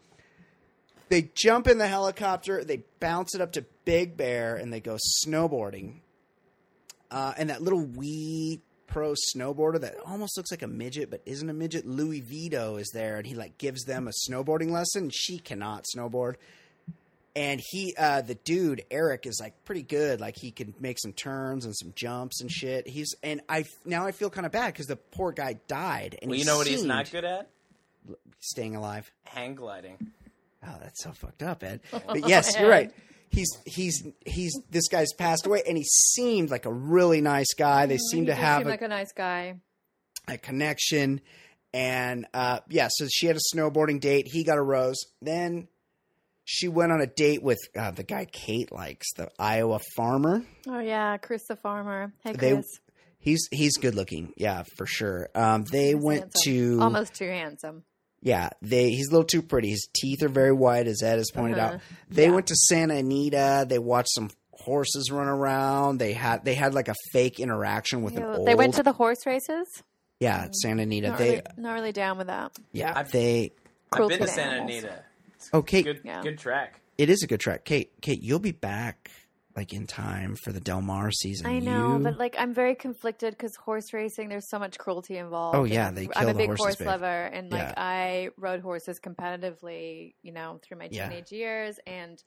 [1.07, 4.97] They jump in the helicopter, they bounce it up to Big Bear, and they go
[5.23, 5.99] snowboarding.
[7.11, 8.61] Uh, and that little wee
[8.93, 12.89] pro snowboarder that almost looks like a midget but isn't a midget, Louie Vito, is
[12.93, 15.09] there, and he like gives them a snowboarding lesson.
[15.11, 16.35] She cannot snowboard,
[17.35, 20.21] and he, uh, the dude Eric, is like pretty good.
[20.21, 22.87] Like he can make some turns and some jumps and shit.
[22.87, 26.17] He's and I now I feel kind of bad because the poor guy died.
[26.21, 27.49] And Well, you know what he's not good at?
[28.39, 29.09] staying alive.
[29.23, 30.11] Hang gliding.
[30.65, 31.81] Oh, that's so fucked up, Ed.
[31.91, 32.91] But yes, you're right.
[33.33, 37.85] He's he's he's this guy's passed away, and he seemed like a really nice guy.
[37.87, 39.55] They seem He to have seem a, like a nice guy.
[40.27, 41.19] a connection,
[41.73, 42.87] and uh, yeah.
[42.91, 44.27] So she had a snowboarding date.
[44.31, 44.97] He got a rose.
[45.21, 45.67] Then
[46.45, 50.43] she went on a date with uh, the guy Kate likes, the Iowa farmer.
[50.67, 52.13] Oh yeah, Chris the farmer.
[52.23, 52.65] Hey They- Chris.
[53.19, 55.29] He's he's good looking, yeah, for sure.
[55.33, 56.53] Um, they He's went handsome.
[56.53, 57.83] to almost too handsome.
[58.23, 58.49] Yeah.
[58.61, 59.69] They he's a little too pretty.
[59.69, 61.75] His teeth are very white, as Ed has pointed Uh-huh.
[61.75, 61.81] out.
[62.09, 62.31] They Yeah.
[62.31, 63.65] went to Santa Anita.
[63.69, 65.97] They watched some horses run around.
[65.99, 68.47] They had they had like a fake interaction with an old.
[68.47, 69.67] They went to the horse races.
[70.19, 71.09] yeah at Santa Anita.
[71.09, 72.51] Not, they really, not really down with that.
[72.71, 73.51] yeah I've- they
[73.91, 74.71] I've been to to Santa animals.
[74.83, 75.03] Anita.
[75.51, 76.21] oh Kate, Good, Yeah.
[76.23, 76.79] good track.
[76.97, 77.65] it is a good track.
[77.65, 79.11] Kate, Kate, you'll be back
[79.55, 81.45] like in time for the Del Mar season.
[81.45, 85.17] I know, You- but like I'm very conflicted because horse racing, there's so much cruelty
[85.17, 85.57] involved.
[85.57, 86.87] Oh, yeah, and they I'm a the big horses, horse babe.
[86.87, 91.07] lover, and like I rode horses competitively, you know, through my Yeah.
[91.09, 92.21] teenage years, and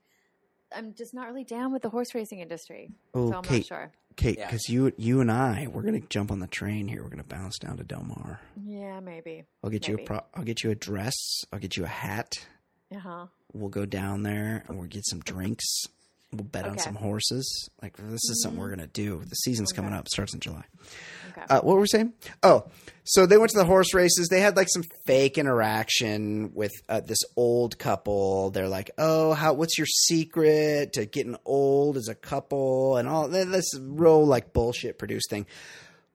[0.74, 2.90] I'm just not really down with the horse racing industry.
[3.14, 3.92] oh so I'm Kate, not sure.
[4.16, 4.46] Kate, Yeah.
[4.46, 7.02] because you you and I we're gonna jump on the train here.
[7.02, 8.40] We're gonna bounce down to Del Mar.
[8.64, 9.44] Yeah, maybe.
[9.62, 11.14] I'll get you a pro- I'll get you a dress.
[11.52, 12.32] I'll get you a hat.
[12.94, 13.26] Uh huh.
[13.52, 15.64] We'll go down there and we'll get some drinks.
[16.32, 17.70] We'll bet on some horses.
[17.80, 19.22] Like this is something we're gonna do.
[19.24, 20.08] The season's coming up.
[20.08, 20.64] Starts in July.
[21.30, 21.46] Okay.
[21.48, 22.12] Uh, what were we saying?
[22.42, 22.66] Oh,
[23.04, 24.28] so they went to the horse races.
[24.28, 28.50] They had like some fake interaction with uh, this old couple.
[28.50, 29.52] They're like, "Oh, how?
[29.52, 34.98] What's your secret to getting old as a couple?" And all this real like bullshit
[34.98, 35.46] produced thing.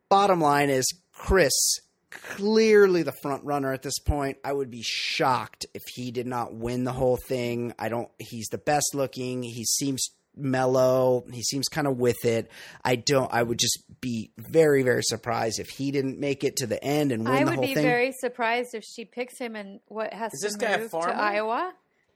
[0.10, 1.80] Bottom line is, Chris
[2.12, 4.38] clearly the front runner at this point.
[4.44, 7.74] I would be shocked if he did not win the whole thing.
[7.80, 8.10] I don't.
[8.20, 9.42] He's the best looking.
[9.44, 11.26] He seems mellow.
[11.32, 12.50] He seems kind of with it.
[12.86, 13.32] I don't.
[13.34, 17.12] I would just be very, very surprised if he didn't make it to the end
[17.12, 17.84] and win I the would whole be thing.
[17.84, 20.92] very surprised if she picks him and what has Is to this guy a move
[20.92, 21.14] farmer?
[21.14, 21.74] to Iowa.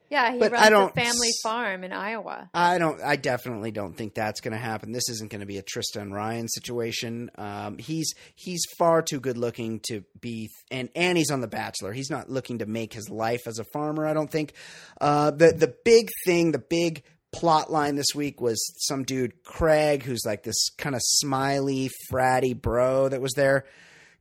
[0.10, 2.50] Yeah, he But runs a don't family farm in Iowa.
[2.54, 3.02] I don't.
[3.02, 4.92] I definitely don't think that's going to happen.
[4.92, 7.32] This isn't going to be a Tristan Ryan situation.
[7.38, 11.92] Um, he's he's far too good looking to be, and and he's on The Bachelor.
[11.92, 14.06] He's not looking to make his life as a farmer.
[14.06, 14.54] I don't think.
[15.02, 17.04] Uh, the the big thing, the big
[17.34, 18.58] plot line this week was
[18.88, 23.66] some dude Craig, who's like this kind of smiley, fratty bro that was there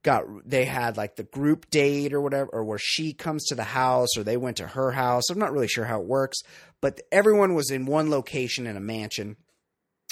[0.05, 3.65] got they had like the group date or whatever or where she comes to the
[3.65, 5.29] house or they went to her house.
[5.29, 6.39] I'm not really sure how it works
[6.85, 9.37] but everyone was in one location in a mansion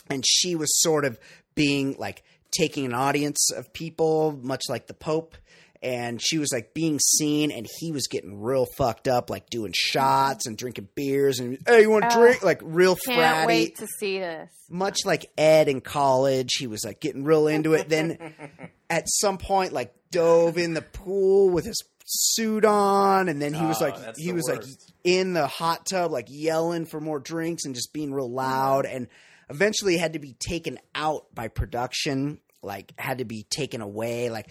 [0.09, 1.21] and she was sort of
[1.55, 5.37] being like taking an audience of people much like the pope
[5.83, 9.73] and she was like being seen and he was getting real fucked up like doing
[9.75, 12.19] shots and drinking beers and hey you want to Ugh.
[12.21, 14.51] drink like real Can't fratty wait to see this.
[14.71, 17.89] much like Ed in college, he was like getting real into it.
[17.89, 18.35] Then
[18.91, 23.65] at some point, like dove in the pool with his suit on, and then he
[23.65, 24.63] was Oh, like that's he the was like
[25.05, 28.85] in the hot tub, like yelling for more drinks and just being real loud.
[28.87, 29.09] And
[29.51, 32.41] eventually had to be taken out by production.
[32.63, 34.31] Like had to be taken away.
[34.31, 34.49] Like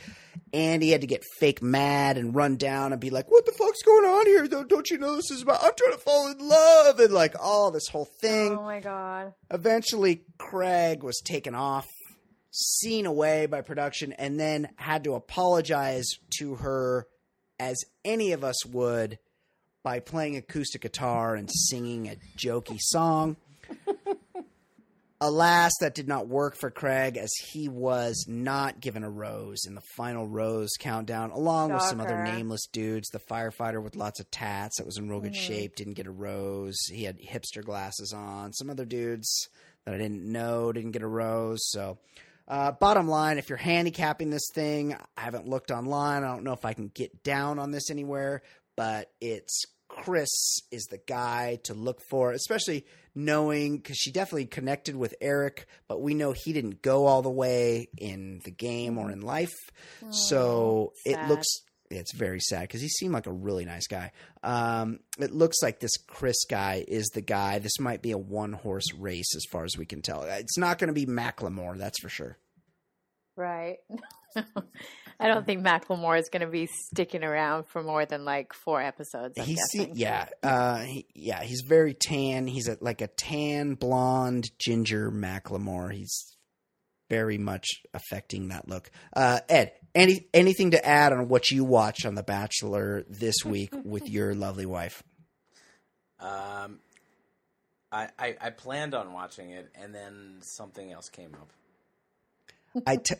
[0.54, 3.82] Andi had to get fake mad and run down and be like, "What the fuck's
[3.84, 4.48] going on here?
[4.48, 5.64] Don't, don't you know this is about?
[5.64, 9.34] I'm trying to fall in love and like all this whole thing." Oh my god.
[9.50, 11.88] Eventually, Craig was taken off,
[12.52, 16.08] seen away by production, and then had to apologize
[16.40, 17.08] to her
[17.60, 19.20] as any of us would
[19.84, 23.38] by playing acoustic guitar and singing a jokey song.
[25.24, 29.76] Alas, that did not work for Craig as he was not given a rose in
[29.76, 33.08] the final rose countdown, along with some other nameless dudes.
[33.10, 36.12] The firefighter with lots of tats that was in real good shape didn't get a
[36.12, 36.76] rose.
[36.92, 38.52] He had hipster glasses on.
[38.54, 39.48] Some other dudes
[39.86, 41.70] that I didn't know didn't get a rose.
[41.70, 42.00] So,
[42.48, 46.24] uh, bottom line, if you're handicapping this thing, I haven't looked online.
[46.24, 48.42] I don't know if I can get down on this anywhere,
[48.76, 49.66] but it's
[50.02, 55.68] Chris is the guy to look for, especially knowing because she definitely connected with Eric,
[55.88, 59.54] but we know he didn't go all the way in the game or in life.
[60.10, 61.48] so it looks
[61.92, 64.12] it's very sad because he seemed like a really nice guy.
[64.44, 67.60] Um, it looks like this Chris guy is the guy.
[67.60, 70.24] This might be a one horse race as far as we can tell.
[70.24, 72.38] It's not going to be Macklemore, that's for sure.
[73.36, 73.78] Right.
[75.22, 78.82] I don't think Macklemore is going to be sticking around for more than like four
[78.82, 79.38] episodes.
[79.38, 79.96] I'm He's guessing.
[79.96, 81.44] yeah, uh, he, yeah.
[81.44, 82.48] He's very tan.
[82.48, 85.94] He's a, like a tan blonde ginger Macklemore.
[85.94, 86.36] He's
[87.10, 88.90] very much affecting that look.
[89.14, 93.74] Uh, Ed, any anything to add on what you watched on The Bachelor this week
[93.84, 95.04] with your lovely wife?
[96.20, 96.80] Um,
[97.92, 101.52] I, I I planned on watching it, and then something else came up.
[102.88, 103.16] I te-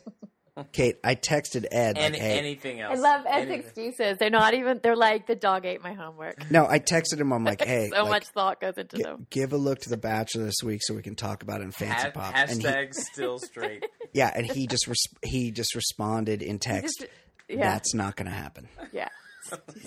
[0.72, 2.98] Kate, I texted Ed like, hey, anything else?
[2.98, 3.60] I love Ed's Anything.
[3.60, 4.18] excuses.
[4.18, 4.80] They're not even.
[4.82, 6.50] They're like the dog ate my homework.
[6.50, 7.32] no, I texted him.
[7.32, 9.26] I'm like, hey, so like, much thought goes into gi- them.
[9.30, 11.72] give a look to The Bachelor this week so we can talk about it in
[11.72, 12.32] Fancy Ha- Pop.
[12.36, 13.86] And he, hashtag still straight.
[14.12, 16.98] yeah, and he just res- he just responded in text.
[17.00, 17.10] Just-
[17.48, 18.68] yeah, That's not going to happen.
[18.92, 19.08] yeah.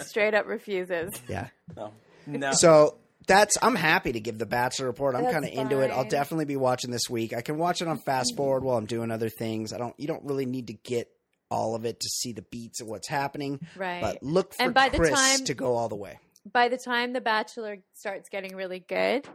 [0.02, 1.14] Straight up refuses.
[1.28, 1.48] Yeah.
[1.76, 1.92] No,
[2.28, 2.52] no.
[2.54, 2.98] So
[3.28, 5.16] that's I'm happy to give the Bachelor report.
[5.16, 5.92] I'm kind of into it.
[5.92, 7.34] I'll definitely be watching this week.
[7.34, 9.74] I can watch it on fast forward while I'm doing other things.
[9.74, 9.94] I don't.
[10.00, 11.08] You don't really need to get
[11.52, 13.60] all of it to see the beats of what's happening.
[13.76, 14.02] Right.
[14.02, 16.20] But look for And by the Chris time- to go all the way.
[16.52, 19.28] By the time The Bachelor starts getting really good,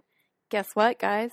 [0.50, 1.32] guess what, guys?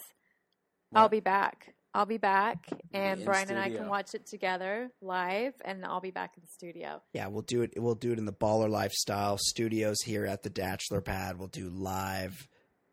[0.94, 1.74] I'll be back.
[1.98, 6.00] I'll be back, and in Brian and I can watch it together live, and I'll
[6.00, 7.02] be back in the studio.
[7.12, 7.74] Yeah, we'll do it.
[7.76, 11.40] We'll do it in the Baller Lifestyle Studios here at the Bachelor Pad.
[11.40, 12.48] We'll do live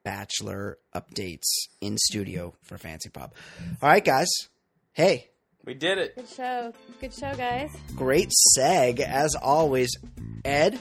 [0.07, 1.45] Bachelor updates
[1.83, 3.33] in studio for FanceePop.
[3.83, 4.29] All right, guys.
[4.95, 5.29] Hey,
[5.67, 6.15] We did it.
[6.17, 6.73] Good show.
[6.99, 7.77] Good show, guys.
[7.95, 9.91] great seg as always.
[10.47, 10.79] Ed,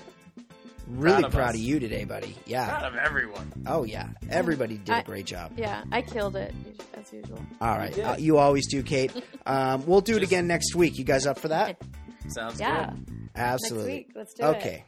[0.88, 2.35] really Proud proud of of, you today, buddy.
[2.45, 2.68] Yeah.
[2.68, 3.51] Proud of everyone.
[3.68, 4.10] Oh yeah.
[4.30, 5.53] Everybody did a I- great job.
[5.57, 6.53] Yeah, I killed it
[6.93, 7.39] as usual.
[7.61, 7.93] All right.
[7.93, 8.03] did.
[8.05, 9.11] Uh, you always do, Kate.
[9.45, 10.97] Um, we'll do it again next week.
[10.97, 11.81] You guys up for that?
[12.30, 13.30] Sounds Yeah, good.
[13.35, 13.93] Absolutely.
[13.95, 14.15] next week.
[14.15, 14.47] Let's do it.
[14.57, 14.85] Okay.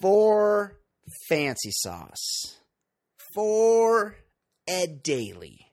[0.00, 0.76] For
[1.28, 2.58] Fancy Sauce.
[3.34, 4.16] For
[4.66, 5.72] Ed Daly.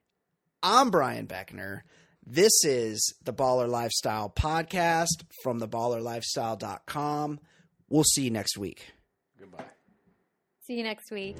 [0.63, 1.81] I'm Brian Beckner.
[2.25, 7.39] This is the Baller Lifestyle Podcast from theballerlifestyle.com.
[7.89, 8.91] We'll see you next week.
[10.71, 11.35] See you next week.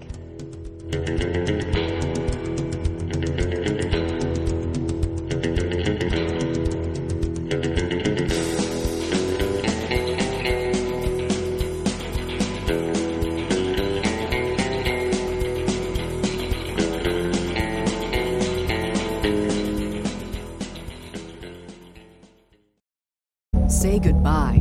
[23.70, 24.61] Say goodbye